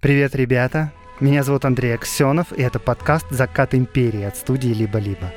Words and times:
Привет, 0.00 0.36
ребята! 0.36 0.92
Меня 1.18 1.42
зовут 1.42 1.64
Андрей 1.64 1.92
Аксенов, 1.92 2.52
и 2.52 2.62
это 2.62 2.78
подкаст 2.78 3.26
«Закат 3.30 3.74
империи» 3.74 4.22
от 4.22 4.36
студии 4.36 4.68
«Либо-либо». 4.68 5.32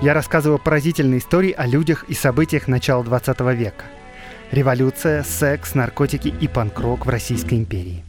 Я 0.00 0.14
рассказываю 0.14 0.60
поразительные 0.60 1.18
истории 1.18 1.50
о 1.50 1.66
людях 1.66 2.04
и 2.04 2.14
событиях 2.14 2.68
начала 2.68 3.02
20 3.02 3.40
века. 3.56 3.84
Революция, 4.52 5.24
секс, 5.24 5.74
наркотики 5.74 6.28
и 6.28 6.46
панк-рок 6.46 7.04
в 7.04 7.08
Российской 7.08 7.54
империи. 7.54 8.05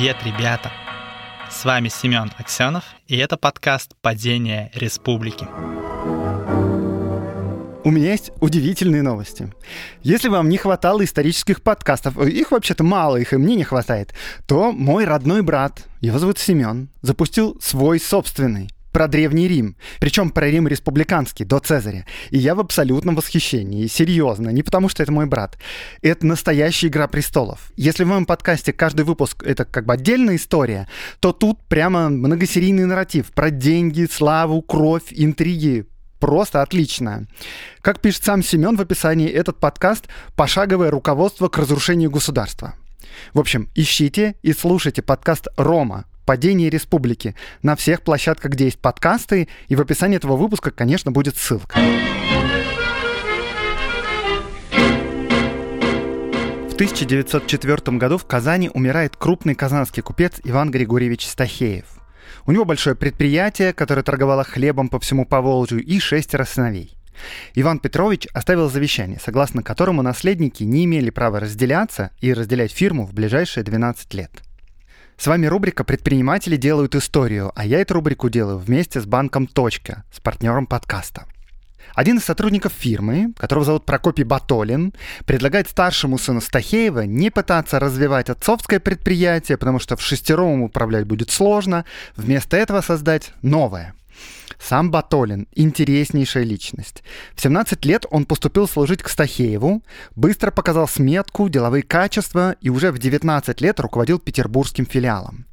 Привет, 0.00 0.16
ребята! 0.24 0.72
С 1.50 1.62
вами 1.66 1.88
Семен 1.88 2.32
Аксенов, 2.38 2.84
и 3.06 3.18
это 3.18 3.36
подкаст 3.36 3.94
«Падение 4.00 4.70
республики». 4.72 5.46
У 7.84 7.90
меня 7.90 8.12
есть 8.12 8.32
удивительные 8.40 9.02
новости. 9.02 9.52
Если 10.02 10.28
вам 10.28 10.48
не 10.48 10.56
хватало 10.56 11.04
исторических 11.04 11.62
подкастов, 11.62 12.16
их 12.16 12.50
вообще-то 12.50 12.82
мало, 12.82 13.18
их 13.18 13.34
и 13.34 13.36
мне 13.36 13.56
не 13.56 13.64
хватает, 13.64 14.14
то 14.46 14.72
мой 14.72 15.04
родной 15.04 15.42
брат, 15.42 15.84
его 16.00 16.18
зовут 16.18 16.38
Семен, 16.38 16.88
запустил 17.02 17.60
свой 17.60 18.00
собственный 18.00 18.70
про 18.92 19.08
Древний 19.08 19.48
Рим, 19.48 19.76
причем 20.00 20.30
про 20.30 20.48
Рим 20.50 20.68
республиканский, 20.68 21.44
до 21.44 21.58
Цезаря. 21.58 22.06
И 22.30 22.38
я 22.38 22.54
в 22.54 22.60
абсолютном 22.60 23.14
восхищении, 23.14 23.86
серьезно, 23.86 24.50
не 24.50 24.62
потому 24.62 24.88
что 24.88 25.02
это 25.02 25.12
мой 25.12 25.26
брат. 25.26 25.58
Это 26.02 26.26
настоящая 26.26 26.88
«Игра 26.88 27.08
престолов». 27.08 27.72
Если 27.76 28.04
в 28.04 28.08
моем 28.08 28.26
подкасте 28.26 28.72
каждый 28.72 29.04
выпуск— 29.04 29.42
это 29.44 29.64
как 29.64 29.86
бы 29.86 29.94
отдельная 29.94 30.36
история, 30.36 30.88
то 31.20 31.32
тут 31.32 31.62
прямо 31.68 32.08
многосерийный 32.08 32.86
нарратив 32.86 33.32
про 33.32 33.50
деньги, 33.50 34.08
славу, 34.10 34.62
кровь, 34.62 35.04
интриги, 35.10 35.86
просто 36.18 36.62
отлично. 36.62 37.26
Как 37.80 38.00
пишет 38.00 38.24
сам 38.24 38.42
Семен 38.42 38.76
в 38.76 38.80
описании, 38.80 39.28
этот 39.28 39.58
подкаст— 39.58 40.06
пошаговое 40.36 40.90
руководство 40.90 41.48
к 41.48 41.58
разрушению 41.58 42.10
государства. 42.10 42.74
В 43.34 43.40
общем, 43.40 43.68
ищите 43.74 44.34
и 44.42 44.52
слушайте 44.52 45.02
подкаст 45.02 45.48
«Рома», 45.56 46.04
падении 46.24 46.68
республики 46.68 47.34
на 47.62 47.76
всех 47.76 48.02
площадках, 48.02 48.52
где 48.52 48.64
есть 48.64 48.78
подкасты, 48.78 49.48
и 49.68 49.76
в 49.76 49.80
описании 49.80 50.16
этого 50.16 50.36
выпуска, 50.36 50.70
конечно, 50.70 51.10
будет 51.10 51.36
ссылка. 51.36 51.78
В 56.68 56.74
1904 56.74 57.98
году 57.98 58.16
в 58.16 58.24
Казани 58.24 58.70
умирает 58.72 59.16
крупный 59.16 59.54
казанский 59.54 60.02
купец 60.02 60.40
Иван 60.44 60.70
Григорьевич 60.70 61.26
Стахеев. 61.26 61.84
У 62.46 62.52
него 62.52 62.64
большое 62.64 62.96
предприятие, 62.96 63.74
которое 63.74 64.02
торговало 64.02 64.44
хлебом 64.44 64.88
по 64.88 64.98
всему 64.98 65.26
Поволжью, 65.26 65.84
и 65.84 65.98
шестеро 65.98 66.44
сыновей. 66.44 66.96
Иван 67.54 67.80
Петрович 67.80 68.26
оставил 68.32 68.70
завещание, 68.70 69.18
согласно 69.22 69.62
которому 69.62 70.00
наследники 70.00 70.62
не 70.62 70.86
имели 70.86 71.10
права 71.10 71.40
разделяться 71.40 72.12
и 72.20 72.32
разделять 72.32 72.72
фирму 72.72 73.04
в 73.04 73.12
ближайшие 73.12 73.62
12 73.62 74.14
лет– 74.14 74.30
с 75.20 75.26
вами 75.26 75.44
рубрика 75.44 75.84
«Предприниматели 75.84 76.56
делают 76.56 76.94
историю», 76.94 77.52
а 77.54 77.66
я 77.66 77.80
эту 77.80 77.92
рубрику 77.92 78.30
делаю 78.30 78.56
вместе 78.56 79.02
с 79.02 79.04
банком 79.04 79.46
«Точка», 79.46 80.02
с 80.10 80.18
партнером 80.18 80.66
подкаста. 80.66 81.26
Один 81.94 82.16
из 82.16 82.24
сотрудников 82.24 82.72
фирмы, 82.72 83.34
которого 83.36 83.66
зовут 83.66 83.84
Прокопий 83.84 84.24
Батолин, 84.24 84.94
предлагает 85.26 85.68
старшему 85.68 86.16
сыну 86.16 86.40
Стахеева 86.40 87.00
не 87.00 87.28
пытаться 87.28 87.78
развивать 87.78 88.30
отцовское 88.30 88.80
предприятие, 88.80 89.58
потому 89.58 89.78
что 89.78 89.98
в 89.98 90.00
шестером 90.00 90.62
управлять 90.62 91.06
будет 91.06 91.30
сложно, 91.30 91.84
вместо 92.16 92.56
этого 92.56 92.80
создать 92.80 93.34
новое– 93.42 93.92
сам 94.60 94.90
Батолин– 94.90 95.48
интереснейшая 95.54 96.44
личность. 96.44 97.02
В 97.34 97.40
17 97.40 97.84
лет 97.84 98.04
он 98.10 98.26
поступил 98.26 98.68
служить 98.68 99.02
к 99.02 99.08
Стахееву, 99.08 99.82
быстро 100.14 100.50
показал 100.50 100.86
сметку, 100.86 101.48
деловые 101.48 101.82
качества 101.82 102.56
и 102.60 102.68
уже 102.68 102.92
в 102.92 102.98
19 102.98 103.60
лет 103.60 103.80
руководил 103.80 104.18
петербургским 104.18 104.86
филиалом. 104.86 105.46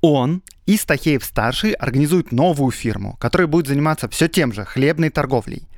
Он 0.00 0.42
и 0.66 0.76
Стахеев-старший 0.76 1.72
организуют 1.72 2.32
новую 2.32 2.70
фирму, 2.70 3.16
которая 3.20 3.46
будет 3.46 3.68
заниматься 3.68 4.08
все 4.08 4.28
тем 4.28 4.52
же 4.52 4.64
хлебной 4.64 5.10
торговлей. 5.10 5.68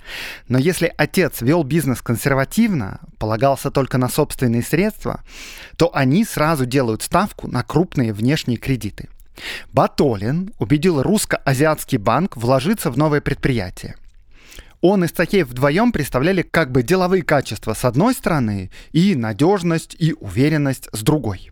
Но 0.48 0.58
если 0.58 0.92
отец 0.96 1.40
вел 1.40 1.62
бизнес 1.64 2.02
консервативно, 2.02 3.00
полагался 3.18 3.70
только 3.70 3.98
на 3.98 4.08
собственные 4.08 4.62
средства, 4.62 5.22
то 5.76 5.94
они 5.94 6.24
сразу 6.24 6.66
делают 6.66 7.02
ставку 7.02 7.48
на 7.48 7.62
крупные 7.62 8.12
внешние 8.12 8.58
кредиты. 8.58 9.08
Батолин 9.72 10.52
убедил 10.58 11.02
русско-азиатский 11.02 11.98
банк 11.98 12.36
вложиться 12.36 12.90
в 12.90 12.96
новое 12.96 13.20
предприятие. 13.20 13.96
Он 14.80 15.02
и 15.02 15.08
Стахеев 15.08 15.48
вдвоем 15.48 15.92
представляли 15.92 16.42
как 16.42 16.70
бы 16.70 16.82
деловые 16.82 17.22
качества 17.22 17.72
с 17.72 17.84
одной 17.84 18.14
стороны 18.14 18.70
и 18.92 19.14
надежность 19.14 19.96
и 19.98 20.14
уверенность 20.20 20.88
с 20.92 21.00
другой. 21.00 21.50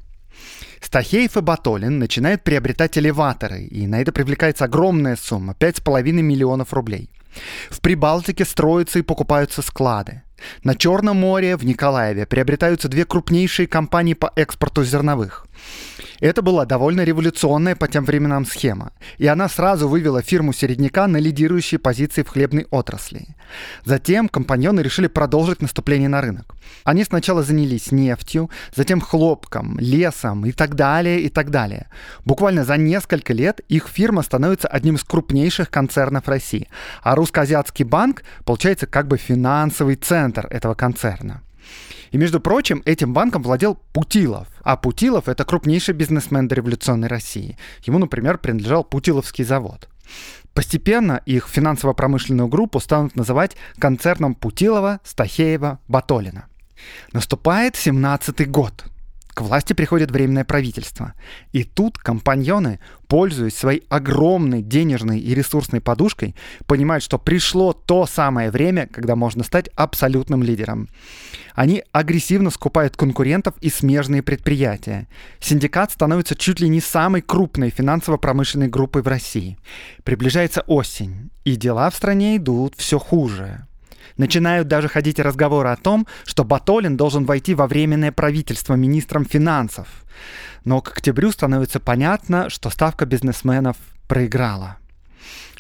Стахеев 0.82 1.37
и 1.37 1.41
Батолин 1.41 1.98
начинают 1.98 2.42
приобретать 2.42 2.98
элеваторы, 2.98 3.62
и 3.62 3.87
на 3.87 4.03
это 4.03 4.12
привлекается 4.12 4.65
огромная 4.65 5.16
сумма– 5.16 5.56
5,5 5.59 6.03
миллионов 6.12 6.75
рублей. 6.75 7.09
В 7.71 7.81
Прибалтике 7.81 8.44
строятся 8.44 8.98
и 8.98 9.03
покупаются 9.03 9.62
склады. 9.62 10.22
На 10.65 10.75
Черном 10.75 11.19
море 11.19 11.56
в 11.56 11.65
Николаеве 11.65 12.26
приобретаются 12.26 12.88
две 12.88 13.04
крупнейшие 13.04 13.66
компании 13.66 14.15
по 14.15 14.32
экспорту 14.37 14.84
зерновых. 14.84 15.47
Это 16.22 16.41
была 16.41 16.66
довольно 16.66 17.03
революционная 17.03 17.75
по 17.75 17.88
тем 17.88 18.05
временам 18.05 18.47
схема, 18.47 18.93
и 19.19 19.27
она 19.27 19.49
сразу 19.49 19.88
вывела 19.88 20.22
фирму 20.22 20.53
середняка 20.53 21.09
на 21.09 21.16
лидирующие 21.16 21.81
позиции 21.81 22.22
в 22.22 22.28
хлебной 22.28 22.69
отрасли. 22.71 23.27
Затем 23.84 24.28
компаньоны 24.28 24.83
решили 24.83 25.09
продолжить 25.09 25.60
наступление 25.60 26.09
на 26.09 26.21
рынок. 26.21 26.55
Они 26.84 27.03
сначала 27.03 27.43
занялись 27.43 27.91
нефтью, 27.91 28.50
затем 28.72 29.00
хлопком, 29.00 29.77
лесом 29.81 30.47
и 30.47 30.53
так 30.53 30.77
далее, 30.77 31.22
и 31.22 31.28
так 31.28 31.50
далее. 31.50 31.88
Буквально 32.25 32.62
за 32.62 32.77
несколько 32.77 33.33
лет 33.33 33.60
их 33.69 33.89
фирма 33.89 34.22
становится 34.22 34.69
одним 34.69 34.94
из 34.94 35.03
крупнейших 35.03 35.71
концернов 35.71 36.28
России, 36.28 36.69
а 37.03 37.16
Русско-Азиатский 37.16 37.84
банк 37.84 38.22
получается 38.44 38.87
как 38.87 39.09
бы 39.09 39.16
финансовый 39.16 39.97
центр 39.97 40.47
этого 40.50 40.75
концерна. 40.75 41.43
И, 42.12 42.18
между 42.18 42.40
прочим, 42.40 42.82
этим 42.84 43.14
банком 43.14 43.42
владел 43.42 43.78
Путилов. 43.92 44.46
А 44.62 44.76
Путилов— 44.76 45.24
это 45.28 45.44
крупнейший 45.44 45.94
бизнесмен 45.94 46.46
дореволюционной 46.46 47.08
России. 47.08 47.56
Ему, 47.84 47.98
например, 47.98 48.38
принадлежал 48.38 48.84
Путиловский 48.84 49.44
завод. 49.44 49.88
Постепенно 50.52 51.22
их 51.24 51.48
финансово-промышленную 51.48 52.48
группу 52.48 52.80
станут 52.80 53.16
называть 53.16 53.56
концерном 53.78 54.34
Путилова, 54.34 55.00
Стахеева, 55.04 55.80
Батолина. 55.88 56.46
Наступает 57.12 57.74
17-й 57.74 58.44
год. 58.44 58.84
К 59.34 59.41
власти 59.41 59.72
приходит 59.72 60.10
временное 60.10 60.44
правительство. 60.44 61.15
И 61.53 61.65
тут 61.65 61.97
компаньоны, 61.97 62.81
пользуясь 63.09 63.56
своей 63.56 63.82
огромной 63.88 64.60
денежной 64.60 65.20
и 65.20 65.34
ресурсной 65.34 65.81
подушкой, 65.81 66.37
понимают, 66.66 67.03
что 67.03 67.19
пришло 67.19 67.72
то 67.72 68.04
самое 68.04 68.50
время, 68.50 68.87
когда 68.87 69.16
можно 69.16 69.42
стать 69.42 69.71
абсолютным 69.75 70.42
лидером. 70.42 70.88
Они 71.54 71.82
агрессивно 71.92 72.50
скупают 72.50 72.97
конкурентов 72.97 73.54
и 73.62 73.71
смежные 73.71 74.22
предприятия. 74.22 75.09
Синдикат 75.41 75.92
становится 75.92 76.34
чуть 76.34 76.60
ли 76.60 76.69
не 76.69 76.81
самой 76.81 77.22
крупной 77.22 77.71
финансово-промышленной 77.71 78.69
группой 78.69 79.00
в 79.00 79.09
России. 79.09 79.59
Приближается 80.04 80.60
осень, 80.66 81.31
и 81.44 81.56
дела 81.56 81.88
в 81.88 81.94
стране 81.94 82.37
идут 82.37 82.75
все 82.76 82.98
хуже. 82.98 83.66
Начинают 84.16 84.68
даже 84.68 84.88
ходить 84.88 85.18
разговоры 85.18 85.70
о 85.70 85.76
том, 85.76 86.06
что 86.24 86.44
Батолин 86.44 86.96
должен 86.96 87.24
войти 87.24 87.54
во 87.54 87.66
временное 87.66 88.12
правительство 88.12 88.74
министром 88.74 89.24
финансов. 89.24 89.88
Но 90.64 90.80
к 90.80 90.88
октябрю 90.88 91.32
становится 91.32 91.80
понятно, 91.80 92.50
что 92.50 92.70
ставка 92.70 93.06
бизнесменов 93.06 93.76
проиграла. 94.09 94.76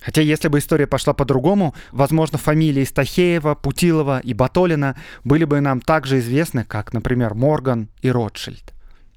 Хотя 0.00 0.20
если 0.20 0.48
бы 0.48 0.58
история 0.58 0.86
пошла 0.86 1.12
по-другому, 1.14 1.74
возможно, 1.92 2.36
фамилии 2.36 2.84
Стахеева, 2.84 3.54
Путилова 3.54 4.18
и 4.18 4.34
Батолина 4.34 4.96
были 5.22 5.44
бы 5.44 5.60
нам 5.60 5.80
также 5.80 6.18
известны, 6.18 6.64
как, 6.64 6.92
например, 6.92 7.34
Морган 7.34 7.88
и 8.02 8.10
Ротшильд. 8.10 8.72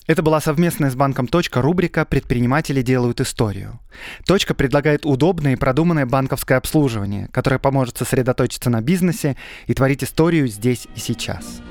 Это 0.07 0.21
была 0.21 0.39
совместная 0.39 0.91
с 0.91 0.95
банком 0.95 1.27
«Точка» 1.27 1.61
рубрика 1.61 2.05
«Предприниматели 2.05 2.83
делают 2.83 3.21
историю». 3.21 3.79
«Точка» 4.27 4.53
предлагает 4.53 5.03
удобное 5.05 5.53
и 5.53 5.55
продуманное 5.55 6.05
банковское 6.05 6.59
обслуживание, 6.59 7.27
которое 7.29 7.57
поможет 7.57 7.97
сосредоточиться 7.97 8.69
на 8.69 8.81
бизнесе 8.81 9.35
и 9.65 9.73
творить 9.73 10.03
историю 10.03 10.47
здесь 10.47 10.87
и 10.95 10.99
сейчас. 10.99 11.61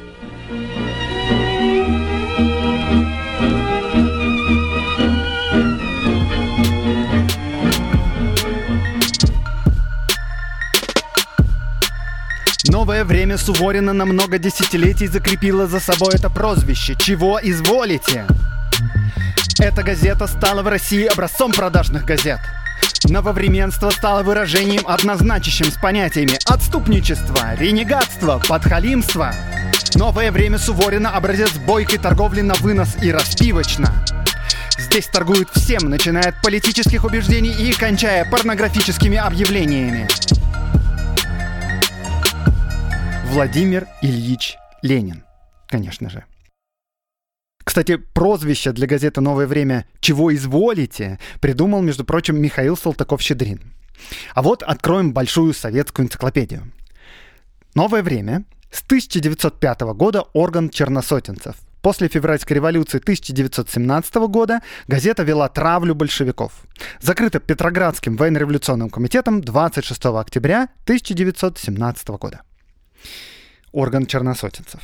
Новое 12.74 13.04
время 13.04 13.38
Суворина 13.38 13.92
на 13.92 14.04
много 14.04 14.38
десятилетий 14.38 15.06
закрепило 15.06 15.68
за 15.68 15.78
собой 15.78 16.14
это 16.14 16.28
прозвище. 16.28 16.96
Чего 16.98 17.38
изволите? 17.40 18.26
Эта 19.60 19.84
газета 19.84 20.26
стала 20.26 20.60
в 20.62 20.66
России 20.66 21.06
образцом 21.06 21.52
продажных 21.52 22.04
газет. 22.04 22.40
Нововременство 23.04 23.90
стало 23.90 24.24
выражением, 24.24 24.82
однозначащим 24.88 25.66
с 25.66 25.76
понятиями 25.76 26.36
отступничества, 26.46 27.54
ренегатства, 27.54 28.42
подхалимства. 28.48 29.32
Новое 29.94 30.32
время 30.32 30.58
Суворина– 30.58 31.10
образец 31.16 31.52
бойкой 31.52 31.98
торговли 31.98 32.40
на 32.40 32.54
вынос 32.54 32.96
и 33.00 33.12
распивочно. 33.12 34.04
Здесь 34.76 35.06
торгуют 35.06 35.48
всем, 35.54 35.88
начиная 35.88 36.30
от 36.30 36.42
политических 36.42 37.04
убеждений 37.04 37.52
и 37.52 37.72
кончая 37.72 38.28
порнографическими 38.28 39.16
объявлениями. 39.16 40.08
Владимир 43.34 43.88
Ильич 44.00 44.56
Ленин, 44.82 45.24
конечно 45.66 46.08
же. 46.08 46.24
Кстати, 47.64 47.96
прозвище 47.96 48.70
для 48.70 48.86
газеты 48.86 49.20
«Новое 49.20 49.48
время» 49.48 49.86
«Чего 49.98 50.32
изволите» 50.32 51.18
придумал, 51.40 51.82
между 51.82 52.04
прочим, 52.04 52.40
Михаил 52.40 52.76
Салтыков-Щедрин. 52.76 53.72
А 54.36 54.42
вот 54.42 54.62
откроем 54.62 55.12
большую 55.12 55.52
советскую 55.52 56.06
энциклопедию. 56.06 56.70
«Новое 57.74 58.04
время» 58.04 58.44
с 58.70 58.84
1905 58.84 59.80
года 59.96 60.22
орган 60.32 60.70
черносотенцев. 60.70 61.56
После 61.82 62.06
февральской 62.06 62.54
революции 62.54 62.98
1917 62.98 64.14
года 64.28 64.60
газета 64.86 65.24
вела 65.24 65.48
травлю 65.48 65.96
большевиков. 65.96 66.52
Закрыта 67.00 67.40
Петроградским 67.40 68.16
военно-революционным 68.16 68.90
комитетом 68.90 69.40
26 69.40 70.04
октября 70.04 70.68
1917 70.84 72.08
года 72.10 72.42
орган 73.72 74.06
черносотенцев. 74.06 74.80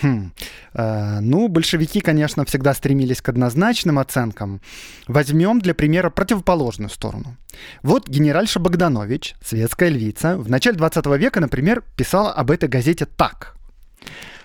Хм. 0.00 0.32
Э, 0.74 1.18
ну, 1.20 1.48
большевики, 1.48 2.00
конечно, 2.00 2.44
всегда 2.44 2.72
стремились 2.74 3.20
к 3.20 3.28
однозначным 3.28 3.98
оценкам. 3.98 4.60
Возьмем 5.08 5.60
для 5.60 5.74
примера 5.74 6.10
противоположную 6.10 6.88
сторону. 6.88 7.36
Вот 7.82 8.08
генеральша 8.08 8.60
Богданович, 8.60 9.34
светская 9.44 9.88
львица, 9.88 10.36
в 10.36 10.48
начале 10.48 10.76
20 10.76 11.06
века, 11.18 11.40
например, 11.40 11.82
писала 11.96 12.32
об 12.32 12.50
этой 12.50 12.68
газете 12.68 13.06
так. 13.06 13.56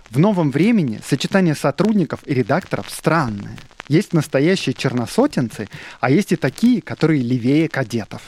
В 0.10 0.20
новом 0.20 0.52
времени 0.52 1.00
сочетание 1.06 1.56
сотрудников 1.56 2.22
и 2.26 2.34
редакторов 2.34 2.90
странное. 2.90 3.58
Есть 3.88 4.14
настоящие 4.14 4.74
черносотенцы, 4.74 5.70
а 6.00 6.10
есть 6.10 6.32
и 6.32 6.36
такие, 6.36 6.82
которые 6.82 7.22
левее 7.22 7.68
кадетов 7.70 8.22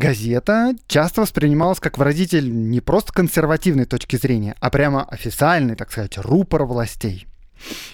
газета 0.00 0.74
часто 0.88 1.20
воспринималась 1.20 1.78
как 1.78 1.98
выразитель 1.98 2.50
не 2.50 2.80
просто 2.80 3.12
консервативной 3.12 3.84
точки 3.84 4.16
зрения, 4.16 4.56
а 4.58 4.70
прямо 4.70 5.04
официальный, 5.04 5.76
так 5.76 5.92
сказать, 5.92 6.18
рупор 6.18 6.64
властей. 6.64 7.26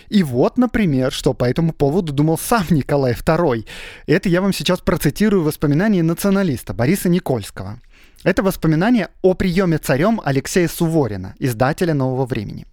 И 0.08 0.22
вот, 0.22 0.56
например, 0.56 1.12
что 1.12 1.34
по 1.34 1.44
этому 1.44 1.72
поводу 1.72 2.12
думал 2.12 2.38
сам 2.38 2.64
Николай 2.70 3.12
II. 3.12 3.66
Это 4.06 4.28
я 4.28 4.40
вам 4.40 4.52
сейчас 4.52 4.80
процитирую 4.80 5.42
воспоминания 5.42 6.04
националиста 6.04 6.72
Бориса 6.72 7.08
Никольского. 7.08 7.80
Это 8.22 8.44
воспоминание 8.44 9.08
о 9.22 9.34
приеме 9.34 9.78
царем 9.78 10.20
Алексея 10.24 10.68
Суворина, 10.68 11.34
издателя 11.40 11.94
«Нового 11.94 12.26
времени». 12.26 12.66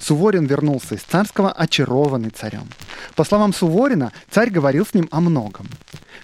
Суворин 0.00 0.44
вернулся 0.44 0.94
из 0.94 1.02
царского 1.02 1.50
очарованный 1.50 2.30
царем. 2.30 2.68
По 3.16 3.24
словам 3.24 3.54
Суворина, 3.54 4.12
царь 4.30 4.50
говорил 4.50 4.86
с 4.86 4.94
ним 4.94 5.08
о 5.10 5.20
многом. 5.20 5.66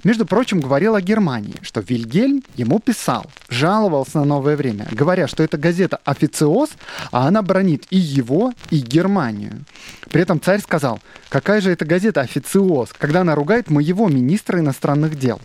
Между 0.02 0.24
прочим, 0.24 0.60
говорил 0.60 0.94
о 0.94 1.02
Германии, 1.02 1.56
что 1.60 1.80
Вильгельм 1.80 2.42
ему 2.56 2.78
писал, 2.78 3.26
жаловался 3.48 4.18
на 4.18 4.24
новое 4.24 4.56
время, 4.56 4.88
говоря, 4.92 5.28
что 5.28 5.42
это 5.42 5.58
газета 5.58 6.00
«Официоз», 6.04 6.70
а 7.12 7.28
она 7.28 7.42
бронит 7.42 7.86
и 7.90 7.98
его, 7.98 8.52
и 8.70 8.78
Германию. 8.78 9.64
При 10.10 10.22
этом 10.22 10.40
царь 10.40 10.60
сказал, 10.60 11.00
какая 11.28 11.60
же 11.60 11.70
это 11.70 11.84
газета 11.84 12.22
«Официоз», 12.22 12.90
когда 12.96 13.20
она 13.20 13.34
ругает 13.34 13.68
моего 13.68 14.08
министра 14.08 14.58
иностранных 14.60 15.18
дел. 15.18 15.38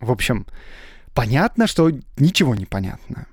В 0.00 0.10
общем, 0.10 0.46
понятно, 1.14 1.66
что 1.66 1.90
ничего 2.16 2.54
не 2.54 2.64
понятно. 2.64 3.26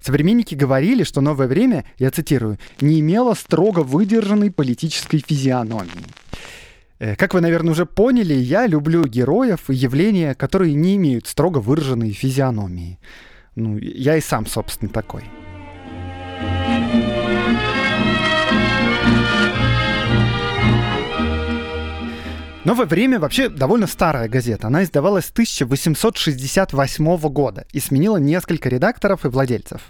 Современники 0.00 0.54
говорили, 0.54 1.04
что 1.04 1.20
новое 1.20 1.46
время, 1.46 1.84
я 1.98 2.10
цитирую, 2.10 2.58
не 2.80 3.00
имело 3.00 3.34
строго 3.34 3.80
выдержанной 3.80 4.50
политической 4.50 5.18
физиономии. 5.18 6.06
Э, 7.02 7.16
как 7.16 7.34
вы, 7.34 7.40
наверное, 7.40 7.72
уже 7.72 7.84
поняли, 7.84 8.34
я 8.34 8.68
люблю 8.68 9.04
героев 9.04 9.68
и 9.70 9.74
явления, 9.74 10.36
которые 10.36 10.74
не 10.74 10.94
имеют 10.94 11.26
строго 11.26 11.58
выраженной 11.58 12.12
физиономии. 12.12 13.00
Ну, 13.56 13.76
я 13.76 14.16
и 14.16 14.20
сам, 14.20 14.46
собственно, 14.46 14.88
такой. 14.88 15.24
Новое 22.64 22.86
время 22.86 23.18
вообще 23.18 23.48
довольно 23.48 23.88
старая 23.88 24.28
газета. 24.28 24.68
Она 24.68 24.84
издавалась 24.84 25.24
с 25.26 25.32
1868 25.32 27.18
года 27.30 27.66
и 27.72 27.80
сменила 27.80 28.18
несколько 28.18 28.68
редакторов 28.68 29.24
и 29.24 29.28
владельцев. 29.28 29.80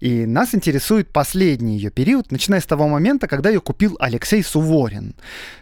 И 0.00 0.26
нас 0.26 0.54
интересует 0.54 1.12
последний 1.12 1.76
ее 1.76 1.90
период, 1.90 2.30
начиная 2.30 2.60
с 2.60 2.66
того 2.66 2.88
момента, 2.88 3.26
когда 3.26 3.50
ее 3.50 3.60
купил 3.60 3.96
Алексей 4.00 4.42
Суворин. 4.42 5.14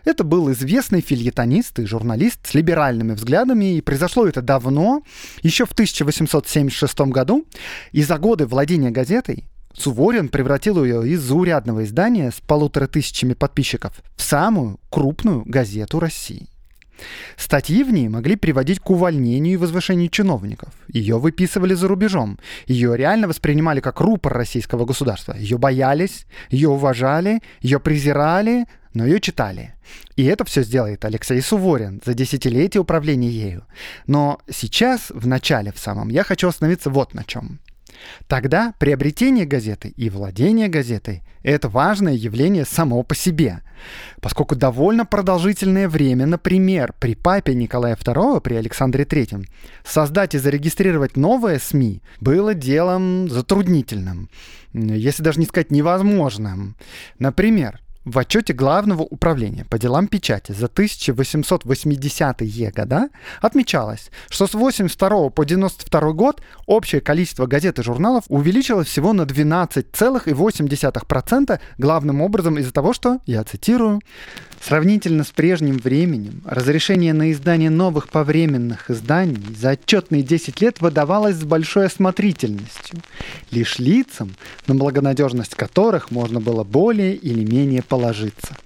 Это 0.05 0.25
был 0.25 0.51
известный 0.53 1.01
фильетонист 1.01 1.79
и 1.79 1.87
журналист 1.87 2.47
с 2.47 2.55
либеральными 2.55 3.13
взглядами, 3.13 3.77
и 3.77 3.81
произошло 3.81 4.27
это 4.27 4.43
давно, 4.43 5.03
еще 5.43 5.67
в 5.67 5.73
1876 5.73 7.01
году. 7.01 7.47
И 7.93 8.03
за 8.03 8.19
годы 8.19 8.47
владения 8.47 8.91
газетой 8.91 9.47
Суворин 9.73 10.29
превратил 10.29 10.85
ее 10.85 11.09
из 11.09 11.21
заурядного 11.21 11.85
издания 11.85 12.31
с 12.31 12.41
полутора 12.41 12.87
тысячами 12.87 13.35
подписчиков 13.35 14.03
в 14.17 14.23
самую 14.23 14.79
крупную 14.91 15.45
газету 15.47 16.01
России. 16.01 16.50
Статьи 17.37 17.83
в 17.83 17.93
ней 17.93 18.09
могли 18.09 18.37
приводить 18.37 18.81
к 18.81 18.91
увольнению 18.91 19.55
и 19.55 19.57
возвышению 19.57 20.09
чиновников. 20.09 20.69
Ее 20.89 21.19
выписывали 21.19 21.75
за 21.75 21.89
рубежом. 21.89 22.39
Ее 22.67 22.97
реально 22.97 23.29
воспринимали 23.29 23.81
как 23.81 24.01
рупор 24.01 24.33
российского 24.33 24.85
государства. 24.85 25.35
Ее 25.37 25.59
боялись, 25.59 26.27
ее 26.51 26.69
уважали, 26.69 27.41
ее 27.61 27.81
презирали, 27.81 28.67
но 28.95 29.07
ее 29.07 29.21
читали. 29.21 29.75
И 30.17 30.25
это 30.25 30.45
все 30.45 30.63
сделает 30.63 31.05
Алексей 31.05 31.41
Суворин 31.41 32.01
за 32.05 32.15
десятилетие 32.15 32.81
управления 32.81 33.31
ею. 33.31 33.65
Но 34.07 34.41
сейчас, 34.51 35.11
в 35.11 35.27
начале 35.27 35.73
в 35.73 35.79
самом, 35.79 36.09
я 36.09 36.25
хочу 36.25 36.49
остановиться 36.49 36.91
вот 36.91 37.15
на 37.15 37.25
чем. 37.25 37.61
Тогда 38.27 38.75
приобретение 38.79 39.45
газеты 39.45 39.93
и 39.97 40.11
владение 40.11 40.69
газетой– 40.69 41.23
это 41.43 41.69
важное 41.69 42.13
явление 42.13 42.65
само 42.65 43.03
по 43.03 43.15
себе, 43.15 43.61
поскольку 44.21 44.57
довольно 44.57 45.07
продолжительное 45.07 45.89
время, 45.89 46.27
например, 46.27 46.95
при 46.99 47.15
папе 47.15 47.55
Николая 47.55 47.97
II, 47.97 48.41
при 48.41 48.55
Александре 48.55 49.05
III, 49.05 49.47
создать 49.85 50.35
и 50.35 50.39
зарегистрировать 50.39 51.17
новые 51.17 51.59
СМИ 51.59 52.03
было 52.21 52.55
делом 52.55 53.29
затруднительным, 53.29 54.29
если 54.73 55.23
даже 55.23 55.41
не 55.41 55.47
сказать 55.47 55.71
невозможным. 55.71 56.77
Например, 57.19 57.81
в 58.05 58.19
отчете 58.19 58.53
Главного 58.55 59.03
управления 59.03 59.67
по 59.67 59.79
делам 59.79 60.07
печати 60.07 60.53
за 60.53 60.67
1880-е 60.67 62.71
года 62.71 63.11
отмечалось, 63.41 64.11
что 64.31 64.47
с 64.47 64.55
82 64.55 65.29
по 65.31 65.45
92 65.45 66.13
год 66.13 66.41
общее 66.67 67.03
количество 67.03 67.47
газет 67.47 67.79
и 67.79 67.83
журналов 67.83 68.25
увеличилось 68.29 68.89
всего 68.89 69.13
на 69.13 69.23
12,8%, 69.23 71.61
главным 71.79 72.23
образом 72.23 72.59
из-за 72.59 72.73
того, 72.73 72.93
что, 72.95 73.21
я 73.27 73.45
цитирую, 73.45 74.01
Сравнительно 74.63 75.25
с 75.25 75.31
прежним 75.31 75.79
временем, 75.79 76.43
разрешение 76.45 77.15
на 77.15 77.33
издание 77.33 77.71
новых 77.71 78.11
повременных 78.11 78.91
изданий 78.91 79.43
за 79.59 79.71
отчетные 79.71 80.23
10 80.23 80.61
лет 80.61 80.83
выдавалось 80.83 81.37
с 81.37 81.45
большой 81.45 81.87
осмотрительностью, 81.87 83.01
лишь 83.51 83.79
лицам, 83.79 84.35
на 84.67 84.75
благонадежность 84.75 85.55
которых 85.55 86.11
можно 86.11 86.41
было 86.41 86.63
более 86.63 87.17
или 87.17 87.43
менее 87.43 87.83
положиться. 88.01 88.57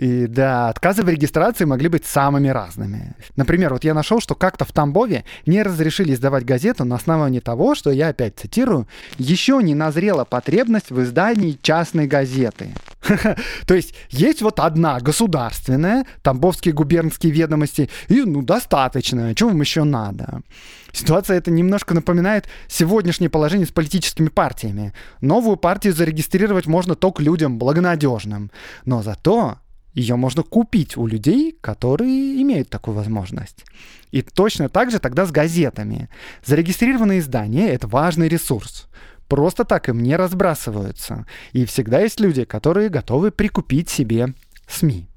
И 0.00 0.26
да, 0.26 0.70
отказы 0.70 1.02
в 1.02 1.10
регистрации 1.10 1.66
могли 1.66 1.88
быть 1.88 2.06
самыми 2.06 2.48
разными. 2.48 3.14
Например, 3.36 3.74
вот 3.74 3.84
я 3.84 3.92
нашел, 3.92 4.18
что 4.18 4.34
как-то 4.34 4.64
в 4.64 4.72
Тамбове 4.72 5.26
не 5.44 5.62
разрешили 5.62 6.14
издавать 6.14 6.46
газету 6.46 6.86
на 6.86 6.96
основании 6.96 7.40
того, 7.40 7.74
что, 7.74 7.90
я 7.90 8.08
опять 8.08 8.38
цитирую, 8.38 8.88
еще 9.18 9.60
не 9.62 9.74
назрела 9.74 10.24
потребность 10.24 10.90
в 10.90 11.02
издании 11.02 11.58
частной 11.60 12.06
газеты. 12.06 12.70
То 13.66 13.74
есть 13.74 13.94
есть 14.08 14.40
вот 14.40 14.58
одна 14.58 15.00
государственная, 15.00 16.06
Тамбовские 16.22 16.72
губернские 16.72 17.30
ведомости, 17.30 17.90
и 18.08 18.22
ну 18.22 18.40
достаточно, 18.40 19.34
чего 19.34 19.50
вам 19.50 19.60
еще 19.60 19.84
надо? 19.84 20.40
Ситуация 20.94 21.36
это 21.36 21.50
немножко 21.50 21.92
напоминает 21.92 22.46
сегодняшнее 22.68 23.28
положение 23.28 23.66
с 23.66 23.70
политическими 23.70 24.28
партиями. 24.28 24.94
Новую 25.20 25.58
партию 25.58 25.92
зарегистрировать 25.92 26.66
можно 26.66 26.94
только 26.94 27.22
людям 27.22 27.58
благонадежным. 27.58 28.50
Но 28.86 29.02
зато 29.02 29.58
ее 29.94 30.16
можно 30.16 30.42
купить 30.42 30.96
у 30.96 31.06
людей, 31.06 31.56
которые 31.60 32.40
имеют 32.42 32.70
такую 32.70 32.96
возможность. 32.96 33.64
И 34.10 34.22
точно 34.22 34.68
так 34.68 34.90
же 34.90 34.98
тогда 34.98 35.26
с 35.26 35.30
газетами. 35.30 36.08
Зарегистрированные 36.44 37.20
издания— 37.20 37.68
это 37.70 37.86
важный 37.86 38.28
ресурс. 38.28 38.88
Просто 39.28 39.64
так 39.64 39.88
им 39.88 40.02
не 40.02 40.16
разбрасываются. 40.16 41.26
И 41.52 41.64
всегда 41.64 42.00
есть 42.00 42.20
люди, 42.20 42.44
которые 42.44 42.88
готовы 42.88 43.30
прикупить 43.30 43.88
себе 43.88 44.34
СМИ. 44.68 45.08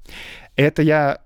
Это 0.56 0.82
я 0.82 1.18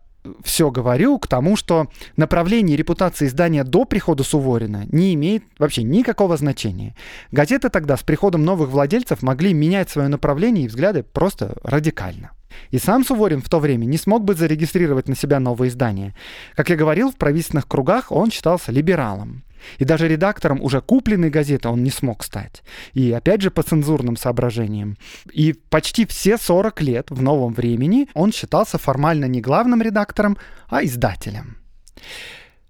все 0.43 0.71
говорю 0.71 1.19
к 1.19 1.27
тому, 1.27 1.57
что 1.57 1.89
направление 2.17 2.77
репутации 2.77 3.27
издания 3.27 3.65
до 3.65 3.85
прихода 3.85 4.25
Суворина 4.25 4.85
не 4.91 5.15
имеет 5.15 5.45
вообще 5.59 5.83
никакого 5.83 6.37
значения. 6.37 6.97
Газеты 7.31 7.69
тогда 7.69 7.97
с 7.97 8.03
приходом 8.03 8.45
новых 8.45 8.71
владельцев 8.71 9.23
могли 9.23 9.53
менять 9.53 9.91
свое 9.91 10.09
направление 10.09 10.65
и 10.65 10.69
взгляды 10.69 11.03
просто 11.03 11.57
радикально. 11.63 12.33
И 12.71 12.79
сам 12.79 13.05
Суворин 13.05 13.43
в 13.43 13.49
то 13.49 13.59
время 13.59 13.85
не 13.85 13.99
смог 13.99 14.25
бы 14.25 14.35
зарегистрировать 14.35 15.09
на 15.09 15.17
себя 15.17 15.41
новое 15.41 15.69
издание. 15.69 16.15
Как 16.55 16.71
я 16.71 16.77
говорил, 16.77 17.11
в 17.11 17.17
правительственных 17.17 17.67
кругах 17.67 18.13
он 18.13 18.31
считался 18.31 18.73
либералом. 18.73 19.45
И 19.79 19.85
даже 19.85 20.09
редактором 20.09 20.63
уже 20.63 20.81
купленной 20.81 21.31
газеты 21.31 21.69
он 21.69 21.83
не 21.83 21.91
смог 21.91 22.25
стать. 22.25 22.63
И 22.95 23.13
опять 23.13 23.43
же 23.43 23.51
по 23.51 23.63
цензурным 23.63 24.17
соображениям. 24.17 24.97
И 25.33 25.53
почти 25.53 26.07
все 26.07 26.39
40 26.39 26.81
лет 26.83 27.11
в 27.11 27.23
новом 27.23 27.53
времени 27.53 28.09
он 28.15 28.33
считался 28.33 28.79
формально 28.79 29.27
не 29.27 29.41
главным 29.41 29.83
редактором, 29.83 30.37
а 30.69 30.85
издателем. 30.85 31.59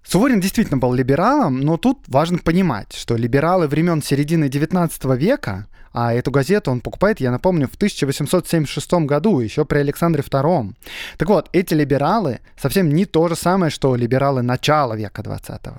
Суворин 0.02 0.40
действительно 0.40 0.78
был 0.78 0.95
либералом, 0.95 1.61
но 1.61 1.76
тут 1.76 1.99
важно 2.07 2.38
понимать, 2.38 2.95
что 2.95 3.14
либералы 3.16 3.68
времен 3.68 4.02
середины 4.02 4.47
XIX 4.47 5.16
века, 5.18 5.66
а 5.92 6.12
эту 6.12 6.30
газету 6.30 6.71
он 6.71 6.80
покупает, 6.80 7.21
я 7.21 7.30
напомню, 7.30 7.68
в 7.68 7.75
1876 7.75 8.92
году, 9.07 9.40
еще 9.40 9.64
при 9.64 9.78
Александре 9.78 10.23
II. 10.23 10.75
Так 11.16 11.28
вот, 11.28 11.49
эти 11.52 11.75
либералы 11.75 12.40
совсем 12.61 12.88
не 12.90 13.04
то 13.04 13.28
же 13.28 13.37
самое, 13.37 13.71
что 13.71 13.97
либералы 13.97 14.42
начала 14.42 14.95
века 14.95 15.23
XX. 15.23 15.73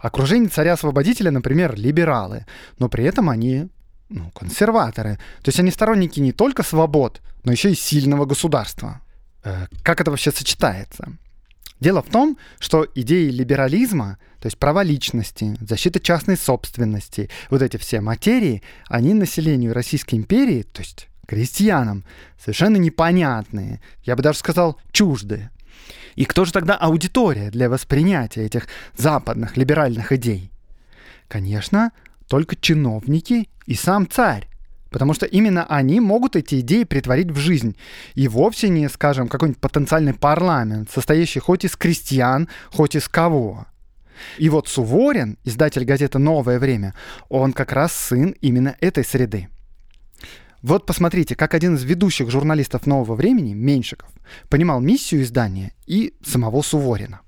Окружение 0.00 0.48
царя-освободителя, 0.48 1.30
например, 1.30 1.74
либералы, 1.76 2.46
но 2.78 2.88
при 2.88 3.04
этом 3.04 3.30
они 3.30 3.68
ну, 4.08 4.30
консерваторы. 4.30 5.16
То 5.42 5.48
есть 5.48 5.60
они 5.60 5.70
сторонники 5.70 6.20
не 6.20 6.32
только 6.32 6.62
свобод, 6.62 7.20
но 7.44 7.52
еще 7.52 7.70
и 7.70 7.74
сильного 7.74 8.24
государства. 8.24 9.00
Э, 9.44 9.66
как 9.82 10.00
это 10.00 10.10
вообще 10.10 10.30
сочетается? 10.30 11.08
Дело 11.80 12.02
в 12.02 12.08
том, 12.08 12.38
что 12.58 12.86
идеи 12.94 13.28
либерализма, 13.28 14.18
то 14.40 14.46
есть 14.46 14.58
права 14.58 14.82
личности, 14.82 15.56
защита 15.60 16.00
частной 16.00 16.36
собственности, 16.36 17.28
вот 17.50 17.62
эти 17.62 17.76
все 17.76 18.00
материи, 18.00 18.62
они 18.88 19.12
населению 19.12 19.74
Российской 19.74 20.14
империи, 20.14 20.62
то 20.62 20.80
есть 20.80 21.08
крестьянам, 21.26 22.04
совершенно 22.38 22.76
непонятные, 22.76 23.80
я 24.04 24.16
бы 24.16 24.22
даже 24.22 24.38
сказал, 24.38 24.80
чуждые. 24.92 25.50
И 26.14 26.24
кто 26.24 26.46
же 26.46 26.52
тогда 26.52 26.76
аудитория 26.76 27.50
для 27.50 27.68
воспринятия 27.68 28.44
этих 28.46 28.68
западных 28.96 29.56
либеральных 29.56 30.12
идей? 30.12 30.50
Конечно, 31.28 31.92
только 32.28 32.56
чиновники 32.56 33.48
и 33.66 33.74
сам 33.74 34.08
царь. 34.08 34.48
Потому 34.90 35.14
что 35.14 35.26
именно 35.26 35.64
они 35.66 36.00
могут 36.00 36.36
эти 36.36 36.60
идеи 36.60 36.84
притворить 36.84 37.30
в 37.30 37.36
жизнь. 37.36 37.76
И 38.14 38.28
вовсе 38.28 38.68
не, 38.68 38.88
скажем, 38.88 39.28
какой-нибудь 39.28 39.60
потенциальный 39.60 40.14
парламент, 40.14 40.90
состоящий 40.92 41.40
хоть 41.40 41.64
из 41.64 41.76
крестьян, 41.76 42.48
хоть 42.70 42.94
из 42.94 43.08
кого. 43.08 43.66
И 44.38 44.48
вот 44.48 44.68
Суворин, 44.68 45.38
издатель 45.44 45.84
газеты 45.84 46.18
«Новое 46.18 46.58
время», 46.58 46.94
он 47.28 47.52
как 47.52 47.72
раз 47.72 47.92
сын 47.92 48.34
именно 48.40 48.76
этой 48.80 49.04
среды. 49.04 49.48
Вот 50.62 50.86
посмотрите, 50.86 51.36
как 51.36 51.54
один 51.54 51.74
из 51.74 51.84
ведущих 51.84 52.30
журналистов 52.30 52.86
«Нового 52.86 53.14
времени», 53.14 53.54
Меньшиков, 53.54 54.08
понимал 54.48 54.80
миссию 54.80 55.22
издания 55.22 55.72
и 55.86 56.14
самого 56.24 56.62
Суворина. 56.62 57.20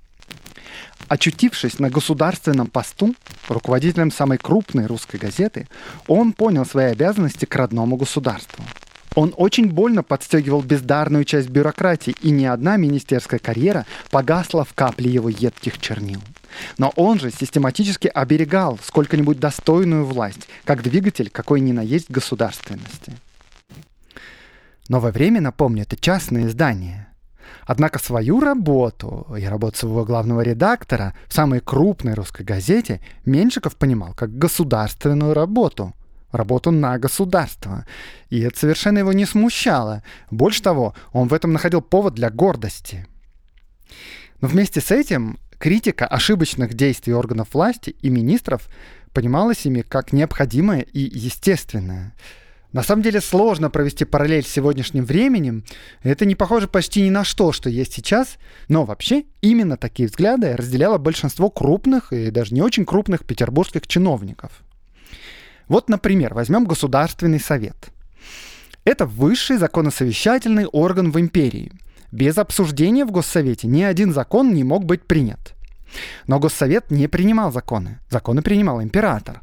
Очутившись 1.08 1.78
на 1.78 1.88
государственном 1.88 2.66
посту, 2.66 3.14
руководителем 3.48 4.10
самой 4.10 4.38
крупной 4.38 4.86
русской 4.86 5.16
газеты, 5.16 5.66
он 6.06 6.32
понял 6.32 6.66
свои 6.66 6.86
обязанности 6.86 7.46
к 7.46 7.56
родному 7.56 7.96
государству. 7.96 8.62
Он 9.14 9.34
очень 9.36 9.68
больно 9.68 10.04
подстегивал 10.04 10.62
бездарную 10.62 11.24
часть 11.24 11.48
бюрократии, 11.48 12.14
и 12.22 12.30
ни 12.30 12.44
одна 12.44 12.76
министерская 12.76 13.40
карьера 13.40 13.84
погасла 14.10 14.64
в 14.64 14.74
капле 14.74 15.10
его 15.10 15.28
едких 15.28 15.80
чернил. 15.80 16.20
Но 16.76 16.92
он 16.94 17.18
же 17.18 17.32
систематически 17.32 18.06
оберегал 18.06 18.78
сколько-нибудь 18.80 19.40
достойную 19.40 20.04
власть, 20.04 20.48
как 20.64 20.84
двигатель 20.84 21.30
какой 21.30 21.60
ни 21.60 21.72
на 21.72 21.80
есть 21.80 22.10
государственности. 22.10 23.12
Новое 24.88 25.10
время, 25.10 25.40
напомню, 25.40 25.82
это 25.82 25.96
частное 25.96 26.46
издание. 26.46 27.07
Однако 27.68 27.98
свою 27.98 28.40
работу 28.40 29.26
и 29.38 29.44
работу 29.44 29.76
своего 29.76 30.06
главного 30.06 30.40
редактора 30.40 31.14
в 31.26 31.34
самой 31.34 31.60
крупной 31.60 32.14
русской 32.14 32.42
газете 32.42 33.02
Меньшиков 33.26 33.76
понимал 33.76 34.14
как 34.14 34.38
государственную 34.38 35.34
работу. 35.34 35.94
Работу 36.32 36.70
на 36.70 36.98
государство. 36.98 37.84
И 38.30 38.40
это 38.40 38.58
совершенно 38.58 39.00
его 39.00 39.12
не 39.12 39.26
смущало. 39.26 40.02
Больше 40.30 40.62
того, 40.62 40.94
он 41.12 41.28
в 41.28 41.34
этом 41.34 41.52
находил 41.52 41.82
повод 41.82 42.14
для 42.14 42.30
гордости. 42.30 43.06
Но 44.40 44.48
вместе 44.48 44.80
с 44.80 44.90
этим 44.90 45.38
критика 45.58 46.06
ошибочных 46.06 46.72
действий 46.72 47.12
органов 47.12 47.48
власти 47.52 47.94
и 48.00 48.08
министров 48.08 48.66
понималась 49.12 49.66
ими 49.66 49.82
как 49.82 50.14
необходимая 50.14 50.80
и 50.80 51.00
естественная. 51.00 52.14
На 52.72 52.82
самом 52.82 53.02
деле 53.02 53.20
сложно 53.20 53.70
провести 53.70 54.04
параллель 54.04 54.44
с 54.44 54.48
сегодняшним 54.48 55.04
временем. 55.04 55.64
Это 56.02 56.26
не 56.26 56.34
похоже 56.34 56.68
почти 56.68 57.02
ни 57.02 57.08
на 57.08 57.24
что, 57.24 57.52
что 57.52 57.70
есть 57.70 57.94
сейчас. 57.94 58.36
Но 58.68 58.84
вообще 58.84 59.24
именно 59.40 59.78
такие 59.78 60.08
взгляды 60.08 60.54
разделяло 60.54 60.98
большинство 60.98 61.48
крупных 61.48 62.12
и 62.12 62.30
даже 62.30 62.54
не 62.54 62.60
очень 62.60 62.84
крупных 62.84 63.24
петербургских 63.24 63.86
чиновников. 63.86 64.52
Вот, 65.66 65.88
например, 65.88 66.34
возьмем 66.34 66.66
Государственный 66.66 67.40
совет. 67.40 67.88
Это 68.84 69.06
высший 69.06 69.56
законосовещательный 69.56 70.66
орган 70.66 71.10
в 71.10 71.18
империи. 71.18 71.72
Без 72.12 72.38
обсуждения 72.38 73.04
в 73.04 73.10
Госсовете 73.10 73.66
ни 73.66 73.82
один 73.82 74.12
закон 74.12 74.52
не 74.52 74.64
мог 74.64 74.84
быть 74.84 75.06
принят. 75.06 75.54
Но 76.26 76.38
Госсовет 76.38 76.90
не 76.90 77.06
принимал 77.06 77.50
законы. 77.50 77.98
Законы 78.10 78.42
принимал 78.42 78.82
император. 78.82 79.42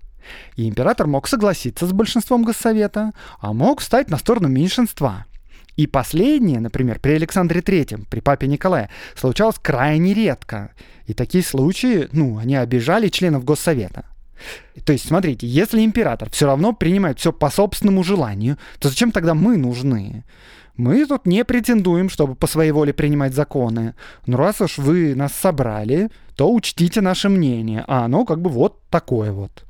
И 0.56 0.68
император 0.68 1.08
мог 1.08 1.28
согласиться 1.28 1.86
с 1.86 1.92
большинством 1.92 2.44
Госсовета, 2.44 3.12
а 3.40 3.54
мог 3.54 3.82
стать 3.82 4.10
на 4.10 4.18
сторону 4.18 4.48
меньшинства. 4.48 5.26
И 5.76 5.88
последнее, 5.88 6.60
например, 6.60 7.00
при 7.00 7.14
Александре 7.14 7.62
Третьем, 7.62 8.06
при 8.10 8.22
папе 8.22 8.48
Николае, 8.48 8.90
случалось 9.16 9.58
крайне 9.62 10.14
редко. 10.14 10.72
И 11.06 11.14
такие 11.14 11.44
случаи, 11.44 12.08
ну, 12.14 12.38
они 12.38 12.56
обижали 12.56 13.10
членов 13.10 13.44
Госсовета. 13.44 14.06
То 14.86 14.94
есть, 14.94 15.08
смотрите, 15.08 15.48
если 15.48 15.84
император 15.84 16.30
все 16.30 16.46
равно 16.46 16.74
принимает 16.74 17.20
все 17.20 17.32
по 17.32 17.50
собственному 17.50 18.04
желанию, 18.04 18.58
то 18.80 18.90
зачем 18.90 19.12
тогда 19.12 19.34
мы 19.34 19.58
нужны? 19.58 20.24
Мы 20.78 21.06
тут 21.06 21.26
не 21.26 21.46
претендуем, 21.46 22.10
чтобы 22.10 22.36
по 22.36 22.48
своей 22.48 22.72
воле 22.72 22.94
принимать 22.94 23.34
законы. 23.34 23.96
Но 24.26 24.38
раз 24.38 24.60
уж 24.62 24.78
вы 24.78 25.16
нас 25.16 25.34
собрали, 25.34 26.10
то 26.36 26.54
учтите 26.54 27.02
наше 27.02 27.30
мнение, 27.30 27.84
а 27.88 28.06
оно 28.06 28.26
как 28.26 28.42
бы 28.42 28.50
вот 28.50 28.82
такое 28.90 29.32
вот. 29.32 29.64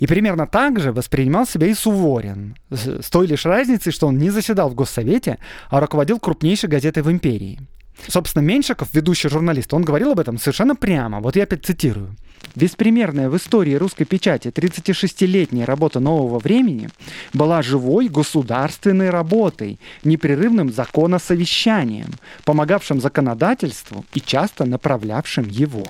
И 0.00 0.06
примерно 0.06 0.46
так 0.46 0.80
же 0.80 0.92
воспринимал 0.92 1.46
себя 1.46 1.68
и 1.68 1.74
Суворин, 1.74 2.56
с 2.70 3.10
той 3.10 3.26
лишь 3.26 3.44
разницей, 3.44 3.92
что 3.92 4.06
он 4.08 4.18
не 4.18 4.30
заседал 4.30 4.70
в 4.70 4.74
Госсовете, 4.74 5.38
а 5.68 5.78
руководил 5.78 6.18
крупнейшей 6.18 6.70
газетой 6.70 7.02
в 7.02 7.10
империи. 7.10 7.60
Собственно, 8.08 8.42
Меньшиков, 8.42 8.88
ведущий 8.94 9.28
журналист, 9.28 9.74
он 9.74 9.82
говорил 9.82 10.12
об 10.12 10.18
этом 10.18 10.38
совершенно 10.38 10.74
прямо. 10.74 11.20
Вот 11.20 11.36
я 11.36 11.42
опять 11.42 11.66
цитирую. 11.66 12.16
Беспримерная 12.54 13.28
в 13.28 13.36
истории 13.36 13.74
русской 13.74 14.04
печати 14.04 14.48
36-летняя 14.48 15.66
работа 15.66 16.00
нового 16.00 16.38
времени 16.38 16.88
была 17.34 17.60
живой 17.60 18.08
государственной 18.08 19.10
работой, 19.10 19.78
непрерывным 20.02 20.72
законосовещанием, 20.72 22.08
помогавшим 22.44 23.02
законодательству 23.02 24.06
и 24.14 24.20
часто 24.20 24.64
направлявшим 24.64 25.46
его. 25.48 25.84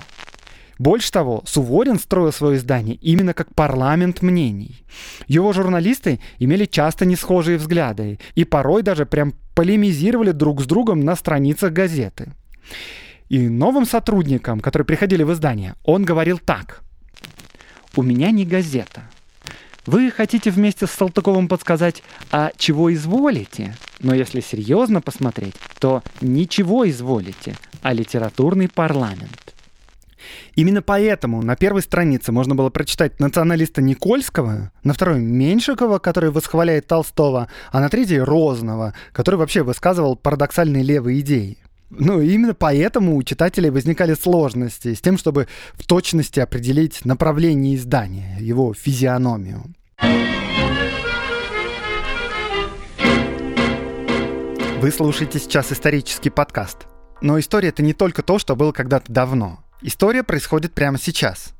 Больше 0.80 1.12
того, 1.12 1.42
Суворин 1.44 1.98
строил 1.98 2.32
свое 2.32 2.56
издание 2.56 2.94
именно 3.02 3.34
как 3.34 3.54
парламент 3.54 4.22
мнений. 4.22 4.82
Его 5.26 5.52
журналисты 5.52 6.20
имели 6.38 6.64
часто 6.64 7.04
несхожие 7.04 7.58
взгляды 7.58 8.18
и 8.34 8.44
порой 8.44 8.82
даже 8.82 9.04
прям 9.04 9.34
полемизировали 9.54 10.30
друг 10.30 10.62
с 10.62 10.64
другом 10.64 11.00
на 11.00 11.16
страницах 11.16 11.74
газеты. 11.74 12.32
И 13.28 13.46
новым 13.50 13.84
сотрудникам, 13.84 14.60
которые 14.60 14.86
приходили 14.86 15.22
в 15.22 15.34
издание, 15.34 15.74
он 15.84 16.02
говорил 16.02 16.38
так. 16.38 16.80
«У 17.94 18.02
меня 18.02 18.30
не 18.30 18.46
газета. 18.46 19.02
Вы 19.84 20.10
хотите 20.10 20.50
вместе 20.50 20.86
с 20.86 20.92
Салтыковым 20.92 21.48
подсказать, 21.48 22.02
а 22.32 22.52
чего 22.56 22.90
изволите? 22.94 23.76
Но 23.98 24.14
если 24.14 24.40
серьезно 24.40 25.02
посмотреть, 25.02 25.56
то 25.78 26.02
ничего 26.22 26.88
изволите, 26.88 27.54
а 27.82 27.92
литературный 27.92 28.70
парламент. 28.70 29.49
Именно 30.54 30.82
поэтому 30.82 31.42
на 31.42 31.56
первой 31.56 31.82
странице 31.82 32.32
можно 32.32 32.54
было 32.54 32.70
прочитать 32.70 33.20
националиста 33.20 33.82
Никольского, 33.82 34.72
на 34.82 34.94
второй 34.94 35.20
Меньшикова, 35.20 35.98
который 35.98 36.30
восхваляет 36.30 36.86
Толстого, 36.86 37.48
а 37.72 37.80
на 37.80 37.88
третьей 37.88 38.20
Розного, 38.20 38.94
который 39.12 39.36
вообще 39.36 39.62
высказывал 39.62 40.16
парадоксальные 40.16 40.82
левые 40.82 41.20
идеи. 41.20 41.58
Ну, 41.90 42.20
именно 42.20 42.54
поэтому 42.54 43.16
у 43.16 43.22
читателей 43.24 43.70
возникали 43.70 44.14
сложности 44.14 44.94
с 44.94 45.00
тем, 45.00 45.18
чтобы 45.18 45.48
в 45.74 45.84
точности 45.86 46.38
определить 46.38 47.04
направление 47.04 47.74
издания, 47.74 48.36
его 48.38 48.72
физиономию. 48.74 49.64
Вы 54.80 54.90
слушаете 54.92 55.38
сейчас 55.38 55.72
исторический 55.72 56.30
подкаст. 56.30 56.86
Но 57.20 57.38
история— 57.38 57.68
это 57.70 57.82
не 57.82 57.92
только 57.92 58.22
то, 58.22 58.38
что 58.38 58.56
было 58.56 58.72
когда-то 58.72 59.12
давно. 59.12 59.58
История 59.82 60.22
происходит 60.22 60.74
прямо 60.74 60.98
сейчас. 60.98 61.54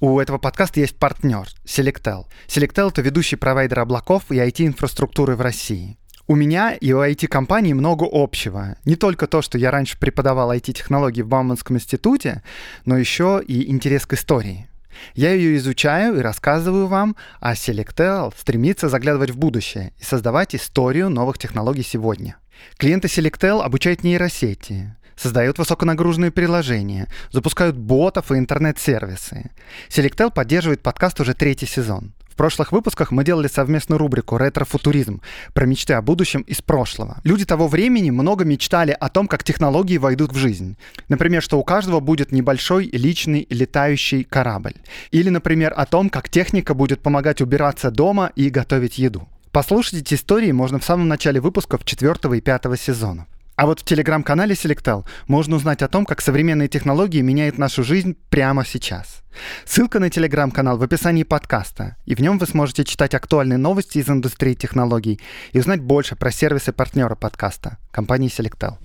У 0.00 0.18
этого 0.18 0.38
подкаста 0.38 0.80
есть 0.80 0.96
партнер— 0.96 1.46
Selectel. 1.66 2.24
Selectel— 2.46 2.88
это 2.90 3.02
ведущий 3.02 3.36
провайдер 3.36 3.80
облаков 3.80 4.30
и 4.30 4.36
IT-инфраструктуры 4.36 5.36
в 5.36 5.42
России. 5.42 5.98
У 6.26 6.34
меня 6.34 6.72
и 6.72 6.92
у 6.92 7.02
IT-компаний 7.02 7.74
много 7.74 8.06
общего. 8.10 8.76
Не 8.86 8.96
только 8.96 9.26
то, 9.26 9.42
что 9.42 9.58
я 9.58 9.70
раньше 9.70 9.98
преподавал 9.98 10.52
IT-технологии 10.52 11.20
в 11.20 11.28
Бауманском 11.28 11.76
институте, 11.76 12.42
но 12.86 12.96
еще 12.96 13.42
и 13.46 13.70
интерес 13.70 14.06
к 14.06 14.14
истории. 14.14 14.66
Я 15.14 15.32
ее 15.32 15.58
изучаю 15.58 16.16
и 16.16 16.22
рассказываю 16.22 16.86
вам, 16.86 17.14
а 17.40 17.52
Selectel 17.52 18.32
стремится 18.38 18.88
заглядывать 18.88 19.30
в 19.30 19.38
будущее 19.38 19.92
и 19.98 20.02
создавать 20.02 20.54
историю 20.54 21.10
новых 21.10 21.36
технологий 21.36 21.82
сегодня. 21.82 22.36
Клиенты 22.78 23.08
Selectel 23.08 23.60
обучают 23.62 24.02
нейросети, 24.02 24.96
создают 25.18 25.58
высоконагруженные 25.58 26.30
приложения, 26.30 27.08
запускают 27.30 27.76
ботов 27.76 28.30
и 28.30 28.36
интернет-сервисы. 28.36 29.50
Selectel 29.88 30.32
поддерживает 30.32 30.80
подкаст 30.80 31.20
уже 31.20 31.34
третий 31.34 31.66
сезон. 31.66 32.12
В 32.30 32.36
прошлых 32.38 32.70
выпусках 32.70 33.10
мы 33.10 33.24
делали 33.24 33.48
совместную 33.48 33.98
рубрику 33.98 34.36
«Ретро-футуризм» 34.36 35.22
про 35.54 35.66
мечты 35.66 35.94
о 35.94 36.02
будущем 36.02 36.42
из 36.42 36.62
прошлого. 36.62 37.16
Люди 37.24 37.44
того 37.44 37.66
времени 37.66 38.10
много 38.10 38.44
мечтали 38.44 38.96
о 38.98 39.08
том, 39.08 39.26
как 39.26 39.42
технологии 39.42 39.98
войдут 39.98 40.30
в 40.30 40.36
жизнь. 40.36 40.76
Например, 41.08 41.42
что 41.42 41.58
у 41.58 41.64
каждого 41.64 41.98
будет 41.98 42.30
небольшой 42.30 42.90
личный 42.92 43.44
летающий 43.50 44.22
корабль. 44.22 44.74
Или, 45.10 45.30
например, 45.30 45.74
о 45.76 45.84
том, 45.84 46.10
как 46.10 46.28
техника 46.28 46.74
будет 46.74 47.02
помогать 47.02 47.40
убираться 47.40 47.90
дома 47.90 48.30
и 48.36 48.50
готовить 48.50 48.98
еду. 48.98 49.28
Послушать 49.50 50.02
эти 50.02 50.14
истории 50.14 50.52
можно 50.52 50.78
в 50.78 50.84
самом 50.84 51.08
начале 51.08 51.40
выпусков 51.40 51.84
четвертого 51.84 52.34
и 52.34 52.40
пятого 52.40 52.76
сезона. 52.76 53.26
А 53.58 53.66
вот 53.66 53.80
в 53.80 53.84
телеграм-канале 53.84 54.54
Selectal 54.54 55.04
можно 55.26 55.56
узнать 55.56 55.82
о 55.82 55.88
том, 55.88 56.06
как 56.06 56.20
современные 56.20 56.68
технологии 56.68 57.20
меняют 57.22 57.58
нашу 57.58 57.82
жизнь 57.82 58.16
прямо 58.30 58.64
сейчас. 58.64 59.24
Ссылка 59.66 59.98
на 59.98 60.10
телеграм-канал 60.10 60.78
в 60.78 60.82
описании 60.84 61.24
подкаста, 61.24 61.96
и 62.06 62.14
в 62.14 62.20
нем 62.20 62.38
вы 62.38 62.46
сможете 62.46 62.84
читать 62.84 63.16
актуальные 63.16 63.58
новости 63.58 63.98
из 63.98 64.08
индустрии 64.08 64.54
технологий 64.54 65.18
и 65.50 65.58
узнать 65.58 65.80
больше 65.80 66.14
про 66.14 66.30
сервисы 66.30 66.72
партнера 66.72 67.16
подкаста, 67.16 67.78
компании 67.90 68.30
Selectal. 68.30 68.76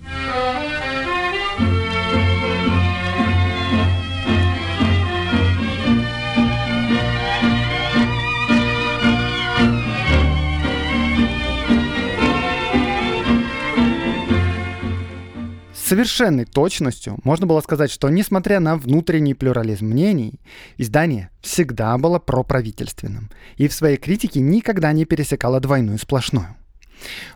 Совершенной 15.93 16.45
точностью 16.45 17.19
можно 17.23 17.45
было 17.45 17.61
сказать, 17.61 17.91
что 17.91 18.09
несмотря 18.09 18.59
на 18.59 18.77
внутренний 18.77 19.35
плюрализм 19.35 19.85
мнений, 19.85 20.39
издание 20.77 21.29
всегда 21.41 21.95
было 21.99 22.17
проправительственным 22.17 23.29
и 23.57 23.67
в 23.67 23.73
своей 23.73 23.97
критике 23.97 24.39
никогда 24.39 24.91
не 24.91 25.05
пересекало 25.05 25.59
двойную 25.59 25.99
сплошную. 25.99 26.55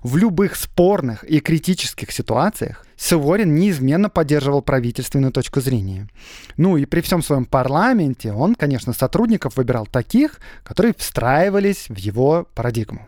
В 0.02 0.18
любых 0.18 0.56
спорных 0.56 1.24
и 1.24 1.40
критических 1.40 2.12
ситуациях 2.12 2.84
Суворин 2.96 3.54
неизменно 3.54 4.10
поддерживал 4.10 4.64
правительственную 4.64 5.32
точку 5.32 5.62
зрения. 5.62 6.08
Ну 6.56 6.78
и 6.78 6.86
при 6.86 7.02
всем 7.02 7.22
своем 7.22 7.46
парламенте 7.46 8.32
он, 8.34 8.56
конечно, 8.56 8.92
сотрудников 8.92 9.58
выбирал 9.58 9.86
таких, 9.86 10.40
которые 10.64 10.96
встраивались 10.98 11.90
в 11.90 11.98
его 11.98 12.48
парадигму. 12.56 13.08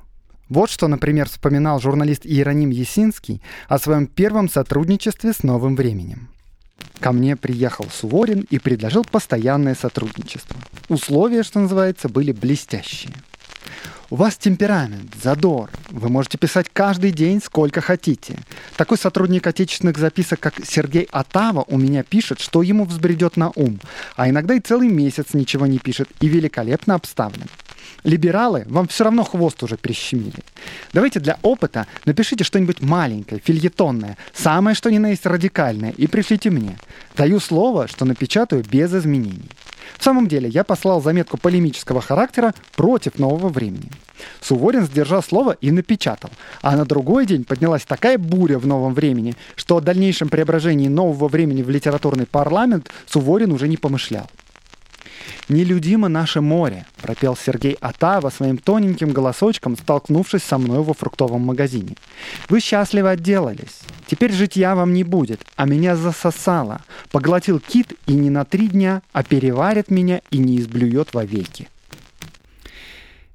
Вот 0.49 0.71
что, 0.71 0.87
например, 0.87 1.29
вспоминал 1.29 1.79
журналист 1.79 2.25
Иероним 2.25 2.71
Есинский 2.71 3.41
о 3.67 3.77
своем 3.77 4.07
первом 4.07 4.49
сотрудничестве 4.49 5.31
с 5.31 5.43
новым 5.43 5.75
временем. 5.75 6.27
Ко 6.99 7.11
мне 7.11 7.35
приехал 7.35 7.85
Суворин 7.89 8.45
и 8.49 8.57
предложил 8.57 9.05
постоянное 9.05 9.75
сотрудничество. 9.75 10.57
Условия, 10.89 11.43
что 11.43 11.59
называется, 11.59 12.09
были 12.09 12.31
блестящие. 12.31 13.13
У 14.09 14.15
вас 14.15 14.37
темперамент, 14.37 15.13
задор. 15.21 15.69
Вы 15.91 16.09
можете 16.09 16.39
писать 16.39 16.65
каждый 16.73 17.11
день 17.11 17.39
сколько 17.43 17.79
хотите. 17.79 18.39
Такой 18.75 18.97
сотрудник 18.97 19.45
отечественных 19.45 19.99
записок, 19.99 20.39
как 20.39 20.55
Сергей 20.65 21.07
Атава, 21.11 21.63
у 21.67 21.77
меня 21.77 22.01
пишет, 22.01 22.39
что 22.39 22.63
ему 22.63 22.85
взбредет 22.85 23.37
на 23.37 23.51
ум. 23.55 23.79
А 24.15 24.27
иногда 24.27 24.55
и 24.55 24.59
целый 24.59 24.89
месяц 24.89 25.33
ничего 25.33 25.67
не 25.67 25.77
пишет 25.77 26.09
и 26.21 26.27
великолепно 26.27 26.95
обставлен. 26.95 27.47
Либералы 28.03 28.65
вам 28.67 28.87
все 28.87 29.03
равно 29.03 29.23
хвост 29.23 29.61
уже 29.63 29.77
прищемили. 29.77 30.39
Давайте 30.93 31.19
для 31.19 31.37
опыта 31.41 31.87
напишите 32.05 32.43
что-нибудь 32.43 32.81
маленькое, 32.81 33.41
фильетонное, 33.43 34.17
самое 34.33 34.75
что 34.75 34.89
ни 34.89 34.97
на 34.97 35.09
есть 35.09 35.25
радикальное, 35.25 35.91
и 35.91 36.07
пришлите 36.07 36.49
мне. 36.49 36.77
Даю 37.15 37.39
слово, 37.39 37.87
что 37.87 38.05
напечатаю 38.05 38.63
без 38.63 38.93
изменений. 38.93 39.49
В 39.97 40.03
самом 40.03 40.27
деле, 40.27 40.47
я 40.49 40.63
послал 40.63 41.01
заметку 41.01 41.37
полемического 41.37 42.01
характера 42.01 42.53
против 42.75 43.19
нового 43.19 43.49
времени. 43.49 43.91
Суворин 44.41 44.85
сдержал 44.85 45.23
слово 45.23 45.57
и 45.61 45.71
напечатал. 45.71 46.29
А 46.61 46.75
на 46.75 46.85
другой 46.85 47.25
день 47.25 47.43
поднялась 47.43 47.83
такая 47.83 48.17
буря 48.17 48.59
в 48.59 48.67
новом 48.67 48.93
времени, 48.93 49.35
что 49.55 49.77
о 49.77 49.81
дальнейшем 49.81 50.29
преображении 50.29 50.87
нового 50.87 51.27
времени 51.27 51.61
в 51.61 51.69
литературный 51.69 52.25
парламент 52.25 52.89
Суворин 53.07 53.51
уже 53.51 53.67
не 53.67 53.77
помышлял. 53.77 54.29
«Нелюдимо 55.47 56.07
наше 56.07 56.41
море»,— 56.41 56.85
пропел 57.01 57.35
Сергей 57.35 57.77
Атава 57.81 58.29
своим 58.29 58.57
тоненьким 58.57 59.11
голосочком, 59.11 59.77
столкнувшись 59.77 60.43
со 60.43 60.57
мной 60.57 60.83
во 60.83 60.93
фруктовом 60.93 61.41
магазине. 61.41 61.95
«Вы 62.49 62.59
счастливо 62.59 63.11
отделались. 63.11 63.79
Теперь 64.07 64.31
житья 64.31 64.75
вам 64.75 64.93
не 64.93 65.03
будет, 65.03 65.41
а 65.55 65.65
меня 65.65 65.95
засосало. 65.95 66.81
Поглотил 67.11 67.59
кит 67.59 67.93
и 68.07 68.13
не 68.13 68.29
на 68.29 68.45
три 68.45 68.67
дня, 68.67 69.01
а 69.13 69.23
переварит 69.23 69.91
меня 69.91 70.21
и 70.31 70.37
не 70.37 70.59
изблюет 70.59 71.13
вовеки». 71.13 71.67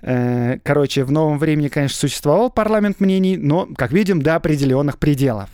Э, 0.07 0.59
короче, 0.63 1.03
в 1.05 1.11
новом 1.11 1.39
времени, 1.39 1.69
конечно, 1.69 1.99
существовал 1.99 2.51
парламент 2.51 3.01
мнений, 3.01 3.39
но, 3.39 3.67
как 3.75 3.91
видим, 3.91 4.21
до 4.21 4.35
определенных 4.35 4.99
пределов. 4.99 5.49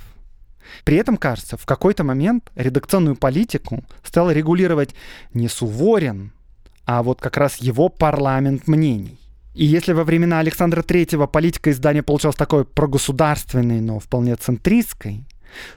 При 0.84 0.96
этом, 0.96 1.16
кажется, 1.16 1.56
в 1.56 1.66
какой-то 1.66 2.04
момент 2.04 2.50
редакционную 2.54 3.16
политику 3.16 3.84
стал 4.02 4.30
регулировать 4.30 4.94
не 5.34 5.48
Суворин, 5.48 6.32
а 6.84 7.02
вот 7.02 7.20
как 7.20 7.36
раз 7.36 7.58
его 7.58 7.88
парламент 7.88 8.66
мнений. 8.66 9.18
И 9.54 9.64
если 9.64 9.92
во 9.92 10.04
времена 10.04 10.38
Александра 10.38 10.82
Третьего 10.82 11.26
политика 11.26 11.70
издания 11.70 12.02
получалась 12.02 12.36
такой 12.36 12.64
прогосударственной, 12.64 13.80
но 13.80 13.98
вполне 13.98 14.36
центристской, 14.36 15.26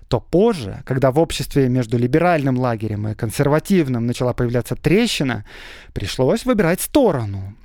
то 0.07 0.19
позже, 0.19 0.83
когда 0.85 1.11
в 1.11 1.19
обществе 1.19 1.67
между 1.67 1.97
либеральным 1.97 2.59
лагерем 2.59 3.07
и 3.07 3.15
консервативным 3.15 4.05
начала 4.05 4.33
появляться 4.33 4.75
трещина, 4.75 5.45
пришлось 5.93 6.45
выбирать 6.45 6.81
сторону. 6.81 7.55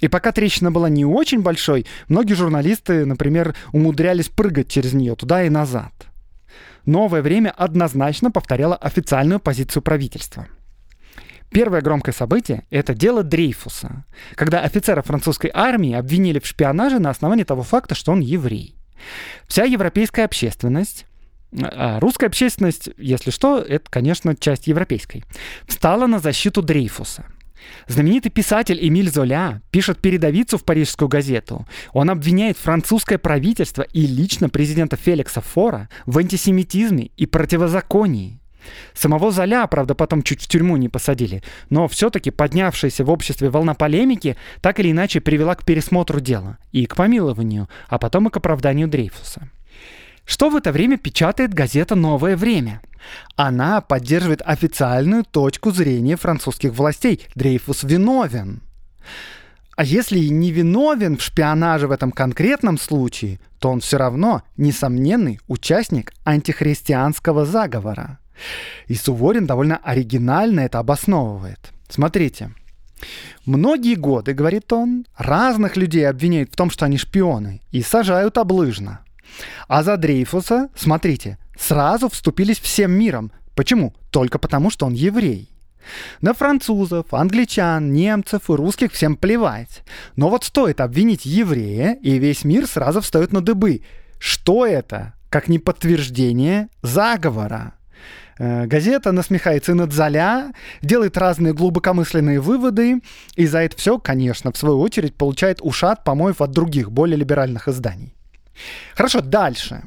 И 0.00 0.08
пока 0.08 0.32
трещина 0.32 0.70
была 0.70 0.88
не 0.88 1.04
очень 1.04 1.42
большой, 1.42 1.86
многие 2.08 2.34
журналисты, 2.34 3.04
например, 3.04 3.54
умудрялись 3.72 4.28
прыгать 4.28 4.68
через 4.68 4.94
нее 4.94 5.16
туда 5.16 5.44
и 5.44 5.50
назад 5.50 5.92
новое 6.88 7.22
время 7.22 7.50
однозначно 7.50 8.30
повторяло 8.30 8.74
официальную 8.74 9.38
позицию 9.38 9.82
правительства. 9.82 10.48
Первое 11.50 11.80
громкое 11.80 12.12
событие– 12.12 12.64
это 12.70 12.94
дело 12.94 13.22
Дрейфуса, 13.22 14.04
когда 14.34 14.60
офицера 14.60 15.02
французской 15.02 15.50
армии 15.54 15.94
обвинили 15.94 16.40
в 16.40 16.46
шпионаже 16.46 16.98
на 16.98 17.10
основании 17.10 17.44
того 17.44 17.62
факта, 17.62 17.94
что 17.94 18.12
он 18.12 18.20
еврей. 18.20 18.74
Вся 19.46 19.64
европейская 19.64 20.24
общественность 20.24 21.06
а 21.50 21.98
русская 22.00 22.26
общественность, 22.26 22.90
если 22.98 23.30
что, 23.30 23.58
это, 23.58 23.90
конечно, 23.90 24.36
часть 24.36 24.66
европейской, 24.66 25.24
встала 25.66 26.06
на 26.06 26.18
защиту 26.18 26.60
Дрейфуса– 26.60 27.24
Знаменитый 27.86 28.30
писатель 28.30 28.78
Эмиль 28.80 29.10
Золя 29.10 29.62
пишет 29.70 29.98
передовицу 29.98 30.58
в 30.58 30.64
парижскую 30.64 31.08
газету. 31.08 31.66
Он 31.92 32.10
обвиняет 32.10 32.58
французское 32.58 33.18
правительство 33.18 33.82
и 33.82 34.06
лично 34.06 34.48
президента 34.48 34.96
Феликса 34.96 35.40
Фора 35.40 35.88
в 36.06 36.18
антисемитизме 36.18 37.10
и 37.16 37.26
противозаконии. 37.26 38.40
Самого 38.94 39.30
Золя, 39.30 39.66
правда, 39.66 39.94
потом 39.94 40.22
чуть 40.22 40.42
в 40.42 40.48
тюрьму 40.48 40.76
не 40.76 40.88
посадили, 40.88 41.42
но 41.70 41.88
все-таки 41.88 42.30
поднявшаяся 42.30 43.04
в 43.04 43.10
обществе 43.10 43.48
волна 43.48 43.74
полемики 43.74 44.36
так 44.60 44.80
или 44.80 44.90
иначе 44.90 45.20
привела 45.20 45.54
к 45.54 45.64
пересмотру 45.64 46.20
дела 46.20 46.58
и 46.72 46.86
к 46.86 46.96
помилованию, 46.96 47.68
а 47.88 47.98
потом 47.98 48.28
и 48.28 48.30
к 48.30 48.36
оправданию 48.36 48.88
Дрейфуса. 48.88 49.48
Что 50.28 50.50
в 50.50 50.56
это 50.56 50.72
время 50.72 50.98
печатает 50.98 51.54
газета 51.54 51.94
«Новое 51.94 52.36
время»? 52.36 52.82
Она 53.36 53.80
поддерживает 53.80 54.42
официальную 54.44 55.24
точку 55.24 55.70
зрения 55.70 56.16
французских 56.16 56.74
властей. 56.74 57.26
Дрейфус 57.34 57.82
виновен. 57.82 58.60
А 59.74 59.84
если 59.84 60.18
и 60.18 60.28
не 60.28 60.52
виновен 60.52 61.16
в 61.16 61.22
шпионаже 61.22 61.86
в 61.86 61.92
этом 61.92 62.12
конкретном 62.12 62.76
случае, 62.76 63.40
то 63.58 63.70
он 63.70 63.80
все 63.80 63.96
равно 63.96 64.42
несомненный 64.58 65.40
участник 65.48 66.12
антихристианского 66.24 67.46
заговора. 67.46 68.18
И 68.86 68.96
Суворин 68.96 69.46
довольно 69.46 69.78
оригинально 69.78 70.60
это 70.60 70.78
обосновывает. 70.78 71.72
Смотрите. 71.88 72.50
Многие 73.46 73.94
годы, 73.94 74.34
говорит 74.34 74.70
он, 74.74 75.06
разных 75.16 75.78
людей 75.78 76.06
обвиняют 76.06 76.52
в 76.52 76.56
том, 76.56 76.68
что 76.68 76.84
они 76.84 76.98
шпионы, 76.98 77.62
и 77.70 77.80
сажают 77.80 78.36
облыжно. 78.36 79.00
А 79.68 79.82
за 79.82 79.96
Дрейфуса, 79.96 80.68
смотрите, 80.74 81.38
сразу 81.58 82.08
вступились 82.08 82.60
всем 82.60 82.92
миром. 82.92 83.32
Почему? 83.54 83.94
Только 84.10 84.38
потому, 84.38 84.70
что 84.70 84.86
он 84.86 84.94
еврей. 84.94 85.50
На 86.20 86.34
французов, 86.34 87.12
англичан, 87.12 87.92
немцев 87.92 88.50
и 88.50 88.52
русских 88.52 88.92
всем 88.92 89.16
плевать. 89.16 89.82
Но 90.16 90.28
вот 90.28 90.44
стоит 90.44 90.80
обвинить 90.80 91.24
еврея, 91.24 91.94
и 91.94 92.18
весь 92.18 92.44
мир 92.44 92.66
сразу 92.66 93.00
встает 93.00 93.32
на 93.32 93.40
дыбы. 93.40 93.82
Что 94.18 94.66
это? 94.66 95.14
Как 95.30 95.48
не 95.48 95.58
подтверждение 95.58 96.68
заговора. 96.82 97.74
Э, 98.38 98.66
газета 98.66 99.12
насмехается 99.12 99.74
над 99.74 99.92
Золя, 99.92 100.52
делает 100.80 101.16
разные 101.16 101.52
глубокомысленные 101.52 102.40
выводы, 102.40 103.00
и 103.36 103.46
за 103.46 103.58
это 103.60 103.76
все, 103.76 103.98
конечно, 103.98 104.52
в 104.52 104.56
свою 104.56 104.80
очередь 104.80 105.16
получает 105.16 105.58
ушат 105.60 106.04
помоев 106.04 106.40
от 106.40 106.52
других, 106.52 106.90
более 106.90 107.16
либеральных 107.16 107.68
изданий. 107.68 108.14
Хорошо, 108.94 109.20
дальше. 109.20 109.82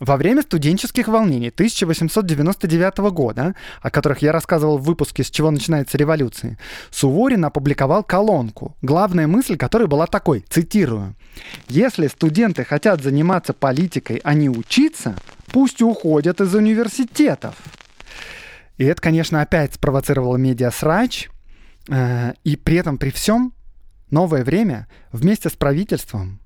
Во 0.00 0.16
время 0.16 0.42
студенческих 0.42 1.06
волнений 1.06 1.50
1899 1.50 2.98
года, 3.12 3.54
о 3.80 3.90
которых 3.90 4.22
я 4.22 4.32
рассказывал 4.32 4.76
в 4.78 4.82
выпуске 4.82 5.22
«С 5.22 5.30
чего 5.30 5.52
начинается 5.52 5.96
революция», 5.96 6.58
Суворин 6.90 7.44
опубликовал 7.44 8.02
колонку, 8.02 8.76
главная 8.82 9.28
мысль 9.28 9.56
которой 9.56 9.86
была 9.86 10.06
такой, 10.06 10.44
цитирую, 10.48 11.14
«Если 11.68 12.08
студенты 12.08 12.64
хотят 12.64 13.02
заниматься 13.02 13.52
политикой, 13.52 14.20
а 14.24 14.34
не 14.34 14.48
учиться, 14.48 15.14
пусть 15.52 15.80
уходят 15.80 16.40
из 16.40 16.52
университетов». 16.54 17.54
И 18.78 18.84
это, 18.84 19.00
конечно, 19.00 19.42
опять 19.42 19.74
спровоцировало 19.74 20.36
медиа-срач, 20.36 21.28
э, 21.88 22.32
и 22.42 22.56
при 22.56 22.78
этом, 22.78 22.98
при 22.98 23.10
всем, 23.10 23.52
новое 24.10 24.42
время 24.42 24.88
вместе 25.12 25.48
с 25.48 25.52
правительством 25.52 26.40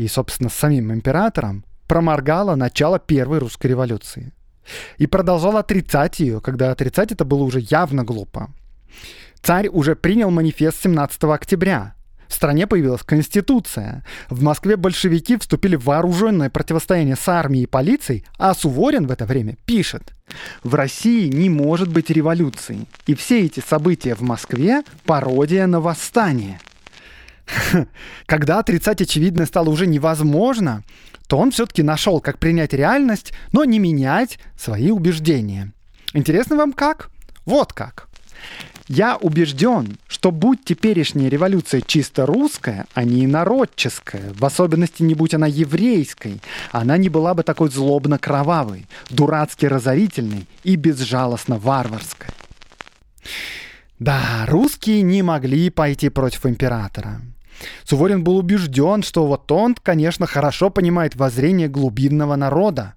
и, 0.00 0.08
собственно, 0.08 0.48
с 0.48 0.54
самим 0.54 0.92
императором 0.94 1.62
проморгала 1.86 2.54
начало 2.54 2.98
Первой 2.98 3.38
русской 3.38 3.66
революции. 3.66 4.32
И 4.96 5.06
продолжал 5.06 5.58
отрицать 5.58 6.20
ее, 6.20 6.40
когда 6.40 6.70
отрицать 6.70 7.12
это 7.12 7.26
было 7.26 7.42
уже 7.42 7.60
явно 7.60 8.02
глупо. 8.02 8.50
Царь 9.42 9.68
уже 9.68 9.96
принял 9.96 10.30
манифест 10.30 10.82
17 10.82 11.24
октября. 11.24 11.94
В 12.28 12.32
стране 12.32 12.66
появилась 12.66 13.02
Конституция. 13.02 14.02
В 14.30 14.42
Москве 14.42 14.76
большевики 14.76 15.36
вступили 15.36 15.76
в 15.76 15.84
вооруженное 15.84 16.48
противостояние 16.48 17.16
с 17.16 17.28
армией 17.28 17.64
и 17.64 17.66
полицией, 17.66 18.24
а 18.38 18.54
Суворин 18.54 19.06
в 19.06 19.10
это 19.10 19.26
время 19.26 19.56
пишет. 19.66 20.14
В 20.62 20.76
России 20.76 21.28
не 21.28 21.50
может 21.50 21.88
быть 21.88 22.08
революции. 22.08 22.86
И 23.06 23.14
все 23.14 23.44
эти 23.44 23.60
события 23.60 24.14
в 24.14 24.22
Москве– 24.22 24.82
пародия 25.04 25.66
на 25.66 25.80
восстание. 25.80 26.58
Когда 28.26 28.58
отрицать 28.58 29.00
очевидное 29.00 29.46
стало 29.46 29.70
уже 29.70 29.86
невозможно, 29.86 30.82
то 31.26 31.38
он 31.38 31.50
все-таки 31.50 31.82
нашел, 31.82 32.20
как 32.20 32.38
принять 32.38 32.72
реальность, 32.72 33.32
но 33.52 33.64
не 33.64 33.78
менять 33.78 34.38
свои 34.58 34.90
убеждения. 34.90 35.72
Интересно 36.12 36.56
вам 36.56 36.72
как? 36.72 37.10
Вот 37.44 37.72
как. 37.72 38.08
Я 38.88 39.16
убежден, 39.16 39.98
что 40.08 40.32
будь 40.32 40.64
теперешняя 40.64 41.28
революция 41.28 41.80
чисто 41.80 42.26
русская, 42.26 42.86
а 42.92 43.04
не 43.04 43.24
инородческая, 43.24 44.32
в 44.34 44.44
особенности 44.44 45.04
не 45.04 45.14
будь 45.14 45.32
она 45.32 45.46
еврейской, 45.46 46.40
она 46.72 46.96
не 46.96 47.08
была 47.08 47.34
бы 47.34 47.44
такой 47.44 47.68
злобно-кровавой, 47.68 48.86
дурацки 49.08 49.66
разорительной 49.66 50.48
и 50.64 50.74
безжалостно 50.74 51.56
варварской. 51.56 52.30
Да, 54.00 54.44
русские 54.48 55.02
не 55.02 55.22
могли 55.22 55.70
пойти 55.70 56.08
против 56.08 56.46
императора. 56.46 57.20
Суворин 57.84 58.24
был 58.24 58.36
убежден, 58.38 59.02
что 59.02 59.26
вот 59.26 59.50
он, 59.52 59.74
конечно, 59.74 60.26
хорошо 60.26 60.70
понимает 60.70 61.16
воззрение 61.16 61.68
глубинного 61.68 62.36
народа. 62.36 62.94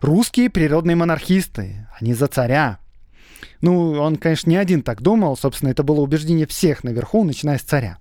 Русские 0.00 0.50
природные 0.50 0.96
монархисты, 0.96 1.88
они 1.98 2.14
за 2.14 2.28
царя. 2.28 2.78
Ну, 3.60 3.92
он, 3.92 4.16
конечно, 4.16 4.50
не 4.50 4.56
один 4.56 4.82
так 4.82 5.02
думал, 5.02 5.36
собственно, 5.36 5.70
это 5.70 5.82
было 5.82 6.00
убеждение 6.00 6.46
всех 6.46 6.84
наверху, 6.84 7.24
начиная 7.24 7.58
с 7.58 7.62
царя. 7.62 7.98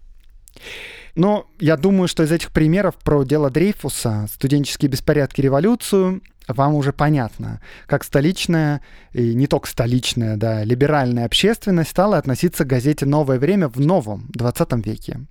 Но 1.16 1.48
я 1.60 1.78
думаю, 1.78 2.08
что 2.08 2.24
из 2.24 2.32
этих 2.32 2.52
примеров 2.52 2.96
про 2.96 3.24
дело 3.24 3.50
Дрейфуса, 3.50 4.28
студенческие 4.34 4.90
беспорядки, 4.90 5.42
революцию, 5.42 6.22
вам 6.48 6.76
уже 6.76 6.92
понятно, 6.92 7.62
как 7.86 8.04
столичная, 8.04 8.82
и 9.14 9.34
не 9.34 9.48
только 9.48 9.68
столичная, 9.68 10.36
да, 10.38 10.64
либеральная 10.64 11.26
общественность 11.26 11.92
стала 11.92 12.18
относиться 12.18 12.66
к 12.66 12.68
газете 12.68 13.06
«Новое 13.06 13.40
время» 13.40 13.68
в 13.70 13.80
новом 13.80 14.26
20 14.30 14.86
веке. 14.86 15.22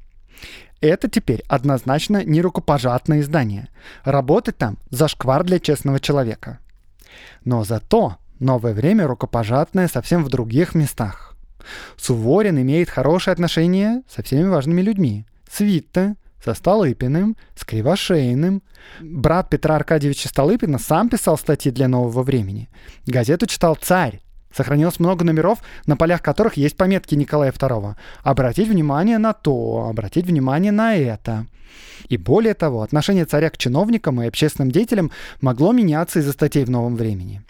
Это 0.81 1.09
теперь 1.09 1.45
однозначно 1.49 2.25
не 2.25 2.41
рукопожатное 2.43 3.21
издание. 3.21 3.69
Работать 4.05 4.59
там– 4.59 4.79
зашквар 4.91 5.45
для 5.45 5.61
честного 5.61 6.01
человека. 6.01 6.59
Но 7.45 7.65
зато 7.65 8.17
новое 8.41 8.75
время 8.75 9.07
рукопожатное 9.07 9.89
совсем 9.89 10.25
в 10.25 10.29
других 10.29 10.75
местах. 10.75 11.37
Суворин 11.97 12.61
имеет 12.61 12.91
хорошие 12.91 13.33
отношения 13.33 14.03
со 14.09 14.23
всеми 14.23 14.49
важными 14.49 14.83
людьми. 14.83 15.27
С 15.49 15.61
Витте, 15.61 16.17
со 16.45 16.55
Столыпиным, 16.55 17.37
с 17.55 17.65
Кривошейным. 17.65 18.63
Брат 19.01 19.49
Петра 19.49 19.77
Аркадьевича 19.77 20.29
Столыпина 20.29 20.79
сам 20.79 21.09
писал 21.09 21.39
статьи 21.39 21.71
для 21.71 21.87
«Нового 21.87 22.23
времени». 22.23 22.69
Газету 23.07 23.47
читал 23.47 23.77
царь, 23.81 24.22
Сохранилось 24.55 25.01
много 25.01 25.25
номеров, 25.25 25.59
на 25.87 25.97
полях 25.97 26.23
которых 26.23 26.57
есть 26.57 26.77
пометки 26.77 27.15
Николая 27.15 27.53
II. 27.53 27.95
Обратить 28.23 28.69
внимание 28.69 29.19
на 29.19 29.33
то, 29.33 29.87
обратить 29.89 30.27
внимание 30.27 30.73
на 30.73 30.95
это. 30.95 31.47
И 32.09 32.17
более 32.17 32.55
того, 32.55 32.83
отношение 32.83 33.25
царя 33.25 33.51
к 33.51 33.57
чиновникам 33.57 34.21
и 34.21 34.27
общественным 34.27 34.71
деятелям 34.71 35.11
могло 35.41 35.73
меняться 35.73 36.19
из-за 36.19 36.33
статей 36.33 36.65
в 36.65 36.71
новом 36.71 36.97
времени. 36.97 37.43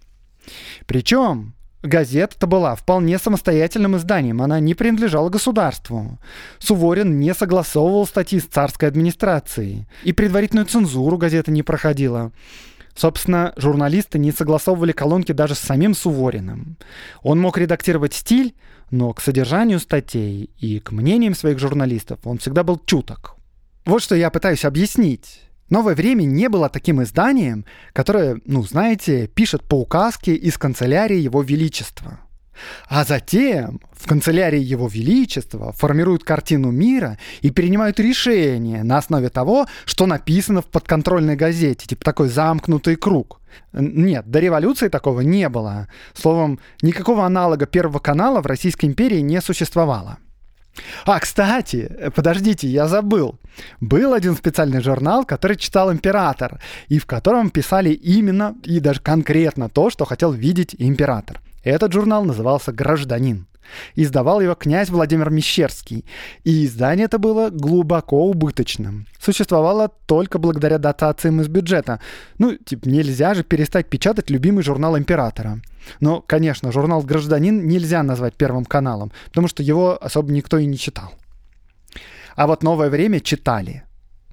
Причем 0.87 1.55
газета-то 1.83 2.47
была 2.47 2.75
вполне 2.75 3.19
самостоятельным 3.19 3.97
изданием, 3.97 4.41
она 4.41 4.61
не 4.61 4.75
принадлежала 4.75 5.29
государству. 5.29 6.19
Суворин 6.59 7.19
не 7.19 7.35
согласовывал 7.35 8.07
статьи 8.07 8.39
с 8.39 8.47
царской 8.47 8.89
администрацией, 8.89 9.87
и 10.05 10.13
предварительную 10.13 10.67
цензуру 10.67 11.17
газета 11.17 11.51
не 11.51 11.63
проходила. 11.63 12.33
Собственно, 12.95 13.53
журналисты 13.57 14.19
не 14.19 14.33
согласовывали 14.33 14.93
колонки 14.93 15.33
даже 15.33 15.55
с 15.55 15.61
самим 15.61 15.95
Сувориным. 15.95 16.77
Он 17.23 17.41
мог 17.41 17.57
редактировать 17.59 18.15
стиль, 18.15 18.55
но 18.91 19.13
к 19.15 19.21
содержанию 19.21 19.81
статей 19.81 20.51
и 20.59 20.79
к 20.79 20.93
мнениям 20.93 21.35
своих 21.35 21.59
журналистов 21.59 22.21
он 22.25 22.39
всегда 22.39 22.63
был 22.63 22.81
чуток. 22.85 23.37
Вот 23.85 24.03
что 24.03 24.15
я 24.15 24.31
пытаюсь 24.31 24.65
объяснить. 24.65 25.43
«Новое 25.71 25.95
время» 25.95 26.25
не 26.25 26.51
было 26.51 26.69
таким 26.69 27.03
изданием, 27.03 27.65
которое, 27.95 28.43
ну, 28.45 28.63
знаете, 28.63 29.27
пишет 29.27 29.63
по 29.63 29.81
указке 29.81 30.35
из 30.35 30.59
канцелярии 30.59 31.17
Его 31.17 31.43
Величества– 31.43 32.21
а 32.89 33.05
затем 33.05 33.81
в 33.93 34.07
канцелярии 34.07 34.61
Его 34.61 34.89
Величества 34.89 35.73
формируют 35.73 36.25
картину 36.25 36.71
мира 36.71 37.19
и 37.41 37.51
принимают 37.51 38.01
решения 38.01 38.83
на 38.83 38.99
основе 38.99 39.29
того, 39.29 39.67
что 39.85 40.07
написано 40.07 40.63
в 40.63 40.67
подконтрольной 40.67 41.37
газете, 41.37 41.87
типа 41.87 42.05
такой 42.05 42.29
замкнутый 42.29 42.97
круг. 42.97 43.41
Нет, 43.73 44.27
до 44.27 44.39
революции 44.41 44.89
такого 44.89 45.21
не 45.21 45.49
было. 45.49 45.89
Словом, 46.15 46.59
никакого 46.83 47.25
аналога 47.25 47.67
Первого 47.67 47.99
канала 47.99 48.41
в 48.41 48.47
Российской 48.47 48.87
империи 48.87 49.21
не 49.21 49.41
существовало. 49.41 50.19
А, 51.05 51.21
кстати, 51.21 52.11
подождите, 52.15 52.67
я 52.67 52.89
забыл. 52.89 53.39
Был 53.81 54.15
один 54.15 54.35
специальный 54.35 54.81
журнал, 54.81 55.25
который 55.25 55.57
читал 55.57 55.93
император, 55.93 56.61
и 56.89 56.99
в 56.99 57.07
котором 57.07 57.51
писали 57.51 57.91
именно 57.91 58.55
и 58.65 58.81
даже 58.81 59.01
конкретно 59.01 59.69
то, 59.69 59.91
что 59.91 60.05
хотел 60.07 60.33
видеть 60.33 60.75
император. 60.79 61.41
Этот 61.63 61.93
журнал 61.93 62.25
назывался 62.25 62.73
«Гражданин». 62.73 63.47
Издавал 63.95 64.41
его 64.41 64.55
князь 64.55 64.91
Владимир 64.91 65.31
Мещерский, 65.31 66.05
и 66.45 66.67
издание 66.67 67.07
это 67.07 67.19
было 67.19 67.49
глубоко 67.49 68.27
убыточным. 68.27 69.07
Существовало 69.19 69.89
только 70.07 70.39
благодаря 70.39 70.79
дотациям 70.79 71.41
из 71.41 71.49
бюджета. 71.49 72.01
Ну, 72.39 72.57
типа, 72.57 72.89
нельзя 72.89 73.35
же 73.35 73.45
перестать 73.45 73.89
печатать 73.89 74.31
любимый 74.31 74.65
журнал 74.65 74.99
императора. 74.99 75.61
Но, 76.01 76.21
конечно, 76.21 76.73
журнал 76.73 77.03
«Гражданин» 77.03 77.67
нельзя 77.67 78.03
назвать 78.03 78.35
первым 78.35 78.65
каналом, 78.65 79.13
потому 79.29 79.49
что 79.49 79.63
его 79.63 79.97
особо 80.03 80.33
никто 80.33 80.59
и 80.59 80.67
не 80.67 80.77
читал. 80.77 81.15
А 82.35 82.47
вот 82.47 82.63
«Новое 82.63 82.91
время» 82.91 83.21
читали. 83.21 83.85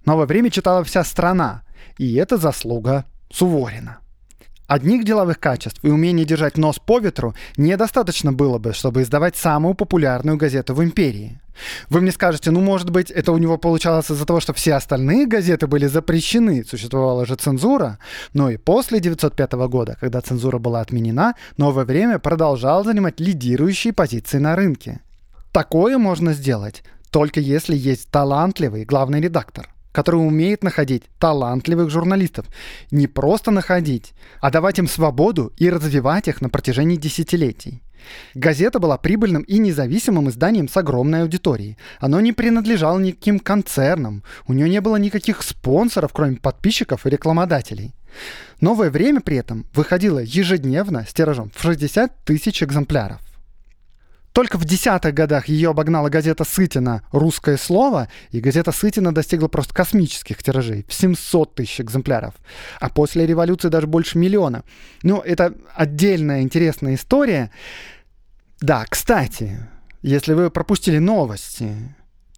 «Новое 0.05 0.25
время» 0.25 0.49
читала 0.49 0.83
вся 0.83 1.03
страна, 1.03 1.63
и 1.97 2.15
это 2.15 2.37
заслуга 2.37 3.05
Суворина. 3.31 3.99
Одних 4.69 5.03
деловых 5.03 5.39
качеств 5.39 5.79
и 5.83 5.89
умения 5.89 6.25
держать 6.25 6.55
нос 6.55 6.77
по 6.77 6.99
ветру 6.99 7.33
недостаточно 7.57 8.31
было 8.31 8.59
бы, 8.59 8.71
чтобы 8.73 9.01
издавать 9.01 9.35
самую 9.35 9.73
популярную 9.73 10.37
газету 10.37 10.75
в 10.75 10.83
империи. 10.83 11.41
Вы 11.89 12.01
мне 12.01 12.11
скажете, 12.11 12.51
ну, 12.51 12.61
может 12.61 12.91
быть, 12.91 13.09
это 13.09 13.31
у 13.31 13.39
него 13.39 13.57
получалось 13.57 14.11
из-за 14.11 14.27
того, 14.27 14.39
что 14.39 14.53
все 14.53 14.75
остальные 14.75 15.25
газеты 15.25 15.65
были 15.65 15.87
запрещены, 15.87 16.63
существовала 16.63 17.25
же 17.25 17.35
цензура, 17.35 17.97
но 18.33 18.51
и 18.51 18.57
после 18.57 18.99
905 18.99 19.53
года, 19.67 19.97
когда 19.99 20.21
цензура 20.21 20.59
была 20.59 20.81
отменена, 20.81 21.33
новое 21.57 21.83
время 21.83 22.19
продолжал 22.19 22.85
занимать 22.85 23.19
лидирующие 23.19 23.91
позиции 23.91 24.37
на 24.37 24.55
рынке. 24.55 24.99
Такое 25.51 25.97
можно 25.97 26.33
сделать 26.33 26.83
только 27.09 27.39
если 27.39 27.75
есть 27.75 28.11
талантливый 28.11 28.85
главный 28.85 29.19
редактор. 29.19 29.67
Который 29.91 30.17
умеет 30.17 30.63
находить 30.63 31.03
талантливых 31.19 31.89
журналистов. 31.89 32.45
Не 32.91 33.07
просто 33.07 33.51
находить, 33.51 34.13
а 34.41 34.51
давать 34.51 34.79
им 34.79 34.87
свободу 34.87 35.53
и 35.57 35.69
развивать 35.69 36.27
их 36.27 36.41
на 36.41 36.49
протяжении 36.49 36.95
десятилетий. 36.95 37.81
Газета 38.33 38.79
была 38.79 38.97
прибыльным 38.97 39.43
и 39.43 39.57
независимым 39.57 40.29
изданием 40.29 40.67
с 40.67 40.77
огромной 40.77 41.23
аудиторией. 41.23 41.77
Оно 41.99 42.19
не 42.21 42.33
принадлежало 42.33 42.99
никаким 42.99 43.39
концернам, 43.39 44.23
у 44.47 44.53
нее 44.53 44.69
не 44.69 44.81
было 44.81 44.95
никаких 44.95 45.41
спонсоров, 45.41 46.11
кроме 46.13 46.37
подписчиков 46.37 47.05
и 47.05 47.09
рекламодателей. 47.09 47.93
Новое 48.61 48.89
время 48.89 49.21
при 49.21 49.37
этом 49.37 49.65
выходило 49.73 50.19
ежедневно 50.19 51.05
с 51.07 51.13
тиражом 51.13 51.51
в 51.55 51.61
60 51.61 52.23
тысяч 52.25 52.63
экземпляров. 52.63 53.21
Только 54.39 54.57
в 54.57 54.63
десятых 54.63 55.13
годах 55.13 55.49
ее 55.49 55.71
обогнала 55.71 56.07
газета 56.07 56.45
Сытина 56.45 57.03
«Русское 57.11 57.57
слово», 57.57 58.07
и 58.31 58.39
газета 58.39 58.71
Сытина 58.71 59.13
достигла 59.13 59.49
просто 59.49 59.73
космических 59.73 60.41
тиражей 60.41 60.85
в 60.87 60.93
700 60.93 61.55
тысяч 61.55 61.81
экземпляров. 61.81 62.35
А 62.79 62.87
после 62.87 63.27
революции 63.27 63.67
даже 63.67 63.85
больше 63.85 64.17
миллиона. 64.17 64.63
Ну, 65.03 65.19
это 65.19 65.53
отдельная 65.75 66.39
интересная 66.39 66.95
история. 66.95 67.51
Да, 68.61 68.85
кстати, 68.87 69.59
если 70.03 70.31
вы 70.31 70.49
пропустили 70.49 70.99
новости, 70.99 71.75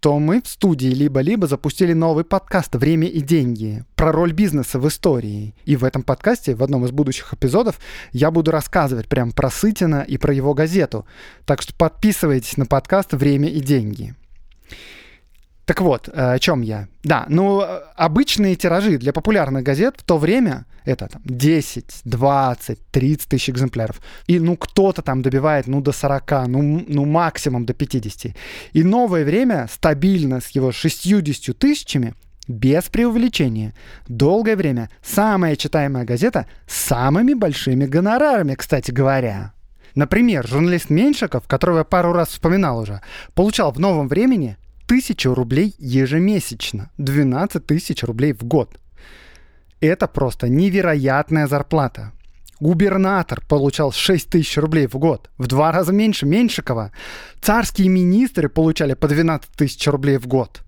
то 0.02 0.18
мы 0.18 0.42
в 0.42 0.48
студии 0.48 0.88
либо-либо 0.88 1.46
запустили 1.46 1.92
новый 1.92 2.24
подкаст 2.24 2.74
«Время 2.74 3.06
и 3.06 3.20
деньги» 3.20 3.84
про 3.94 4.10
роль 4.10 4.32
бизнеса 4.32 4.80
в 4.80 4.88
истории. 4.88 5.54
И 5.64 5.76
в 5.76 5.84
этом 5.84 6.02
подкасте, 6.02 6.56
в 6.56 6.64
одном 6.64 6.84
из 6.84 6.90
будущих 6.90 7.32
эпизодов, 7.32 7.78
я 8.10 8.32
буду 8.32 8.50
рассказывать 8.50 9.06
прям 9.06 9.30
про 9.30 9.48
Сытина 9.48 10.00
и 10.00 10.18
про 10.18 10.34
его 10.34 10.54
газету. 10.54 11.06
Так 11.46 11.62
что 11.62 11.72
подписывайтесь 11.76 12.56
на 12.56 12.66
подкаст 12.66 13.12
«Время 13.12 13.48
и 13.48 13.60
деньги». 13.60 14.16
Так 15.72 15.80
вот, 15.80 16.06
э, 16.06 16.34
о 16.34 16.38
чем 16.38 16.60
я? 16.60 16.86
Да, 17.02 17.24
ну, 17.30 17.64
обычные 17.96 18.56
тиражи 18.56 18.98
для 18.98 19.14
популярных 19.14 19.62
газет 19.62 19.94
в 19.96 20.04
то 20.04 20.18
время 20.18 20.66
это 20.84 21.08
там 21.08 21.22
10, 21.24 22.02
20, 22.04 22.78
30 22.90 23.28
тысяч 23.28 23.48
экземпляров. 23.48 24.02
И 24.26 24.38
ну 24.38 24.58
кто-то 24.58 25.00
там 25.00 25.22
добивает 25.22 25.66
ну 25.68 25.80
до 25.80 25.92
40, 25.92 26.48
ну, 26.48 26.84
ну 26.86 27.06
максимум 27.06 27.64
до 27.64 27.72
50. 27.72 28.36
И 28.74 28.84
новое 28.84 29.24
время 29.24 29.66
стабильно 29.72 30.42
с 30.42 30.50
его 30.50 30.72
60 30.72 31.56
тысячами 31.56 32.12
без 32.48 32.90
преувеличения. 32.90 33.72
Долгое 34.08 34.56
время 34.56 34.90
самая 35.02 35.56
читаемая 35.56 36.04
газета 36.04 36.44
с 36.66 36.76
самыми 36.76 37.32
большими 37.32 37.86
гонорарами, 37.86 38.56
кстати 38.56 38.90
говоря. 38.90 39.54
Например, 39.94 40.46
журналист 40.46 40.90
Меньшиков, 40.90 41.46
которого 41.46 41.78
я 41.78 41.84
пару 41.84 42.12
раз 42.12 42.28
вспоминал 42.28 42.78
уже, 42.78 43.00
получал 43.34 43.72
в 43.72 43.80
новом 43.80 44.08
времени 44.08 44.58
тысячу 44.92 45.32
рублей 45.32 45.74
ежемесячно, 45.78 46.90
12 46.98 47.64
тысяч 47.64 48.02
рублей 48.02 48.34
в 48.34 48.44
год. 48.44 48.78
Это 49.80 50.06
просто 50.06 50.50
невероятная 50.50 51.46
зарплата. 51.46 52.12
Губернатор 52.60 53.40
получал 53.48 53.92
6 53.92 54.28
тысяч 54.28 54.58
рублей 54.58 54.86
в 54.86 54.98
год, 54.98 55.30
в 55.38 55.46
два 55.46 55.72
раза 55.72 55.94
меньше 55.94 56.26
Меньшикова. 56.26 56.92
Царские 57.40 57.88
министры 57.88 58.50
получали 58.50 58.92
по 58.92 59.08
12 59.08 59.48
тысяч 59.52 59.86
рублей 59.86 60.18
в 60.18 60.26
год. 60.26 60.60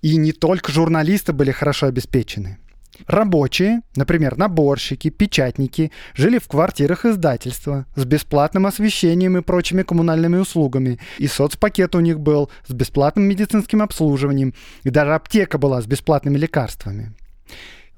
И 0.00 0.16
не 0.16 0.32
только 0.32 0.72
журналисты 0.72 1.32
были 1.32 1.52
хорошо 1.52 1.86
обеспечены. 1.86 2.58
Рабочие, 3.06 3.82
например, 3.96 4.36
наборщики, 4.36 5.10
печатники, 5.10 5.90
жили 6.14 6.38
в 6.38 6.46
квартирах 6.46 7.04
издательства 7.04 7.86
с 7.96 8.04
бесплатным 8.04 8.66
освещением 8.66 9.38
и 9.38 9.42
прочими 9.42 9.82
коммунальными 9.82 10.36
услугами. 10.36 10.98
И 11.18 11.26
соцпакет 11.26 11.94
у 11.94 12.00
них 12.00 12.20
был 12.20 12.50
с 12.66 12.72
бесплатным 12.72 13.24
медицинским 13.24 13.82
обслуживанием. 13.82 14.54
И 14.82 14.90
даже 14.90 15.14
аптека 15.14 15.58
была 15.58 15.80
с 15.80 15.86
бесплатными 15.86 16.38
лекарствами. 16.38 17.12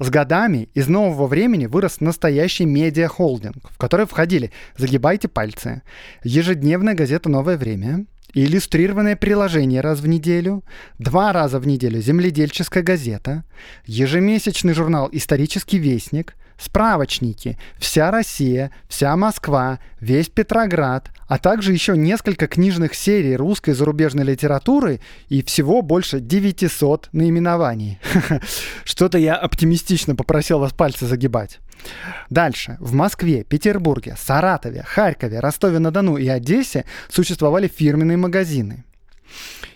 С 0.01 0.11
годами 0.11 0.69
из 0.75 0.89
нового 0.89 1.29
времени 1.29 1.67
вырос 1.67 2.01
настоящий 2.01 2.65
медиа-холдинг, 2.65 3.71
в 3.71 3.79
который 3.79 4.07
входили 4.07 4.51
«Загибайте 4.77 5.29
пальцы», 5.29 5.83
ежедневная 6.25 6.95
газета 6.95 7.29
«Новое 7.29 7.57
время», 7.57 8.05
иллюстрированное 8.35 9.17
приложение 9.17 9.81
раз 9.81 10.01
в 10.01 10.07
неделю, 10.07 10.65
два 10.99 11.33
раза 11.33 11.59
в 11.59 11.67
неделю 11.67 12.01
земледельческая 12.01 12.83
газета, 12.83 13.45
ежемесячный 13.87 14.75
журнал 14.75 15.09
«Исторический 15.13 15.79
вестник», 15.79 16.35
справочники 16.59 17.59
«Вся 17.79 18.11
Россия», 18.11 18.71
«Вся 18.89 19.17
Москва», 19.17 19.79
«Весь 20.01 20.29
Петроград», 20.29 21.11
а 21.27 21.39
также 21.39 21.73
еще 21.73 21.97
несколько 21.97 22.47
книжных 22.47 22.95
серий 22.95 23.37
русской 23.37 23.71
и 23.71 23.75
зарубежной 23.75 24.25
литературы 24.25 25.01
и 25.29 25.43
всего 25.43 25.83
больше 25.83 26.21
900 26.21 27.09
наименований. 27.13 27.99
Что-то 28.85 29.19
я 29.19 29.35
оптимистично 29.35 30.15
попросил 30.15 30.59
вас 30.59 30.73
пальцы 30.73 31.07
загибать. 31.07 31.61
Дальше. 32.31 32.77
В 32.81 32.93
Москве, 32.95 33.45
Петербурге, 33.45 34.17
Саратове, 34.19 34.83
Харькове, 34.87 35.41
Ростове-на-Дону 35.41 36.17
и 36.17 36.29
Одессе 36.29 36.85
существовали 37.09 37.69
фирменные 37.69 38.17
магазины. 38.17 38.85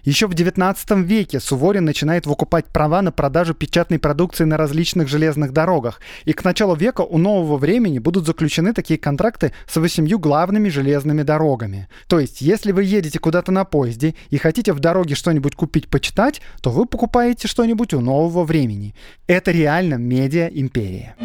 Еще 0.05 0.27
в 0.27 0.31
XIX 0.31 1.03
веке 1.03 1.41
Суворин 1.41 1.85
начинает 1.85 2.27
выкупать 2.27 2.67
права 2.67 3.03
на 3.03 3.13
продажу 3.13 3.53
печатной 3.53 3.99
продукции 3.99 4.45
на 4.45 4.57
различных 4.57 5.09
железных 5.09 5.53
дорогах. 5.53 6.01
И 6.25 6.33
к 6.33 6.45
началу 6.45 6.75
века 6.75 7.03
у 7.03 7.19
нового 7.19 7.59
времени 7.59 7.99
будут 7.99 8.25
заключены 8.25 8.73
такие 8.73 8.99
контракты 8.99 9.53
с 9.67 9.77
восемью 9.77 10.19
главными 10.19 10.69
железными 10.69 11.23
дорогами. 11.23 11.89
То 12.07 12.21
есть, 12.21 12.41
если 12.41 12.73
вы 12.73 12.85
едете 12.85 13.19
куда-то 13.19 13.53
на 13.53 13.65
поезде 13.65 14.15
и 14.31 14.39
хотите 14.39 14.73
в 14.73 14.81
дороге 14.81 15.15
что-нибудь 15.15 15.55
купить, 15.55 15.89
почитать, 15.89 16.41
то 16.63 16.71
вы 16.71 16.87
покупаете 16.87 17.49
что-нибудь 17.49 17.93
у 17.93 18.01
нового 18.01 18.45
времени. 18.45 18.95
Это 19.27 19.51
реально 19.51 19.97
медиа-империя. 19.97 21.17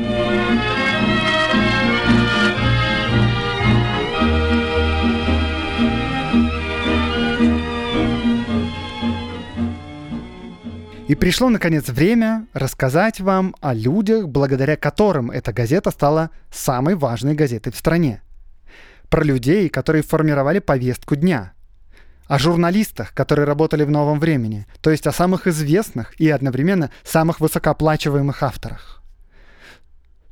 И 11.13 11.15
пришло, 11.15 11.49
наконец, 11.49 11.89
время 11.89 12.47
рассказать 12.53 13.19
вам 13.19 13.55
о 13.61 13.75
людях, 13.75 14.27
благодаря 14.27 14.75
которым 14.75 15.29
эта 15.29 15.53
газета 15.53 15.91
стала 15.91 16.31
самой 16.51 16.95
важной 16.95 17.35
газетой 17.35 17.71
в 17.71 17.75
стране. 17.75 18.23
Про 19.09 19.23
людей, 19.23 19.69
которые 19.69 20.01
формировали 20.01 20.57
повестку 20.57 21.15
дня. 21.15 21.53
О 22.25 22.39
журналистах, 22.39 23.13
которые 23.13 23.45
работали 23.45 23.83
в 23.83 23.91
новом 23.91 24.19
времени, 24.19 24.65
то 24.81 24.89
есть 24.89 25.05
о 25.05 25.11
самых 25.11 25.45
известных 25.45 26.19
и 26.19 26.27
одновременно 26.31 26.89
самых 27.03 27.39
высокооплачиваемых 27.39 28.41
авторах. 28.41 29.02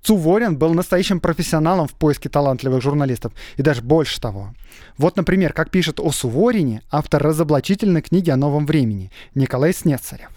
Цуворин 0.02 0.58
был 0.58 0.74
настоящим 0.74 1.20
профессионалом 1.20 1.88
в 1.88 1.94
поиске 1.94 2.28
талантливых 2.28 2.82
журналистов, 2.82 3.34
и 3.58 3.62
даже 3.62 3.82
больше 3.82 4.20
того. 4.20 4.54
Вот, 4.98 5.16
например, 5.16 5.54
как 5.54 5.70
пишет 5.70 6.00
о 6.00 6.12
Суворине 6.12 6.82
автор 6.90 7.22
разоблачительной 7.22 8.02
книги 8.02 8.30
о 8.30 8.38
новом 8.38 8.66
времени 8.66 9.12
Николай 9.36 9.74
Снецарев. 9.74 10.30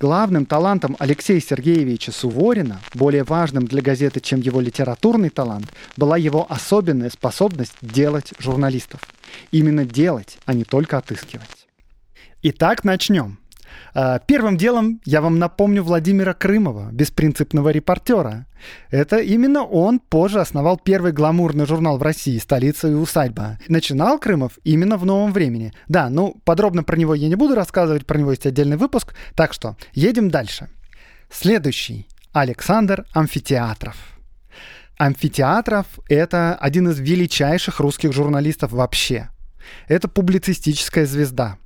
Главным 0.00 0.44
талантом 0.44 0.96
Алексея 0.98 1.40
Сергеевича 1.40 2.12
Суворина, 2.12 2.80
более 2.94 3.24
важным 3.24 3.66
для 3.66 3.80
газеты, 3.80 4.20
чем 4.20 4.40
его 4.40 4.60
литературный 4.60 5.30
талант, 5.30 5.72
была 5.96 6.18
его 6.18 6.46
особенная 6.50 7.10
способность 7.10 7.76
делать 7.80 8.34
журналистов. 8.38 9.00
Именно 9.52 9.84
делать, 9.84 10.38
а 10.44 10.52
не 10.52 10.64
только 10.64 10.98
отыскивать. 10.98 11.68
Итак, 12.42 12.84
начнем. 12.84 13.38
А, 13.94 14.18
первым 14.18 14.56
делом 14.56 15.00
я 15.04 15.20
вам 15.20 15.38
напомню 15.38 15.82
Владимира 15.82 16.34
Крымова, 16.34 16.90
беспринципного 16.92 17.68
репортера. 17.70 18.46
Это 18.90 19.18
именно 19.18 19.62
он 19.62 20.00
позже 20.00 20.40
основал 20.40 20.78
первый 20.78 21.12
гламурный 21.12 21.66
журнал 21.66 21.98
в 21.98 22.02
России 22.02 22.38
«Столица 22.38 22.88
и 22.88 22.94
усадьба». 22.94 23.58
Начинал 23.68 24.18
Крымов 24.18 24.58
именно 24.64 24.96
в 24.96 25.06
новом 25.06 25.32
времени. 25.32 25.72
Да, 25.86 26.08
ну 26.08 26.40
подробно 26.44 26.82
про 26.82 26.96
него 26.96 27.14
я 27.14 27.28
не 27.28 27.36
буду 27.36 27.54
рассказывать, 27.54 28.06
про 28.06 28.18
него 28.18 28.30
есть 28.30 28.46
отдельный 28.46 28.76
выпуск. 28.76 29.14
Так 29.34 29.52
что 29.52 29.76
едем 29.92 30.30
дальше. 30.30 30.68
Следующий. 31.30 32.08
Александр 32.32 33.06
Амфитеатров. 33.12 33.96
Амфитеатров— 34.96 35.86
это 36.08 36.54
один 36.54 36.88
из 36.88 36.98
величайших 36.98 37.80
русских 37.80 38.12
журналистов 38.12 38.72
вообще. 38.72 39.30
Это 39.88 40.08
публицистическая 40.08 41.06
звезда— 41.06 41.58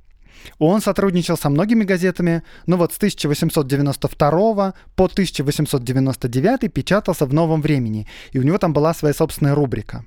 он 0.57 0.81
сотрудничал 0.81 1.37
со 1.37 1.49
многими 1.49 1.83
газетами, 1.83 2.43
но 2.65 2.77
вот 2.77 2.93
с 2.93 2.97
1892 2.97 4.73
по 4.95 5.05
1899 5.05 6.73
печатался 6.73 7.25
в 7.25 7.33
«Новом 7.33 7.61
времени», 7.61 8.07
и 8.31 8.39
у 8.39 8.43
него 8.43 8.57
там 8.57 8.73
была 8.73 8.93
своя 8.93 9.13
собственная 9.13 9.55
рубрика. 9.55 10.05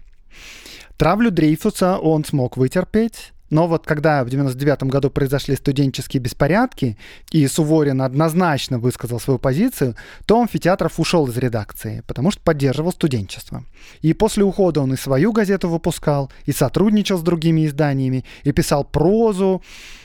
Травлю 0.96 1.30
Дрейфуса 1.30 1.98
он 1.98 2.24
смог 2.24 2.56
вытерпеть, 2.56 3.32
Но 3.52 3.68
вот 3.68 3.84
когда 3.84 4.24
в 4.24 4.30
99 4.30 4.84
году 4.84 5.10
произошли 5.10 5.56
студенческие 5.56 6.22
беспорядки, 6.22 6.96
и 7.32 7.46
Суворин 7.46 8.00
однозначно 8.00 8.78
высказал 8.78 9.20
свою 9.20 9.38
позицию, 9.38 9.94
то 10.24 10.40
Амфитеатров 10.40 10.98
ушел 10.98 11.26
из 11.28 11.36
редакции, 11.36 12.02
потому 12.06 12.30
что 12.30 12.40
поддерживал 12.40 12.92
студенчество. 12.92 13.62
И 14.00 14.14
после 14.14 14.42
ухода 14.42 14.80
он 14.80 14.94
и 14.94 14.96
свою 14.96 15.32
газету 15.32 15.68
выпускал, 15.68 16.32
и 16.46 16.52
сотрудничал 16.52 17.18
с 17.18 17.22
другими 17.22 17.66
изданиями, 17.66 18.24
и 18.42 18.52
писал 18.52 18.84
прозу, 18.84 19.62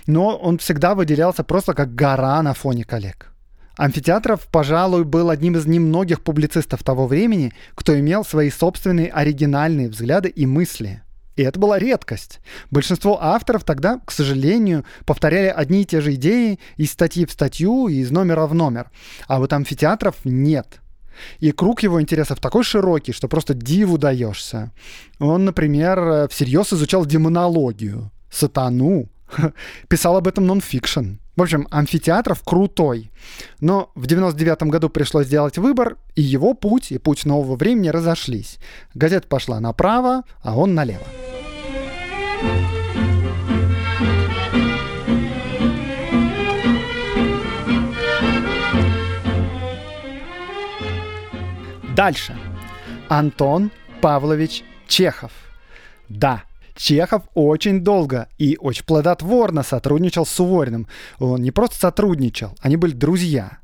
но 0.08 0.36
он 0.36 0.58
всегда 0.58 0.94
выделялся 0.94 1.46
просто 1.46 1.74
как 1.74 1.96
гора 1.96 2.42
на 2.42 2.54
фоне 2.54 2.84
коллег. 2.84 3.32
Амфитеатров, 3.78 4.46
пожалуй, 4.52 5.06
был 5.06 5.30
одним 5.30 5.56
из 5.56 5.66
немногих 5.66 6.20
публицистов 6.22 6.84
того 6.84 7.08
времени, 7.08 7.54
кто 7.76 7.98
имел 7.98 8.26
свои 8.26 8.50
собственные 8.50 9.10
оригинальные 9.10 9.88
взгляды 9.88 10.28
и 10.28 10.46
мысли. 10.46 11.02
И 11.38 11.44
это 11.44 11.60
была 11.60 11.80
редкость. 11.80 12.40
Большинство 12.72 13.18
авторов 13.22 13.64
тогда, 13.64 14.02
к 14.04 14.12
сожалению, 14.12 14.84
повторяли 15.06 15.48
одни 15.48 15.84
и 15.84 15.86
те 15.86 16.02
же 16.02 16.16
идеи 16.16 16.60
из 16.76 16.92
статьи 16.92 17.26
в 17.26 17.32
статью, 17.32 17.88
из 17.88 18.12
номера 18.12 18.48
в 18.48 18.56
номер. 18.56 18.90
А 19.28 19.38
вот 19.40 19.54
амфитеатров 19.54 20.16
нет. 20.26 20.82
И 21.40 21.52
круг 21.52 21.84
его 21.84 22.02
интересов 22.02 22.40
такой 22.40 22.64
широкий, 22.64 23.12
что 23.12 23.28
просто 23.28 23.54
диву 23.54 23.98
даешься. 24.00 24.72
Он, 25.20 25.46
например, 25.46 26.28
всерьез 26.28 26.74
изучал 26.74 27.06
демонологию, 27.06 28.12
сатану, 28.32 29.08
писал 29.88 30.18
об 30.18 30.28
этом 30.28 30.48
нонфикшн. 30.48 31.18
В 31.38 31.42
общем, 31.44 31.68
амфитеатров 31.70 32.42
крутой. 32.44 33.12
Но 33.62 33.92
в 33.94 34.08
99 34.08 34.64
году 34.64 34.90
пришлось 34.90 35.28
сделать 35.28 35.60
выбор, 35.60 35.98
и 36.16 36.22
его 36.22 36.56
путь 36.56 36.92
и 36.92 36.98
путь 36.98 37.26
нового 37.26 37.56
времени 37.56 37.90
разошлись. 37.90 38.58
Газета 38.96 39.28
пошла 39.28 39.60
направо, 39.60 40.24
а 40.42 40.58
он 40.58 40.74
налево. 40.74 41.06
Дальше. 51.96 52.36
Антон 53.10 53.70
Павлович 54.02 54.64
Чехов. 54.88 55.32
Да, 56.10 56.44
Чехов 56.78 57.24
очень 57.34 57.82
долго 57.82 58.30
и 58.38 58.56
очень 58.60 58.86
плодотворно 58.86 59.64
сотрудничал 59.64 60.26
с 60.26 60.30
Сувориным. 60.30 60.88
Он 61.20 61.42
не 61.42 61.52
просто 61.52 61.78
сотрудничал, 61.78 62.56
они 62.62 62.78
были 62.78 62.94
друзья. 62.94 63.58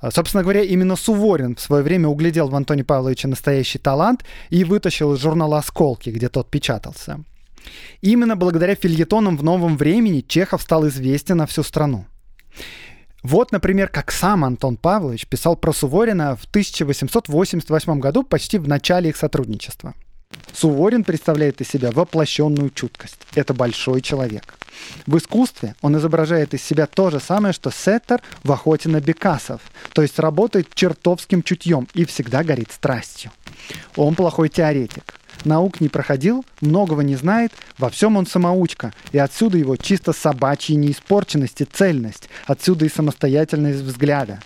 А, 0.00 0.10
собственно 0.10 0.42
говоря, 0.42 0.62
именно 0.62 0.96
Суворин 0.96 1.56
в 1.56 1.60
свое 1.60 1.82
время 1.82 2.08
углядел 2.08 2.48
в 2.48 2.54
Антоне 2.54 2.84
Павловиче 2.84 3.28
настоящий 3.28 3.78
талант 3.78 4.24
и 4.48 4.64
вытащил 4.64 5.14
из 5.14 5.20
журнала 5.20 5.58
«Осколки», 5.58 6.10
где 6.10 6.28
тот 6.28 6.50
печатался. 6.50 7.22
Именно 8.00 8.36
благодаря 8.36 8.74
фильетонам 8.76 9.36
в 9.36 9.42
новом 9.42 9.76
времени 9.76 10.24
Чехов 10.26 10.62
стал 10.62 10.86
известен 10.88 11.38
на 11.38 11.46
всю 11.46 11.62
страну. 11.62 12.06
Вот, 13.22 13.50
например, 13.50 13.88
как 13.88 14.12
сам 14.12 14.44
Антон 14.44 14.76
Павлович 14.76 15.26
писал 15.26 15.56
про 15.56 15.72
Суворина 15.72 16.36
в 16.36 16.44
1888 16.44 17.98
году, 17.98 18.22
почти 18.22 18.58
в 18.58 18.68
начале 18.68 19.10
их 19.10 19.16
сотрудничества– 19.16 19.94
Суворин 20.58 21.04
представляет 21.04 21.60
из 21.60 21.68
себя 21.68 21.92
воплощенную 21.92 22.70
чуткость. 22.70 23.18
Это 23.36 23.54
большой 23.54 24.00
человек. 24.00 24.56
В 25.06 25.16
искусстве 25.16 25.76
он 25.82 25.96
изображает 25.96 26.52
из 26.52 26.64
себя 26.64 26.86
то 26.86 27.10
же 27.10 27.20
самое, 27.20 27.54
что 27.54 27.70
Сеттер 27.70 28.20
в 28.42 28.50
охоте 28.50 28.88
на 28.88 29.00
бекасов, 29.00 29.60
то 29.92 30.02
есть 30.02 30.18
работает 30.18 30.74
чертовским 30.74 31.44
чутьем 31.44 31.86
и 31.94 32.04
всегда 32.04 32.42
горит 32.42 32.72
страстью. 32.72 33.30
Он 33.94 34.16
плохой 34.16 34.48
теоретик. 34.48 35.14
Наук 35.44 35.80
не 35.80 35.88
проходил, 35.88 36.44
многого 36.60 37.04
не 37.04 37.14
знает, 37.14 37.52
во 37.78 37.88
всем 37.88 38.16
он 38.16 38.26
самоучка, 38.26 38.92
и 39.12 39.18
отсюда 39.18 39.58
его 39.58 39.76
чисто 39.76 40.12
собачья 40.12 40.74
неиспорченность 40.74 41.60
и 41.60 41.66
цельность, 41.66 42.28
отсюда 42.46 42.84
и 42.84 42.88
самостоятельность 42.88 43.82
взгляда. 43.82 44.40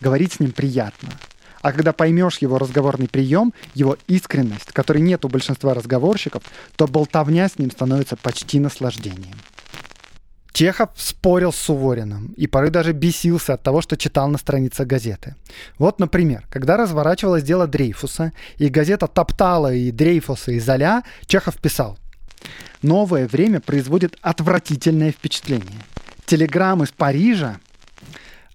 Говорить 0.00 0.32
с 0.32 0.40
ним 0.40 0.52
приятно. 0.52 1.10
А 1.60 1.72
когда 1.72 1.92
поймешь 1.92 2.38
его 2.38 2.58
разговорный 2.58 3.08
прием, 3.08 3.52
его 3.74 3.96
искренность, 4.06 4.72
которой 4.72 4.98
нет 4.98 5.24
у 5.24 5.28
большинства 5.28 5.74
разговорщиков, 5.74 6.42
то 6.76 6.86
болтовня 6.86 7.48
с 7.48 7.58
ним 7.58 7.70
становится 7.70 8.16
почти 8.16 8.60
наслаждением. 8.60 9.36
Чехов 10.58 10.90
спорил 10.96 11.52
с 11.52 11.56
Сувориным 11.56 12.34
и 12.36 12.48
порой 12.48 12.70
даже 12.70 12.92
бесился 12.92 13.54
от 13.54 13.62
того, 13.62 13.80
что 13.80 13.96
читал 13.96 14.28
на 14.28 14.38
страницах 14.38 14.88
газеты. 14.88 15.36
Вот, 15.78 16.00
например, 16.00 16.46
когда 16.50 16.76
разворачивалось 16.76 17.44
дело 17.44 17.68
Дрейфуса, 17.68 18.32
и 18.56 18.68
газета 18.68 19.06
топтала 19.06 19.72
и 19.72 19.92
Дрейфуса, 19.92 20.50
и 20.50 20.58
Золя, 20.58 21.04
Чехов 21.26 21.58
писал 21.58 21.96
«Новое 22.82 23.28
время 23.28 23.60
производит 23.60 24.16
отвратительное 24.20 25.12
впечатление. 25.12 25.78
Телеграмм 26.26 26.82
из 26.82 26.90
Парижа...» 26.90 27.60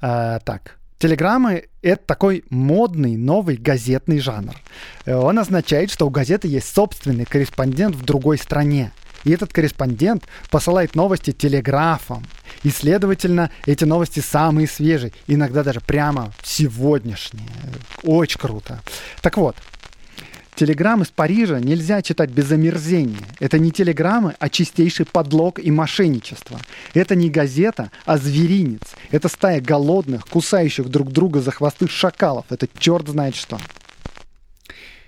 э, 0.02 0.39
Так, 0.44 0.78
Телеграммы— 1.04 1.66
это 1.82 2.02
такой 2.06 2.46
модный 2.50 3.18
новый 3.18 3.58
газетный 3.58 4.20
жанр. 4.20 4.56
Э, 5.04 5.16
он 5.16 5.38
означает, 5.38 5.92
что 5.92 6.08
у 6.08 6.10
газеты 6.10 6.48
есть 6.48 6.74
собственный 6.74 7.26
корреспондент 7.26 7.98
в 7.98 8.06
другой 8.06 8.38
стране. 8.38 8.94
И 9.26 9.32
этот 9.32 9.52
корреспондент 9.52 10.24
посылает 10.50 10.96
новости 10.96 11.34
телеграфом. 11.34 12.26
И, 12.63 12.70
следовательно, 12.70 13.52
эти 13.66 13.84
новости 13.84 14.22
самые 14.22 14.66
свежие, 14.66 15.12
иногда 15.28 15.62
даже 15.62 15.82
прямо 15.82 16.32
сегодняшние. 16.42 17.50
Очень 18.04 18.39
круто. 18.39 18.80
Так 19.22 19.36
вот, 19.36 19.58
Телеграмм 20.63 21.02
из 21.02 21.10
Парижа 21.10 21.60
нельзя 21.60 22.02
читать 22.02 22.30
без 22.30 22.49
омерзения. 22.49 23.19
Это 23.41 23.60
не 23.60 23.69
телеграммы, 23.69 24.36
а 24.39 24.47
чистейший 24.47 25.06
подлог 25.06 25.60
и 25.60 25.69
мошенничество. 25.71 26.58
Это 26.93 27.15
не 27.15 27.30
газета, 27.30 27.91
а 28.06 28.17
зверинец. 28.17 28.95
Это 29.12 29.28
стая 29.28 29.60
голодных, 29.60 30.26
кусающих 30.26 30.88
друг 30.88 31.12
друга 31.12 31.41
за 31.41 31.52
хвосты 31.52 31.89
шакалов. 31.89 32.45
Это 32.49 32.69
черт 32.80 33.10
знает 33.10 33.36
что. 33.36 33.58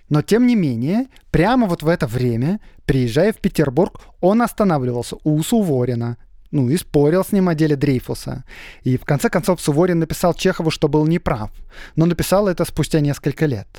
Но 0.09 0.21
тем 0.21 0.45
не 0.45 0.57
менее, 0.57 1.05
прямо 1.31 1.67
вот 1.67 1.83
в 1.83 1.87
это 1.87 2.05
время, 2.05 2.59
приезжая 2.85 3.31
в 3.31 3.37
Петербург, 3.37 4.01
он 4.19 4.41
останавливался 4.41 5.15
у 5.23 5.41
Суворина, 5.41 6.17
ну 6.51 6.69
и 6.69 6.75
спорил 6.75 7.23
с 7.23 7.31
ним 7.31 7.47
о 7.47 7.55
деле 7.55 7.77
Дрейфуса. 7.77 8.43
И 8.83 8.97
в 8.97 9.05
конце 9.05 9.29
концов 9.29 9.61
Суворин 9.61 9.99
написал 9.99 10.33
Чехову, 10.33 10.69
что 10.69 10.89
был 10.89 11.07
неправ, 11.07 11.49
но 11.95 12.05
написал 12.05 12.49
это 12.49 12.65
спустя 12.65 12.99
несколько 12.99 13.45
лет. 13.45 13.69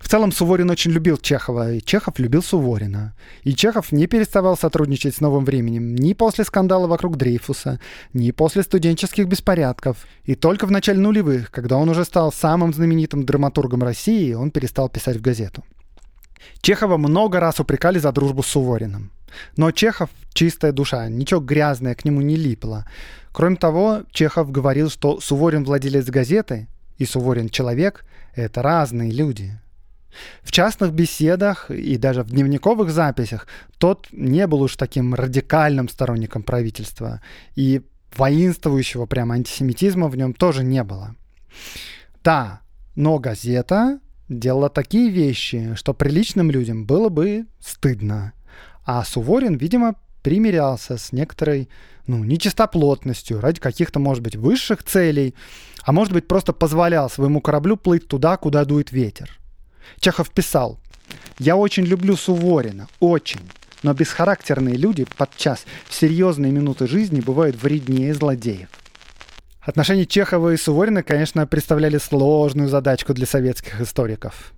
В 0.00 0.08
целом 0.08 0.32
Суворин 0.32 0.70
очень 0.70 0.90
любил 0.90 1.18
Чехова, 1.18 1.74
и 1.74 1.80
Чехов 1.80 2.18
любил 2.18 2.42
Суворина. 2.42 3.14
И 3.44 3.54
Чехов 3.54 3.92
не 3.92 4.06
переставал 4.06 4.56
сотрудничать 4.56 5.14
с 5.14 5.20
новым 5.20 5.44
временем 5.44 5.94
ни 5.94 6.14
после 6.14 6.44
скандала 6.44 6.86
вокруг 6.86 7.16
Дрейфуса, 7.16 7.78
ни 8.14 8.30
после 8.30 8.62
студенческих 8.62 9.26
беспорядков. 9.26 10.06
И 10.24 10.34
только 10.34 10.66
в 10.66 10.70
начале 10.70 10.98
нулевых, 10.98 11.50
когда 11.50 11.76
он 11.76 11.90
уже 11.90 12.04
стал 12.04 12.32
самым 12.32 12.72
знаменитым 12.72 13.24
драматургом 13.24 13.82
России, 13.82 14.32
он 14.32 14.50
перестал 14.50 14.88
писать 14.88 15.18
в 15.18 15.20
газету. 15.20 15.64
Чехова 16.62 16.96
много 16.96 17.38
раз 17.38 17.60
упрекали 17.60 17.98
за 17.98 18.10
дружбу 18.10 18.42
с 18.42 18.46
Сувориным. 18.46 19.12
Но 19.56 19.70
Чехов— 19.70 20.08
чистая 20.32 20.72
душа, 20.72 21.08
ничего 21.08 21.40
грязное 21.40 21.94
к 21.94 22.06
нему 22.06 22.22
не 22.22 22.36
липло. 22.36 22.86
Кроме 23.32 23.56
того, 23.56 24.02
Чехов 24.10 24.50
говорил, 24.50 24.88
что 24.88 25.20
Суворин 25.20 25.62
владелец 25.62 26.06
газеты 26.06 26.68
и 26.96 27.04
Суворин 27.04 27.50
человек— 27.50 28.04
это 28.34 28.62
разные 28.62 29.10
люди. 29.10 29.60
В 30.42 30.52
частных 30.52 30.92
беседах 30.92 31.70
и 31.70 31.96
даже 31.96 32.22
в 32.22 32.30
дневниковых 32.30 32.90
записях 32.90 33.46
тот 33.78 34.08
не 34.12 34.46
был 34.46 34.62
уж 34.62 34.76
таким 34.76 35.14
радикальным 35.14 35.88
сторонником 35.88 36.42
правительства, 36.42 37.20
и 37.54 37.82
воинствующего 38.16 39.06
прямо 39.06 39.36
антисемитизма 39.36 40.08
в 40.08 40.16
нем 40.16 40.34
тоже 40.34 40.64
не 40.64 40.82
было. 40.82 41.14
Да, 42.22 42.60
но 42.96 43.18
газета 43.18 44.00
делала 44.28 44.68
такие 44.68 45.10
вещи, 45.10 45.74
что 45.74 45.94
приличным 45.94 46.50
людям 46.50 46.86
было 46.86 47.08
бы 47.08 47.46
стыдно. 47.60 48.32
А 48.84 49.04
Суворин, 49.04 49.56
видимо, 49.56 49.96
примирялся 50.22 50.98
с 50.98 51.12
некоторой 51.12 51.68
ну, 52.06 52.24
нечистоплотностью 52.24 53.40
ради 53.40 53.60
каких-то, 53.60 53.98
может 53.98 54.22
быть, 54.22 54.36
высших 54.36 54.82
целей, 54.82 55.34
а 55.82 55.92
может 55.92 56.12
быть, 56.12 56.28
просто 56.28 56.52
позволял 56.52 57.08
своему 57.08 57.40
кораблю 57.40 57.76
плыть 57.76 58.06
туда, 58.06 58.36
куда 58.36 58.64
дует 58.64 58.92
ветер. 58.92 59.39
Чехов 59.98 60.30
писал, 60.30 60.78
«Я 61.38 61.56
очень 61.56 61.84
люблю 61.84 62.16
Суворина, 62.16 62.88
очень, 63.00 63.40
но 63.82 63.94
бесхарактерные 63.94 64.76
люди 64.76 65.06
подчас 65.16 65.64
в 65.88 65.94
серьезные 65.94 66.52
минуты 66.52 66.86
жизни 66.86 67.20
бывают 67.20 67.60
вреднее 67.60 68.14
злодеев». 68.14 68.68
Отношения 69.60 70.06
Чехова 70.06 70.52
и 70.52 70.56
Суворина, 70.56 71.02
конечно, 71.02 71.46
представляли 71.46 71.98
сложную 71.98 72.68
задачку 72.68 73.12
для 73.12 73.26
советских 73.26 73.80
историков. 73.80 74.54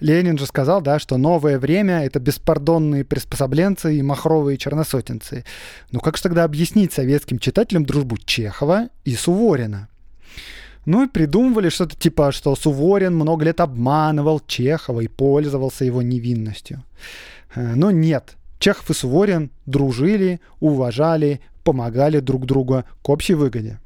Ленин 0.00 0.38
же 0.38 0.46
сказал, 0.46 0.82
да, 0.82 0.98
что 0.98 1.16
новое 1.16 1.58
время— 1.58 2.04
это 2.04 2.20
беспардонные 2.20 3.04
приспособленцы 3.04 3.96
и 3.96 4.02
махровые 4.02 4.58
черносотенцы. 4.58 5.44
Ну 5.90 6.00
как 6.00 6.16
же 6.16 6.22
тогда 6.22 6.44
объяснить 6.44 6.92
советским 6.92 7.38
читателям 7.38 7.86
дружбу 7.86 8.18
Чехова 8.18 8.88
и 9.04 9.14
Суворина? 9.14 9.88
Ну 10.86 11.04
и 11.04 11.08
придумывали 11.08 11.68
что-то 11.68 11.96
типа, 11.96 12.32
что 12.32 12.54
Суворин 12.54 13.14
много 13.14 13.44
лет 13.44 13.60
обманывал 13.60 14.40
Чехова 14.46 15.00
и 15.00 15.08
пользовался 15.08 15.84
его 15.84 16.00
невинностью. 16.00 16.82
Э, 17.54 17.74
но 17.74 17.90
нет, 17.90 18.36
Чехов 18.60 18.88
и 18.90 18.94
Суворин 18.94 19.50
дружили, 19.66 20.40
уважали, 20.60 21.40
помогали 21.64 22.20
друг 22.20 22.46
другу 22.46 22.84
к 23.02 23.08
общей 23.08 23.34
выгоде. 23.34 23.80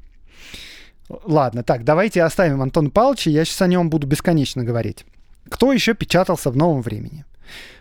Ладно, 1.25 1.63
так, 1.63 1.83
давайте 1.83 2.23
оставим 2.23 2.61
Антона 2.61 2.89
Павловича, 2.89 3.31
я 3.31 3.43
сейчас 3.43 3.61
о 3.63 3.67
нем 3.67 3.89
буду 3.89 4.07
бесконечно 4.07 4.63
говорить. 4.63 5.03
Кто 5.49 5.73
еще 5.73 5.93
печатался 5.93 6.51
в 6.51 6.55
новом 6.55 6.81
времени? 6.81 7.25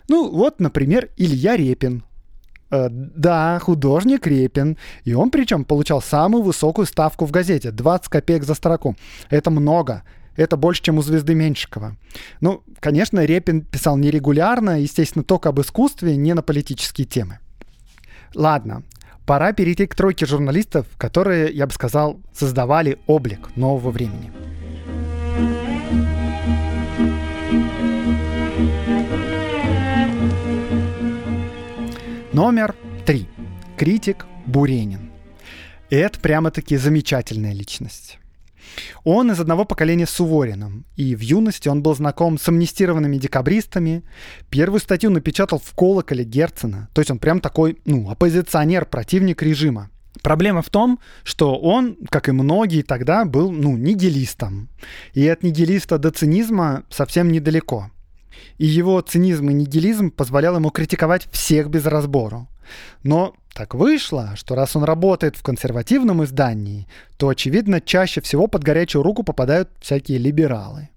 Ну, 0.09 0.29
вот, 0.31 0.59
например, 0.59 1.11
Илья 1.17 1.57
Репин. 1.57 2.03
Э, 2.71 2.89
да, 2.91 3.59
художник 3.61 4.27
Репин. 4.27 4.77
И 5.05 5.15
он 5.15 5.31
причем 5.31 5.65
получал 5.65 6.01
самую 6.01 6.43
высокую 6.43 6.87
ставку 6.87 7.27
в 7.27 7.31
газете. 7.31 7.71
20 7.71 8.09
копеек 8.09 8.45
за 8.45 8.55
строку. 8.55 8.97
Это 9.29 9.51
много. 9.51 10.03
Это 10.37 10.57
больше, 10.57 10.83
чем 10.83 10.99
у 10.99 11.03
звезды 11.03 11.35
Меньшикова. 11.35 11.97
Ну, 12.41 12.63
конечно, 12.79 13.25
Репин 13.25 13.63
писал 13.63 13.97
нерегулярно, 13.97 14.81
естественно, 14.81 15.25
только 15.25 15.49
об 15.49 15.61
искусстве, 15.61 16.17
не 16.17 16.35
на 16.35 16.43
политические 16.43 17.07
темы. 17.07 17.41
Ладно, 18.35 18.85
пора 19.27 19.53
перейти 19.53 19.87
к 19.87 19.95
тройке 19.95 20.27
журналистов, 20.27 20.87
которые, 20.97 21.53
я 21.53 21.67
бы 21.67 21.73
сказал, 21.73 22.21
создавали 22.33 22.99
облик 23.07 23.55
нового 23.57 23.91
времени. 23.91 24.33
Номер 32.33 32.77
три. 33.07 33.27
Критик 33.77 34.25
Буренин. 34.47 35.11
Это 35.91 36.21
прямо-таки 36.21 36.77
замечательная 36.77 37.53
личность. 37.53 38.21
Он 39.03 39.33
из 39.33 39.41
одного 39.41 39.65
поколения 39.65 40.07
с 40.07 40.11
Сувориным, 40.11 40.85
и 40.95 41.17
в 41.17 41.21
юности 41.23 41.69
он 41.69 41.83
был 41.83 41.93
знаком 41.97 42.39
с 42.39 42.47
амнистированными 42.49 43.17
декабристами. 43.17 44.05
Первую 44.49 44.79
статью 44.79 45.11
напечатал 45.11 45.59
в 45.59 45.75
колоколе 45.75 46.23
Герцена, 46.23 46.89
то 46.93 47.01
есть 47.01 47.11
он 47.11 47.19
прям 47.19 47.41
такой, 47.41 47.79
ну, 47.85 48.09
оппозиционер, 48.09 48.85
противник 48.85 49.43
режима. 49.43 49.91
Проблема 50.23 50.63
в 50.63 50.71
том, 50.71 51.01
что 51.25 51.59
он, 51.59 51.97
как 52.11 52.29
и 52.29 52.33
многие 52.33 52.83
тогда, 52.83 53.25
был, 53.25 53.51
ну, 53.51 53.77
нигилистом. 53.77 54.69
И 55.15 55.27
от 55.27 55.43
нигилиста 55.43 55.99
до 55.99 56.13
цинизма 56.13 56.85
совсем 56.91 57.33
недалеко. 57.33 57.91
И 58.59 58.67
его 58.67 59.01
цинизм 59.01 59.51
и 59.51 59.55
нигилизм 59.55 60.11
позволял 60.11 60.57
ему 60.57 60.71
критиковать 60.71 61.29
всех 61.31 61.69
без 61.69 61.87
разбору. 61.87 62.49
Но 63.03 63.35
так 63.55 63.75
вышло, 63.75 64.33
что 64.37 64.55
раз 64.55 64.77
он 64.77 64.85
работает 64.85 65.37
в 65.37 65.43
консервативном 65.43 66.25
издании, 66.25 66.87
то, 67.17 67.29
очевидно, 67.29 67.81
чаще 67.81 68.21
всего 68.21 68.47
под 68.47 68.63
горячую 68.63 69.03
руку 69.03 69.23
попадают 69.23 69.71
всякие 69.81 70.19
либералы. 70.19 70.89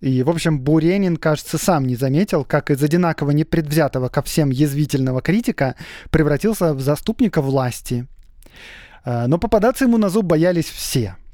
И, 0.00 0.22
в 0.22 0.30
общем, 0.30 0.60
Буренин, 0.60 1.16
кажется, 1.16 1.58
сам 1.58 1.86
не 1.86 1.96
заметил, 1.96 2.44
как 2.44 2.70
из 2.70 2.82
одинаково 2.82 3.30
непредвзятого 3.30 4.08
ко 4.08 4.22
всем 4.22 4.50
язвительного 4.50 5.22
критика 5.22 5.74
превратился 6.10 6.74
в 6.74 6.80
заступника 6.80 7.40
власти. 7.40 8.06
Э, 9.04 9.26
но 9.26 9.38
попадаться 9.38 9.84
ему 9.84 9.96
на 9.96 10.10
зуб 10.10 10.26
боялись 10.26 10.68
все– 10.68 11.16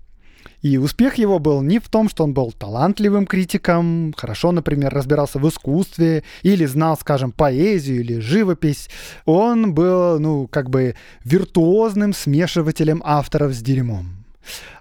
и 0.62 0.78
успех 0.78 1.16
его 1.16 1.40
был 1.40 1.60
не 1.60 1.80
в 1.80 1.88
том, 1.88 2.08
что 2.08 2.22
он 2.22 2.32
был 2.32 2.52
талантливым 2.52 3.26
критиком, 3.26 4.14
хорошо, 4.16 4.52
например, 4.52 4.94
разбирался 4.94 5.40
в 5.40 5.48
искусстве 5.48 6.22
или 6.42 6.64
знал, 6.66 6.96
скажем, 6.96 7.32
поэзию 7.32 8.00
или 8.00 8.20
живопись. 8.20 8.88
Он 9.24 9.74
был, 9.74 10.20
ну, 10.20 10.46
как 10.46 10.70
бы 10.70 10.94
виртуозным 11.24 12.12
смешивателем 12.12 13.02
авторов 13.04 13.52
с 13.52 13.60
дерьмом. 13.60 14.24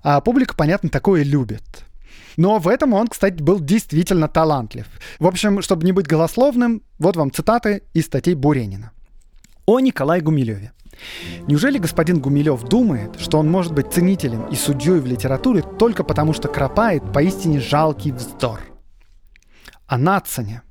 А 0.03 0.21
публика, 0.21 0.55
понятно, 0.55 0.89
такое 0.89 1.23
любит. 1.23 1.63
Но 2.37 2.59
в 2.59 2.67
этом 2.67 2.93
он, 2.93 3.07
кстати, 3.07 3.41
был 3.41 3.59
действительно 3.59 4.27
талантлив. 4.27 4.85
В 5.19 5.25
общем, 5.25 5.61
чтобы 5.61 5.85
не 5.85 5.91
быть 5.91 6.07
голословным, 6.07 6.83
вот 6.99 7.15
вам 7.17 7.31
цитаты 7.31 7.83
из 7.93 8.05
статей 8.05 8.35
Буренина. 8.35 8.91
О 9.65 9.79
Николае 9.79 10.21
Гумилеве. 10.21 10.71
Неужели 11.47 11.77
господин 11.77 12.19
Гумилев 12.19 12.63
думает, 12.63 13.19
что 13.19 13.39
он 13.39 13.49
может 13.49 13.73
быть 13.73 13.91
ценителем 13.91 14.45
и 14.47 14.55
судьей 14.55 14.99
в 14.99 15.05
литературе 15.05 15.61
только 15.61 16.03
потому, 16.03 16.33
что 16.33 16.47
кропает 16.47 17.11
поистине 17.11 17.59
жалкий 17.59 18.11
вздор? 18.11 18.59
О 19.87 19.97
Нацане– 19.97 20.61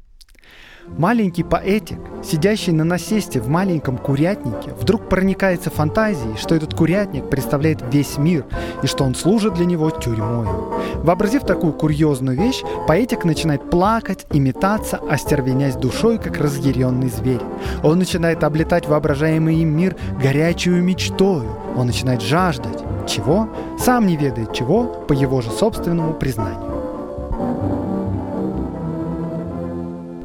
Маленький 0.98 1.44
поэтик, 1.44 1.98
сидящий 2.22 2.72
на 2.72 2.84
насесте 2.84 3.40
в 3.40 3.48
маленьком 3.48 3.96
курятнике, 3.96 4.72
вдруг 4.78 5.08
проникается 5.08 5.70
фантазией, 5.70 6.36
что 6.36 6.54
этот 6.54 6.74
курятник 6.74 7.30
представляет 7.30 7.82
весь 7.92 8.18
мир 8.18 8.44
и 8.82 8.86
что 8.86 9.04
он 9.04 9.14
служит 9.14 9.54
для 9.54 9.64
него 9.64 9.90
тюрьмой. 9.90 10.48
Вообразив 10.96 11.44
такую 11.44 11.72
курьезную 11.72 12.36
вещь, 12.36 12.62
поэтик 12.86 13.24
начинает 13.24 13.70
плакать 13.70 14.26
и 14.32 14.40
метаться, 14.40 14.98
остервенясь 15.08 15.76
душой, 15.76 16.18
как 16.18 16.38
разъяренный 16.38 17.08
зверь. 17.08 17.40
Он 17.82 17.98
начинает 17.98 18.44
облетать 18.44 18.86
воображаемый 18.86 19.56
им 19.56 19.74
мир 19.76 19.96
горячую 20.22 20.82
мечтою. 20.82 21.56
Он 21.76 21.86
начинает 21.86 22.20
жаждать. 22.20 22.84
Чего? 23.06 23.48
Сам 23.78 24.06
не 24.06 24.16
ведает 24.16 24.52
чего, 24.52 24.84
по 24.84 25.12
его 25.12 25.40
же 25.40 25.50
собственному 25.50 26.14
признанию. 26.14 26.69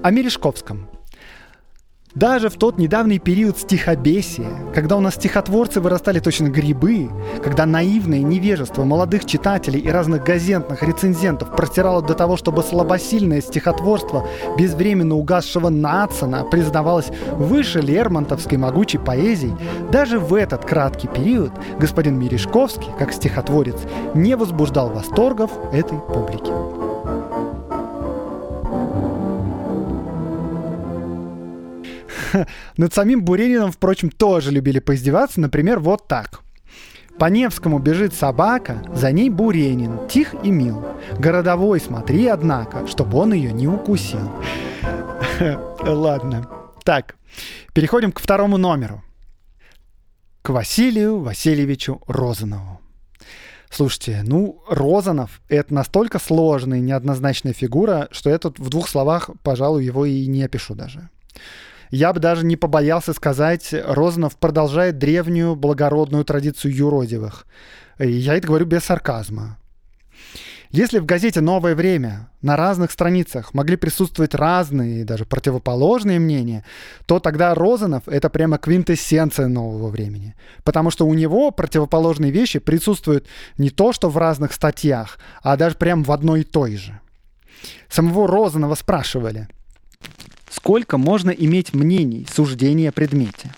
О 0.05 0.11
Мережковском. 0.11 0.87
Даже 2.13 2.49
в 2.49 2.57
тот 2.57 2.77
недавний 2.77 3.17
период 3.17 3.57
стихобесия, 3.57 4.51
когда 4.75 4.97
у 4.97 4.99
нас 4.99 5.15
стихотворцы 5.15 5.81
вырастали 5.81 6.19
точно 6.19 6.49
грибы, 6.49 7.09
когда 7.43 7.65
наивное 7.65 8.19
невежество 8.19 8.83
молодых 8.83 9.25
читателей 9.25 9.79
и 9.79 9.89
разных 9.89 10.23
газетных 10.23 10.83
рецензентов 10.83 11.55
простирало 11.55 12.03
до 12.03 12.13
того, 12.13 12.37
чтобы 12.37 12.61
слабосильное 12.61 13.41
стихотворство 13.41 14.27
безвременно 14.59 15.15
угасшего 15.15 15.69
Нацина 15.69 16.43
признавалось 16.43 17.09
выше 17.31 17.81
лермонтовской 17.81 18.59
могучей 18.59 18.99
поэзии, 18.99 19.57
даже 19.91 20.19
в 20.19 20.35
этот 20.35 20.65
краткий 20.65 21.07
период 21.07 21.51
господин 21.79 22.19
Мережковский, 22.19 22.91
как 22.99 23.11
стихотворец, 23.11 23.79
не 24.13 24.35
возбуждал 24.35 24.89
восторгов 24.89 25.49
этой 25.73 25.97
публики. 25.97 26.94
Над 32.77 32.93
самим 32.93 33.23
Бурениным, 33.23 33.71
впрочем, 33.71 34.09
тоже 34.09 34.51
любили 34.51 34.79
поиздеваться. 34.79 35.39
Например, 35.39 35.79
вот 35.79 36.07
так. 36.07 36.41
По 37.17 37.25
Невскому 37.25 37.79
бежит 37.79 38.13
собака, 38.13 38.83
за 38.93 39.11
ней 39.11 39.29
Буренин, 39.29 40.07
тих 40.09 40.35
и 40.43 40.51
мил. 40.51 40.85
Городовой, 41.17 41.79
смотри, 41.79 42.27
однако, 42.27 42.85
чтобы 42.87 43.17
он 43.17 43.33
ее 43.33 43.53
не 43.53 43.67
укусил. 43.67 44.31
Ладно. 45.81 46.49
Так, 46.83 47.15
переходим 47.73 48.11
к 48.11 48.19
второму 48.19 48.57
номеру. 48.57 49.01
К 50.41 50.49
Василию 50.49 51.19
Васильевичу 51.21 52.01
Розанову. 52.05 52.81
Слушайте, 53.69 54.21
ну, 54.23 54.61
Розанов— 54.69 55.41
это 55.49 55.73
настолько 55.73 56.19
сложная 56.19 56.77
и 56.77 56.81
неоднозначная 56.81 57.53
фигура, 57.53 58.07
что 58.11 58.29
я 58.29 58.37
тут 58.37 58.59
в 58.59 58.69
двух 58.69 58.87
словах, 58.87 59.29
пожалуй, 59.41 59.83
его 59.85 60.05
и 60.05 60.27
не 60.27 60.43
опишу 60.43 60.75
даже. 60.75 61.09
Я 61.95 62.11
бы 62.11 62.19
даже 62.19 62.45
не 62.45 62.57
побоялся 62.57 63.13
сказать, 63.13 63.69
Розанов 63.71 64.35
продолжает 64.35 64.97
древнюю 64.97 65.55
благородную 65.55 66.25
традицию 66.25 66.75
юродивых. 66.75 67.47
Я 67.97 68.35
это 68.35 68.47
говорю 68.47 68.65
без 68.65 68.83
сарказма. 68.83 69.57
Если 70.71 70.99
в 70.99 71.05
газете 71.05 71.39
«Новое 71.39 71.73
время» 71.73 72.29
на 72.41 72.57
разных 72.57 72.91
страницах 72.91 73.53
могли 73.53 73.77
присутствовать 73.77 74.35
разные, 74.35 75.05
даже 75.05 75.23
противоположные 75.23 76.19
мнения, 76.19 76.65
то 77.05 77.21
тогда 77.21 77.55
Розанов— 77.55 78.03
это 78.07 78.29
прямо 78.29 78.57
квинтэссенция 78.57 79.47
нового 79.47 79.87
времени. 79.87 80.35
Потому 80.65 80.91
что 80.91 81.07
у 81.07 81.13
него 81.13 81.51
противоположные 81.51 82.29
вещи 82.29 82.59
присутствуют 82.59 83.25
не 83.57 83.69
то, 83.69 83.93
что 83.93 84.09
в 84.09 84.17
разных 84.17 84.51
статьях, 84.51 85.17
а 85.41 85.55
даже 85.55 85.77
прямо 85.77 86.03
в 86.03 86.11
одной 86.11 86.41
и 86.41 86.43
той 86.43 86.75
же. 86.75 86.99
Самого 87.87 88.27
Розанова 88.27 88.75
спрашивали, 88.75 89.47
Сколько 90.55 90.97
можно 90.97 91.31
иметь 91.31 91.73
мнений, 91.73 92.25
суждений 92.33 92.87
о 92.87 92.93
предмете? 92.93 93.53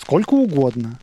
Сколько 0.00 0.34
угодно. 0.34 0.98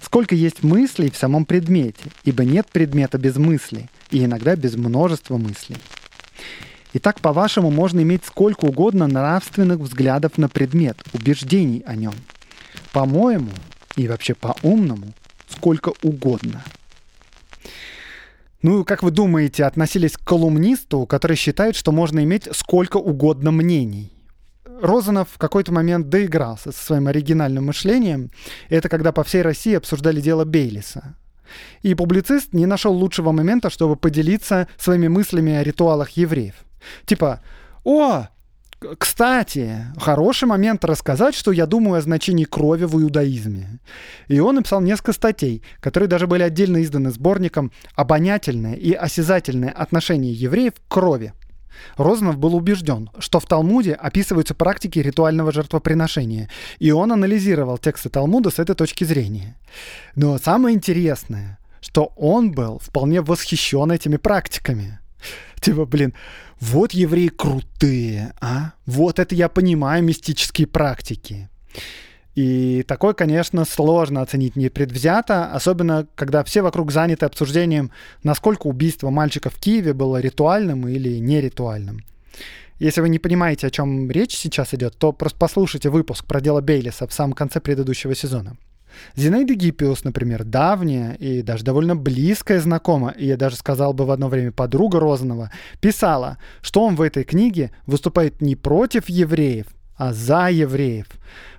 Сколько 0.00 0.36
есть 0.36 0.62
мыслей 0.62 1.10
в 1.10 1.16
самом 1.16 1.44
предмете, 1.44 2.04
ибо 2.22 2.44
нет 2.44 2.68
предмета 2.70 3.18
без 3.18 3.36
мыслей, 3.36 3.90
и 4.10 4.24
иногда 4.24 4.54
без 4.54 4.76
множества 4.76 5.38
мыслей. 5.38 5.76
Итак, 6.92 7.20
по-вашему, 7.20 7.72
можно 7.72 8.00
иметь 8.00 8.24
сколько 8.24 8.66
угодно 8.66 9.08
нравственных 9.08 9.80
взглядов 9.80 10.38
на 10.38 10.48
предмет, 10.48 11.02
убеждений 11.12 11.82
о 11.84 11.96
нем. 11.96 12.14
По-моему, 12.92 13.50
и 13.96 14.06
вообще 14.06 14.34
по-умному, 14.34 15.12
сколько 15.48 15.92
угодно. 16.02 16.62
Ну, 18.62 18.84
как 18.84 19.02
вы 19.02 19.10
думаете, 19.10 19.64
относились 19.64 20.12
к 20.12 20.24
колумнисту, 20.24 21.06
который 21.06 21.36
считает, 21.36 21.74
что 21.74 21.90
можно 21.90 22.22
иметь 22.22 22.48
сколько 22.52 22.98
угодно 22.98 23.50
мнений? 23.50 24.13
Розанов 24.80 25.28
в 25.30 25.38
какой-то 25.38 25.72
момент 25.72 26.08
доигрался 26.08 26.72
со 26.72 26.84
своим 26.84 27.06
оригинальным 27.08 27.66
мышлением. 27.66 28.30
Это 28.68 28.88
когда 28.88 29.12
по 29.12 29.22
всей 29.24 29.42
России 29.42 29.74
обсуждали 29.74 30.20
дело 30.20 30.44
Бейлиса. 30.44 31.16
И 31.82 31.94
публицист 31.94 32.52
не 32.52 32.66
нашел 32.66 32.92
лучшего 32.92 33.32
момента, 33.32 33.70
чтобы 33.70 33.96
поделиться 33.96 34.68
своими 34.78 35.08
мыслями 35.08 35.52
о 35.52 35.62
ритуалах 35.62 36.10
евреев. 36.10 36.54
Типа, 37.04 37.40
о, 37.84 38.26
Кстати, 38.98 39.86
хороший 39.98 40.46
момент 40.46 40.84
рассказать, 40.84 41.34
что 41.34 41.52
я 41.52 41.66
думаю 41.66 41.98
о 41.98 42.02
значении 42.02 42.44
крови 42.44 42.84
в 42.84 43.00
иудаизме. 43.00 43.80
И 44.28 44.40
он 44.40 44.56
написал 44.56 44.80
несколько 44.80 45.12
статей, 45.12 45.62
которые 45.80 46.08
даже 46.08 46.26
были 46.26 46.42
отдельно 46.42 46.82
изданы 46.82 47.10
сборником 47.10 47.72
«Обонятельное 47.94 48.74
и 48.74 48.92
осязательное 48.92 49.70
отношение 49.70 50.32
евреев 50.32 50.74
к 50.74 50.92
крови». 50.92 51.32
Розанов 51.96 52.38
был 52.38 52.54
убежден, 52.54 53.10
что 53.18 53.40
в 53.40 53.46
Талмуде 53.46 53.92
описываются 53.92 54.54
практики 54.54 54.98
ритуального 54.98 55.52
жертвоприношения, 55.52 56.50
и 56.78 56.90
он 56.90 57.12
анализировал 57.12 57.78
тексты 57.78 58.08
Талмуда 58.08 58.50
с 58.50 58.58
этой 58.58 58.74
точки 58.74 59.04
зрения. 59.04 59.56
Но 60.16 60.38
самое 60.38 60.76
интересное, 60.76 61.58
что 61.80 62.12
он 62.16 62.52
был 62.52 62.78
вполне 62.78 63.20
восхищен 63.20 63.90
этими 63.92 64.16
практиками. 64.16 64.98
Типа, 65.60 65.86
блин, 65.86 66.14
вот 66.60 66.92
евреи 66.92 67.28
крутые, 67.28 68.32
а? 68.40 68.72
Вот 68.86 69.18
это 69.18 69.34
я 69.34 69.48
понимаю 69.48 70.02
мистические 70.02 70.66
практики. 70.66 71.48
И 72.34 72.82
такое, 72.88 73.14
конечно, 73.14 73.64
сложно 73.64 74.20
оценить 74.20 74.56
непредвзято, 74.56 75.52
особенно 75.52 76.06
когда 76.16 76.42
все 76.42 76.62
вокруг 76.62 76.90
заняты 76.90 77.26
обсуждением, 77.26 77.92
насколько 78.22 78.66
убийство 78.66 79.10
мальчика 79.10 79.50
в 79.50 79.56
Киеве 79.56 79.92
было 79.92 80.20
ритуальным 80.20 80.88
или 80.88 81.18
неритуальным. 81.18 82.04
Если 82.80 83.00
вы 83.00 83.08
не 83.08 83.20
понимаете, 83.20 83.68
о 83.68 83.70
чем 83.70 84.10
речь 84.10 84.36
сейчас 84.36 84.74
идет, 84.74 84.96
то 84.98 85.12
просто 85.12 85.38
послушайте 85.38 85.90
выпуск 85.90 86.24
про 86.24 86.40
дело 86.40 86.60
Бейлиса 86.60 87.06
в 87.06 87.12
самом 87.12 87.34
конце 87.34 87.60
предыдущего 87.60 88.16
сезона. 88.16 88.56
Зинаида 89.16 89.54
Гиппиус, 89.54 90.04
например, 90.04 90.44
давняя 90.44 91.14
и 91.14 91.42
даже 91.42 91.64
довольно 91.64 91.96
близкая 91.96 92.60
знакома, 92.60 93.10
и 93.10 93.26
я 93.26 93.36
даже 93.36 93.56
сказал 93.56 93.92
бы 93.92 94.06
в 94.06 94.10
одно 94.10 94.28
время 94.28 94.52
подруга 94.52 95.00
Розанова, 95.00 95.50
писала, 95.80 96.38
что 96.62 96.82
он 96.82 96.96
в 96.96 97.02
этой 97.02 97.24
книге 97.24 97.70
выступает 97.86 98.40
не 98.40 98.56
против 98.56 99.08
евреев, 99.08 99.66
а 99.96 100.12
за 100.12 100.48
евреев. 100.48 101.06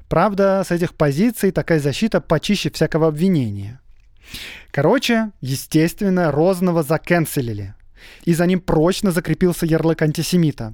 Правда, 0.09 0.63
с 0.65 0.71
этих 0.71 0.95
позиций 0.95 1.51
такая 1.51 1.79
защита 1.79 2.21
почище 2.21 2.69
всякого 2.69 3.07
обвинения. 3.07 3.79
Короче, 4.71 5.31
естественно, 5.41 6.31
Розанова 6.31 6.83
заканцелили. 6.83 7.75
И 8.23 8.33
за 8.33 8.45
ним 8.45 8.59
прочно 8.59 9.11
закрепился 9.11 9.65
ярлык 9.65 10.01
антисемита. 10.01 10.73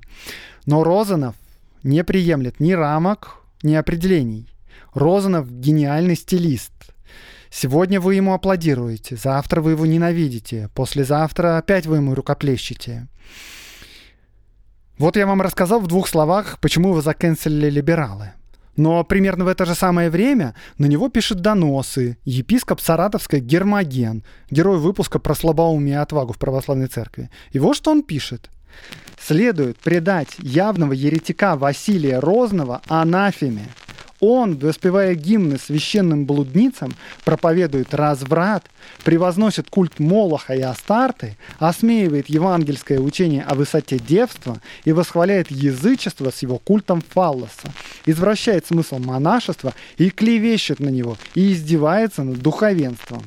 Но 0.66 0.84
Розанов 0.84 1.36
не 1.84 2.04
приемлет 2.04 2.60
ни 2.60 2.74
рамок, 2.74 3.38
ни 3.64 3.74
определений. 3.74 4.50
Розанов— 4.94 5.50
гениальный 5.50 6.16
стилист. 6.16 6.74
Сегодня 7.50 8.00
вы 8.00 8.16
ему 8.16 8.34
аплодируете, 8.34 9.18
завтра 9.18 9.62
вы 9.62 9.72
его 9.72 9.86
ненавидите, 9.86 10.70
послезавтра 10.74 11.58
опять 11.58 11.86
вы 11.86 11.98
ему 11.98 12.16
рукоплещете. 12.16 13.08
Вот 14.98 15.18
я 15.18 15.28
вам 15.28 15.42
рассказал 15.42 15.82
в 15.82 15.88
двух 15.88 16.08
словах, 16.08 16.60
почему 16.60 16.90
его 16.90 17.02
заканцелили 17.02 17.70
либералы. 17.70 18.32
Но 18.76 19.04
примерно 19.04 19.46
в 19.46 19.48
это 19.48 19.66
же 19.66 19.76
самое 19.76 20.10
время 20.10 20.56
на 20.78 20.86
него 20.86 21.10
пишет 21.10 21.42
доносы 21.42 22.18
епископ 22.24 22.80
Саратовской 22.80 23.40
Гермоген, 23.40 24.24
герой 24.50 24.78
выпуска 24.78 25.20
про 25.20 25.36
слабоумие 25.36 25.96
и 25.96 25.98
отвагу 25.98 26.34
в 26.34 26.38
православной 26.38 26.88
церкви. 26.88 27.30
И 27.52 27.60
вот 27.60 27.76
что 27.76 27.92
он 27.92 28.04
пишет. 28.04 28.50
Следует 29.20 29.78
предать 29.78 30.36
явного 30.40 30.94
еретика 30.94 31.56
Василия 31.56 32.20
Розного 32.20 32.82
анафеме, 32.88 33.68
он, 34.22 34.58
воспевая 34.58 35.16
гимны 35.16 35.58
священным 35.58 36.26
блудницам, 36.26 36.94
проповедует 37.26 37.94
разврат, 37.94 38.66
превозносит 39.04 39.70
культ 39.70 40.00
Молоха 40.00 40.54
и 40.54 40.62
Астарты, 40.62 41.38
осмеивает 41.58 42.30
евангельское 42.30 43.00
учение 43.00 43.44
о 43.44 43.56
высоте 43.56 43.98
девства 43.98 44.62
и 44.86 44.92
восхваляет 44.94 45.50
язычество 45.50 46.30
с 46.30 46.44
его 46.44 46.60
культом 46.60 47.02
фаллоса, 47.02 47.74
извращает 48.06 48.68
смысл 48.68 49.00
монашества 49.00 49.74
и 49.98 50.12
клевещет 50.12 50.80
на 50.80 50.90
него, 50.90 51.18
и 51.34 51.52
издевается 51.52 52.24
над 52.24 52.40
духовенством. 52.40 53.24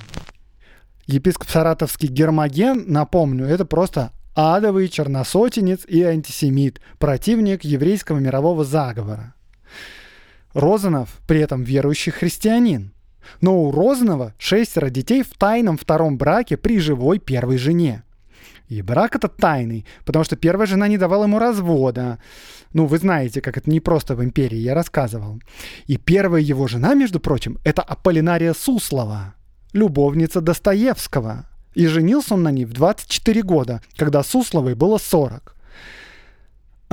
Епископ 1.07 1.51
Саратовский 1.51 2.09
Гермоген, 2.09 2.85
напомню, 2.87 3.47
это 3.47 3.65
просто 3.65 4.13
адовый 4.37 4.89
черносотенец 4.89 5.85
и 5.87 6.03
антисемит, 6.05 6.81
противник 6.99 7.65
еврейского 7.65 8.19
мирового 8.21 8.65
заговора. 8.65 9.35
Розанов 10.55 11.21
при 11.27 11.41
этом 11.41 11.65
верующий 11.65 12.13
христианин. 12.13 12.93
Но 13.41 13.63
у 13.63 13.71
Розанова 13.71 14.35
шестеро 14.39 14.89
детей 14.91 15.23
в 15.23 15.37
тайном 15.37 15.77
втором 15.77 16.17
браке 16.17 16.57
при 16.57 16.79
живой 16.79 17.19
первой 17.19 17.59
жене. 17.59 18.05
И 18.69 18.81
брак 18.81 19.17
этот 19.17 19.37
тайный, 19.37 19.85
потому 20.05 20.25
что 20.25 20.37
первая 20.37 20.67
жена 20.67 20.89
не 20.89 20.97
давала 20.97 21.25
ему 21.25 21.39
развода. 21.39 22.19
Ну, 22.73 22.87
вы 22.87 22.99
знаете, 22.99 23.41
как 23.41 23.59
это 23.59 23.71
не 23.71 23.81
просто 23.81 24.15
в 24.15 24.25
империи, 24.25 24.57
я 24.57 24.75
рассказывал. 24.75 25.41
И 25.87 25.97
первая 25.97 26.41
его 26.41 26.67
жена, 26.67 26.95
между 26.95 27.21
прочим, 27.21 27.59
это 27.65 27.83
Аполлинария 27.83 28.55
Суслова, 28.55 29.35
любовница 29.73 30.41
Достоевского. 30.41 31.47
И 31.75 31.87
женился 31.87 32.35
он 32.35 32.43
на 32.43 32.53
ней 32.53 32.65
в 32.65 32.73
24 32.73 33.43
года, 33.43 33.83
когда 33.97 34.23
Сусловой 34.23 34.75
было 34.75 34.99
40 34.99 35.54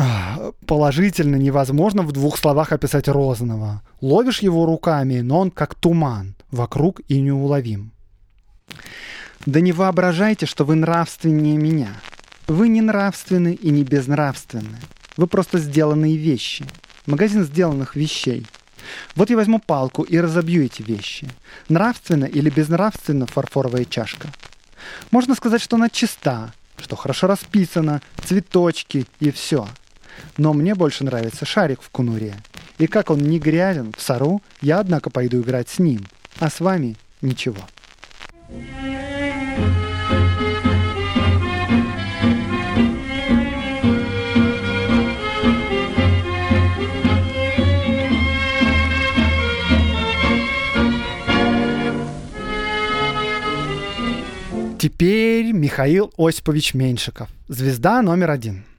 положительно 0.66 1.36
невозможно 1.36 2.04
в 2.04 2.12
двух 2.12 2.38
словах 2.38 2.72
описать 2.72 3.08
Розанова. 3.08 3.82
Ловишь 4.02 4.42
его 4.42 4.66
руками, 4.66 5.22
но 5.22 5.40
он 5.40 5.52
как 5.52 5.76
туман, 5.76 6.36
вокруг 6.52 7.02
и 7.08 7.20
неуловим. 7.20 7.92
Да 9.46 9.60
не 9.60 9.72
воображайте, 9.72 10.46
что 10.46 10.66
вы 10.66 10.76
нравственнее 10.76 11.58
меня. 11.58 11.90
Вы 12.48 12.68
не 12.68 12.82
нравственны 12.82 13.54
и 13.54 13.70
не 13.70 13.84
безнравственны. 13.84 14.78
Вы 15.18 15.28
просто 15.28 15.58
сделанные 15.58 16.18
вещи. 16.18 16.66
Магазин 17.06 17.44
сделанных 17.44 17.96
вещей. 17.96 18.46
Вот 19.16 19.30
я 19.30 19.36
возьму 19.36 19.60
палку 19.60 20.04
и 20.04 20.18
разобью 20.20 20.64
эти 20.64 20.82
вещи. 20.82 21.28
Нравственно 21.70 22.26
или 22.26 22.50
безнравственно 22.50 23.26
фарфоровая 23.26 23.86
чашка. 23.86 24.28
Можно 25.12 25.36
сказать, 25.36 25.62
что 25.62 25.76
она 25.76 25.90
чиста, 25.90 26.54
что 26.78 26.96
хорошо 26.96 27.28
расписана, 27.28 28.02
цветочки 28.26 29.06
и 29.20 29.32
все– 29.32 29.68
но 30.38 30.54
мне 30.54 30.76
больше 30.76 31.04
нравится 31.04 31.46
шарик 31.46 31.82
в 31.82 31.90
кунуре. 31.90 32.36
И 32.78 32.88
как 32.88 33.10
он 33.10 33.20
не 33.20 33.40
грязен 33.40 33.94
в 33.96 34.02
сару, 34.02 34.42
я, 34.62 34.80
однако, 34.80 35.10
пойду 35.10 35.42
играть 35.42 35.70
с 35.70 35.80
ним. 35.80 36.06
А 36.40 36.50
с 36.50 36.60
вами 36.60 36.96
ничего. 37.22 37.60
Теперь 54.80 55.52
Михаил 55.52 56.12
Осипович 56.18 56.74
Меньшиков, 56.74 57.30
звезда 57.48 58.02
номер 58.02 58.32
один– 58.32 58.66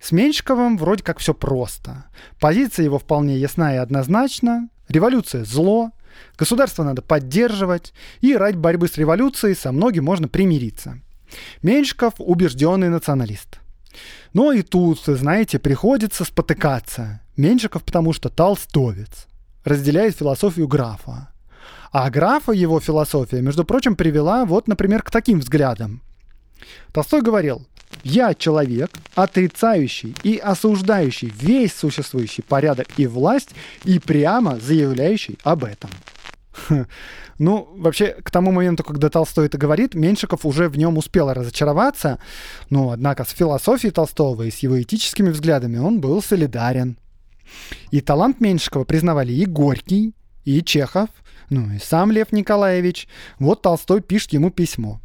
с 0.00 0.12
Меньшиковым 0.12 0.78
вроде 0.78 1.02
как 1.02 1.18
все 1.18 1.34
просто. 1.34 2.04
Позиция 2.40 2.84
его 2.84 2.98
вполне 2.98 3.36
ясна 3.36 3.74
и 3.74 3.78
однозначна. 3.78 4.68
Революция– 4.88 5.44
зло, 5.46 5.90
государство 6.38 6.82
надо 6.82 7.02
поддерживать, 7.02 7.92
и 8.20 8.34
ради 8.34 8.56
борьбы 8.56 8.88
с 8.88 8.96
революцией 8.96 9.54
со 9.54 9.72
многим 9.72 10.04
можно 10.04 10.26
примириться. 10.26 11.00
Меньшиков– 11.62 12.14
убежденный 12.18 12.88
националист. 12.88 13.60
Но 14.32 14.52
и 14.52 14.62
тут, 14.62 15.00
знаете, 15.04 15.58
приходится 15.58 16.24
спотыкаться. 16.24 17.20
Меньшиков 17.36 17.84
потому 17.84 18.12
что 18.12 18.28
толстовец, 18.28 19.26
разделяет 19.64 20.16
философию 20.16 20.66
графа. 20.66 21.28
А 21.92 22.08
графа 22.10 22.52
его 22.52 22.80
философия, 22.80 23.42
между 23.42 23.64
прочим, 23.64 23.96
привела 23.96 24.44
вот, 24.44 24.68
например, 24.68 25.02
к 25.02 25.10
таким 25.10 25.40
взглядам. 25.40 26.02
Толстой 26.92 27.22
говорил, 27.22 27.66
я 28.02 28.34
человек, 28.34 28.90
отрицающий 29.14 30.14
и 30.22 30.38
осуждающий 30.38 31.32
весь 31.34 31.74
существующий 31.74 32.42
порядок 32.42 32.88
и 32.96 33.06
власть 33.06 33.50
и 33.84 33.98
прямо 33.98 34.58
заявляющий 34.58 35.38
об 35.42 35.64
этом. 35.64 35.90
Ну, 37.38 37.70
вообще, 37.74 38.08
к 38.22 38.30
тому 38.30 38.52
моменту, 38.52 38.84
когда 38.84 39.08
Толстой 39.08 39.46
это 39.46 39.56
говорит, 39.56 39.94
Меньшиков 39.94 40.44
уже 40.44 40.68
в 40.68 40.76
нем 40.76 40.98
успел 40.98 41.32
разочароваться, 41.32 42.18
но, 42.68 42.90
однако, 42.90 43.24
с 43.24 43.30
философией 43.30 43.92
Толстого 43.92 44.42
и 44.42 44.50
с 44.50 44.58
его 44.58 44.78
этическими 44.82 45.30
взглядами 45.30 45.78
он 45.78 46.02
был 46.02 46.20
солидарен. 46.20 46.98
И 47.90 48.02
талант 48.02 48.40
Меньшикова 48.40 48.84
признавали 48.84 49.32
и 49.32 49.46
Горький, 49.46 50.12
и 50.44 50.62
Чехов, 50.62 51.08
ну 51.48 51.72
и 51.72 51.78
сам 51.78 52.12
Лев 52.12 52.30
Николаевич. 52.30 53.08
Вот 53.38 53.62
Толстой 53.62 54.02
пишет 54.02 54.34
ему 54.34 54.50
письмо. 54.50 55.00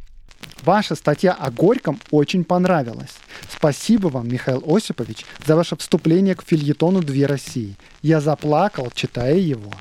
Ваша 0.62 0.94
статья 0.96 1.32
о 1.32 1.50
Горьком 1.50 2.00
очень 2.10 2.44
понравилась. 2.44 3.14
Спасибо 3.48 4.08
вам, 4.08 4.28
Михаил 4.28 4.64
Осипович, 4.66 5.24
за 5.46 5.54
ваше 5.54 5.76
вступление 5.76 6.34
к 6.34 6.42
фильетону 6.42 7.02
«Две 7.02 7.26
России». 7.26 7.76
Я 8.02 8.20
заплакал, 8.20 8.90
читая 8.92 9.36
его. 9.36 9.72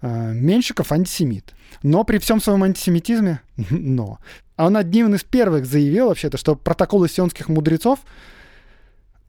А, 0.00 0.32
Меньшиков 0.32 0.92
антисемит. 0.92 1.54
Но 1.82 2.04
при 2.04 2.18
всем 2.18 2.40
своем 2.40 2.62
антисемитизме, 2.62 3.40
но, 3.70 4.18
он 4.56 4.76
одним 4.76 5.14
из 5.14 5.24
первых 5.24 5.66
заявил 5.66 6.08
вообще-то, 6.08 6.36
что 6.36 6.54
протоколы 6.54 7.08
сионских 7.08 7.48
мудрецов 7.48 8.00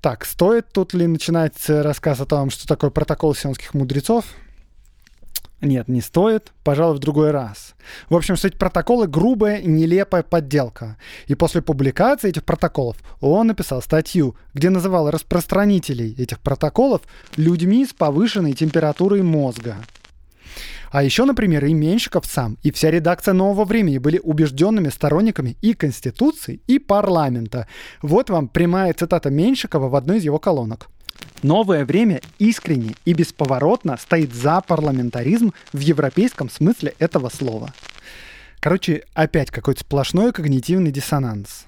Так, 0.02 0.26
стоит 0.26 0.72
тут 0.72 0.94
ли 0.94 1.08
начинать 1.08 1.58
рассказ 1.68 2.20
о 2.20 2.26
том, 2.26 2.50
что 2.50 2.68
такое 2.68 2.90
протокол 2.90 3.34
сионских 3.34 3.74
мудрецов? 3.74 4.26
Нет, 5.64 5.88
не 5.88 6.02
стоит. 6.02 6.52
Пожалуй, 6.64 6.98
в 6.98 7.00
другой 7.00 7.32
раз. 7.32 7.76
В 8.10 8.16
общем, 8.16 8.36
что 8.36 8.50
эти 8.50 8.58
протоколы 8.58 9.08
грубая 9.08 9.62
нелепая 9.62 10.22
подделка. 10.22 10.98
И 11.28 11.36
после 11.36 11.62
публикации 11.62 12.30
этих 12.30 12.44
протоколов 12.44 12.98
он 13.22 13.48
написал 13.48 13.82
статью, 13.82 14.36
где 14.54 14.70
называл 14.70 15.10
распространителей 15.10 16.16
этих 16.18 16.42
протоколов 16.42 17.02
людьми 17.38 17.86
с 17.86 17.94
повышенной 17.94 18.54
температурой 18.54 19.22
мозга. 19.22 19.78
А 20.92 21.02
еще, 21.02 21.26
например, 21.26 21.66
и 21.66 21.74
Меньшиков 21.74 22.26
сам, 22.26 22.58
и 22.62 22.70
вся 22.70 22.92
редакция 22.92 23.34
«Нового 23.34 23.66
времени» 23.66 23.98
были 23.98 24.20
убежденными 24.22 24.90
сторонниками 24.90 25.58
и 25.62 25.74
Конституции, 25.74 26.62
и 26.68 26.78
парламента. 26.78 27.68
Вот 28.04 28.30
вам 28.30 28.48
прямая 28.48 28.94
цитата 28.94 29.32
Меньшикова 29.32 29.90
в 29.90 29.96
одной 29.96 30.18
из 30.18 30.24
его 30.26 30.38
колонок. 30.38 30.90
Новое 31.44 31.86
время 31.86 32.22
искренне 32.40 32.96
и 33.04 33.14
бесповоротно 33.14 33.98
стоит 33.98 34.34
за 34.34 34.62
парламентаризм 34.62 35.54
в 35.74 35.80
европейском 35.80 36.50
смысле 36.50 36.96
этого 37.00 37.28
слова. 37.28 37.74
Короче, 38.62 39.04
опять 39.14 39.52
какой-то 39.52 39.82
сплошной 39.82 40.32
когнитивный 40.32 40.92
диссонанс. 40.92 41.66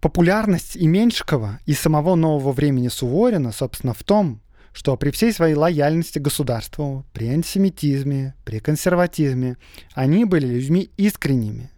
Популярность 0.00 0.76
и 0.76 0.86
Меньшикова, 0.86 1.58
и 1.66 1.74
самого 1.74 2.14
нового 2.14 2.52
времени 2.52 2.86
Суворина, 2.86 3.50
собственно, 3.50 3.94
в 3.94 4.04
том, 4.04 4.40
что 4.72 4.96
при 4.96 5.10
всей 5.10 5.32
своей 5.32 5.56
лояльности 5.56 6.20
государству, 6.20 7.04
при 7.12 7.28
антисемитизме, 7.30 8.36
при 8.44 8.60
консерватизме, 8.60 9.56
они 9.94 10.24
были 10.24 10.46
людьми 10.46 10.88
искренними. 10.96 11.72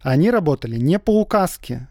Они 0.00 0.30
работали 0.30 0.78
не 0.78 0.98
по 0.98 1.20
указке, 1.20 1.86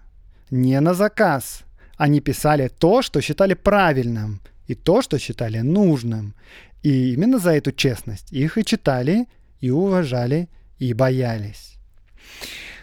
не 0.49 0.79
на 0.79 0.95
заказ. 0.95 1.61
Они 1.97 2.21
писали 2.21 2.67
то, 2.67 3.01
что 3.01 3.21
считали 3.21 3.53
правильным, 3.53 4.41
и 4.67 4.75
то, 4.75 5.01
что 5.01 5.19
считали 5.19 5.59
нужным. 5.59 6.33
И 6.81 7.13
именно 7.13 7.39
за 7.39 7.51
эту 7.51 7.71
честность 7.71 8.31
их 8.31 8.57
и 8.57 8.65
читали, 8.65 9.27
и 9.61 9.69
уважали, 9.69 10.49
и 10.79 10.93
боялись. 10.93 11.77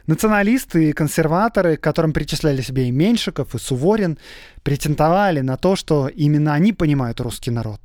Националисты 0.07 0.91
и 0.91 0.93
консерваторы, 0.93 1.77
к 1.77 1.81
которым 1.81 2.13
причисляли 2.13 2.63
себе 2.63 2.89
и 2.89 2.91
Меньшиков, 2.91 3.55
и 3.55 3.59
Суворин, 3.59 4.19
претендовали 4.63 5.41
на 5.41 5.57
то, 5.57 5.77
что 5.77 6.09
именно 6.09 6.55
они 6.55 6.73
понимают 6.73 7.21
русский 7.21 7.51
народ. 7.51 7.81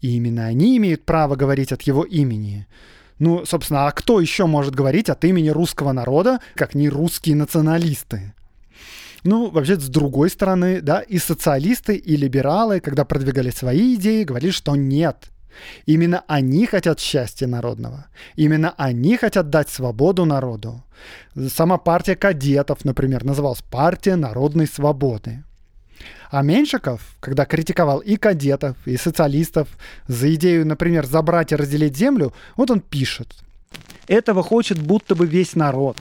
И 0.00 0.16
именно 0.16 0.46
они 0.46 0.76
имеют 0.76 1.04
право 1.04 1.36
говорить 1.36 1.72
от 1.72 1.82
его 1.82 2.04
имени. 2.04 2.66
Ну, 3.18 3.44
собственно, 3.44 3.86
а 3.86 3.90
кто 3.92 4.20
еще 4.20 4.46
может 4.46 4.74
говорить 4.74 5.08
от 5.08 5.24
имени 5.24 5.50
русского 5.50 5.92
народа, 5.92 6.40
как 6.54 6.74
не 6.74 6.88
русские 6.88 7.36
националисты? 7.36 8.34
Ну, 9.24 9.50
вообще, 9.50 9.76
с 9.76 9.88
другой 9.88 10.30
стороны, 10.30 10.80
да, 10.80 11.00
и 11.00 11.18
социалисты, 11.18 11.94
и 11.94 12.16
либералы, 12.16 12.80
когда 12.80 13.04
продвигали 13.04 13.50
свои 13.50 13.94
идеи, 13.94 14.24
говорили, 14.24 14.50
что 14.50 14.74
нет, 14.74 15.32
Именно 15.86 16.24
они 16.26 16.66
хотят 16.66 17.00
счастья 17.00 17.46
народного. 17.46 18.06
Именно 18.36 18.74
они 18.76 19.16
хотят 19.16 19.50
дать 19.50 19.68
свободу 19.68 20.24
народу. 20.24 20.82
Сама 21.48 21.78
партия 21.78 22.16
кадетов, 22.16 22.84
например, 22.84 23.24
называлась 23.24 23.62
«Партия 23.62 24.16
народной 24.16 24.66
свободы». 24.66 25.44
А 26.30 26.42
Меньшиков, 26.42 27.00
когда 27.20 27.44
критиковал 27.44 27.98
и 27.98 28.16
кадетов, 28.16 28.76
и 28.86 28.96
социалистов 28.96 29.68
за 30.08 30.34
идею, 30.34 30.66
например, 30.66 31.06
забрать 31.06 31.52
и 31.52 31.56
разделить 31.56 31.96
землю, 31.96 32.32
вот 32.56 32.70
он 32.70 32.80
пишет. 32.80 33.28
«Этого 34.08 34.42
хочет 34.42 34.80
будто 34.80 35.14
бы 35.14 35.26
весь 35.26 35.54
народ. 35.54 35.98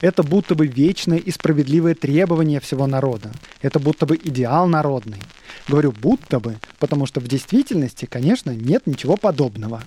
Это 0.00 0.22
будто 0.22 0.54
бы 0.54 0.66
вечное 0.66 1.18
и 1.18 1.30
справедливое 1.30 1.94
требование 1.94 2.60
всего 2.60 2.86
народа. 2.86 3.30
Это 3.60 3.78
будто 3.78 4.06
бы 4.06 4.16
идеал 4.16 4.66
народный. 4.66 5.20
Говорю 5.68 5.92
будто 5.92 6.40
бы, 6.40 6.56
потому 6.78 7.06
что 7.06 7.20
в 7.20 7.28
действительности, 7.28 8.06
конечно, 8.06 8.50
нет 8.50 8.86
ничего 8.86 9.16
подобного. 9.16 9.82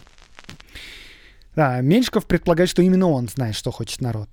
Да, 1.55 1.81
Меньшиков 1.81 2.25
предполагает, 2.25 2.69
что 2.69 2.81
именно 2.81 3.09
он 3.09 3.27
знает, 3.27 3.55
что 3.55 3.71
хочет 3.71 4.01
народ. 4.01 4.29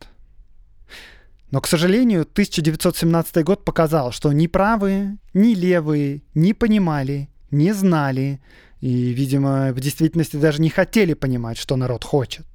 Но, 1.50 1.60
к 1.60 1.66
сожалению, 1.66 2.22
1917 2.22 3.44
год 3.44 3.64
показал, 3.64 4.12
что 4.12 4.32
ни 4.32 4.46
правые, 4.46 5.18
ни 5.34 5.54
левые 5.54 6.22
не 6.34 6.54
понимали, 6.54 7.28
не 7.50 7.72
знали 7.72 8.40
и, 8.80 9.12
видимо, 9.12 9.72
в 9.72 9.80
действительности 9.80 10.36
даже 10.36 10.62
не 10.62 10.70
хотели 10.70 11.14
понимать, 11.14 11.58
что 11.58 11.76
народ 11.76 12.04
хочет. 12.04 12.46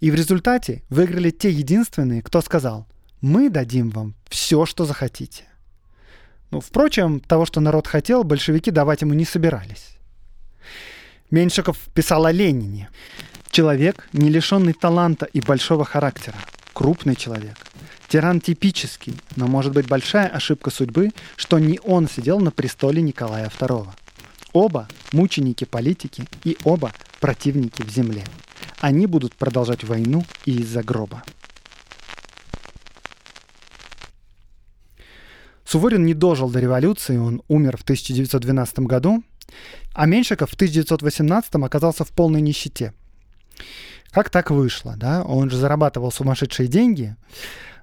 И 0.00 0.10
в 0.10 0.14
результате 0.14 0.82
выиграли 0.90 1.30
те 1.30 1.50
единственные, 1.50 2.22
кто 2.22 2.40
сказал 2.40 2.86
«Мы 3.20 3.48
дадим 3.48 3.90
вам 3.90 4.14
все, 4.28 4.66
что 4.66 4.84
захотите». 4.84 5.44
Ну, 6.50 6.60
впрочем, 6.60 7.20
того, 7.20 7.44
что 7.46 7.60
народ 7.60 7.86
хотел, 7.86 8.22
большевики 8.22 8.70
давать 8.70 9.02
ему 9.02 9.14
не 9.14 9.24
собирались. 9.24 9.96
Меньшиков 11.30 11.78
писал 11.92 12.24
о 12.26 12.32
Ленине. 12.32 12.88
Человек, 13.50 14.08
не 14.12 14.28
лишенный 14.28 14.74
таланта 14.74 15.26
и 15.26 15.40
большого 15.40 15.84
характера. 15.84 16.36
Крупный 16.72 17.16
человек. 17.16 17.56
Тиран 18.08 18.40
типический, 18.40 19.18
но 19.34 19.48
может 19.48 19.72
быть 19.72 19.88
большая 19.88 20.28
ошибка 20.28 20.70
судьбы, 20.70 21.10
что 21.34 21.58
не 21.58 21.80
он 21.82 22.08
сидел 22.08 22.38
на 22.38 22.52
престоле 22.52 23.02
Николая 23.02 23.48
II. 23.48 23.88
Оба 24.52 24.88
мученики 25.12 25.64
политики 25.64 26.24
и 26.44 26.56
оба 26.62 26.92
противники 27.18 27.82
в 27.82 27.90
земле. 27.90 28.24
Они 28.80 29.06
будут 29.06 29.34
продолжать 29.34 29.84
войну 29.84 30.24
и 30.44 30.60
из-за 30.60 30.82
гроба. 30.82 31.22
Суворин 35.64 36.04
не 36.04 36.14
дожил 36.14 36.48
до 36.48 36.60
революции, 36.60 37.16
он 37.16 37.42
умер 37.48 37.76
в 37.76 37.82
1912 37.82 38.80
году, 38.80 39.24
а 39.94 40.06
Меньшиков 40.06 40.50
в 40.50 40.54
1918 40.54 41.54
оказался 41.56 42.04
в 42.04 42.10
полной 42.10 42.40
нищете. 42.40 42.92
Как 44.10 44.30
так 44.30 44.50
вышло, 44.50 44.94
да? 44.96 45.22
Он 45.24 45.50
же 45.50 45.56
зарабатывал 45.56 46.12
сумасшедшие 46.12 46.68
деньги. 46.68 47.16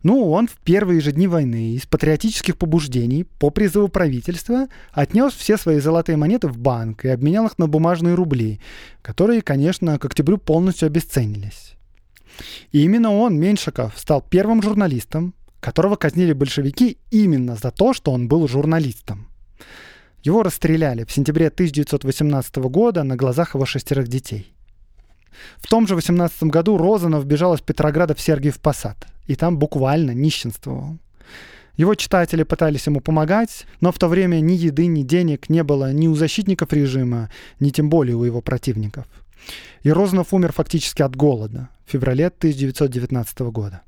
Ну, 0.04 0.30
он 0.32 0.48
в 0.48 0.58
первые 0.58 1.00
же 1.00 1.14
дни 1.14 1.28
войны 1.28 1.76
из 1.76 1.86
патриотических 1.86 2.58
побуждений 2.58 3.24
по 3.24 3.50
призыву 3.50 3.88
правительства 3.88 4.68
отнес 4.92 5.34
все 5.34 5.58
свои 5.58 5.80
золотые 5.80 6.18
монеты 6.18 6.50
в 6.50 6.58
банк 6.58 7.06
и 7.06 7.10
обменял 7.10 7.46
их 7.46 7.58
на 7.58 7.68
бумажные 7.68 8.14
рубли, 8.14 8.60
которые, 9.02 9.42
конечно, 9.42 9.98
к 9.98 10.06
октябрю 10.06 10.38
полностью 10.38 10.88
обесценились. 10.88 11.76
И 12.74 12.84
именно 12.84 13.14
он, 13.14 13.40
Меньшиков, 13.40 13.98
стал 13.98 14.22
первым 14.22 14.62
журналистом, 14.62 15.34
которого 15.62 15.96
казнили 15.96 16.34
большевики 16.34 16.98
именно 17.10 17.56
за 17.56 17.72
то, 17.72 17.94
что 17.94 18.12
он 18.12 18.28
был 18.28 18.48
журналистом. 18.50 19.28
Его 20.22 20.44
расстреляли 20.44 21.06
в 21.06 21.12
сентябре 21.12 21.48
1918 21.48 22.56
года 22.58 23.04
на 23.04 23.16
глазах 23.16 23.56
его 23.56 23.66
шестерых 23.66 24.10
детей. 24.10 24.53
В 25.58 25.68
том 25.68 25.88
же 25.88 25.96
18 25.96 26.44
году 26.44 26.78
Розанов 26.78 27.26
бежал 27.26 27.54
из 27.54 27.62
Петрограда 27.62 28.16
в 28.16 28.22
Сергиев 28.22 28.60
Посад, 28.60 29.08
и 29.28 29.36
там 29.36 29.58
буквально 29.58 30.12
нищенствовал. 30.12 30.98
Его 31.76 31.96
читатели 31.96 32.44
пытались 32.44 32.86
ему 32.86 33.00
помогать, 33.00 33.66
но 33.82 33.92
в 33.92 33.98
то 33.98 34.08
время 34.08 34.40
ни 34.42 34.54
еды, 34.54 34.86
ни 34.86 35.02
денег 35.02 35.50
не 35.50 35.64
было 35.64 35.92
ни 35.92 36.08
у 36.08 36.16
защитников 36.16 36.72
режима, 36.72 37.32
ни 37.60 37.70
тем 37.70 37.90
более 37.90 38.16
у 38.16 38.24
его 38.24 38.42
противников. 38.42 39.06
И 39.82 39.92
Розанов 39.92 40.34
умер 40.34 40.52
фактически 40.54 41.02
от 41.02 41.16
голода 41.16 41.70
в 41.86 41.92
феврале 41.92 42.28
1919 42.28 43.40
года. 43.52 43.82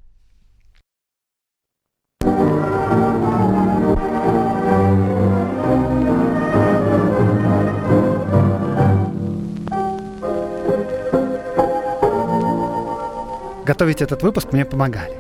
Готовить 13.66 14.04
этот 14.04 14.22
выпуск 14.22 14.52
мне 14.52 14.64
помогали. 14.64 15.18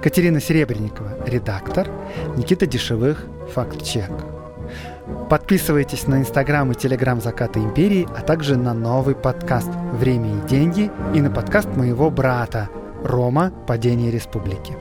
Катерина 0.00 0.40
Серебренникова, 0.40 1.26
редактор, 1.26 1.88
Никита 2.36 2.64
Дешевых, 2.64 3.24
факт-чек. 3.52 4.10
Подписывайтесь 5.28 6.06
на 6.06 6.20
инстаграм 6.20 6.70
и 6.70 6.76
телеграм 6.76 7.20
Заката 7.20 7.58
Империи, 7.58 8.06
а 8.16 8.20
также 8.20 8.56
на 8.56 8.72
новый 8.72 9.16
подкаст 9.16 9.70
«Время 9.94 10.28
и 10.28 10.48
деньги» 10.48 10.92
и 11.12 11.20
на 11.20 11.30
подкаст 11.30 11.68
моего 11.76 12.08
брата 12.10 12.68
Рома 13.02 13.52
«Падение 13.66 14.12
республики». 14.12 14.76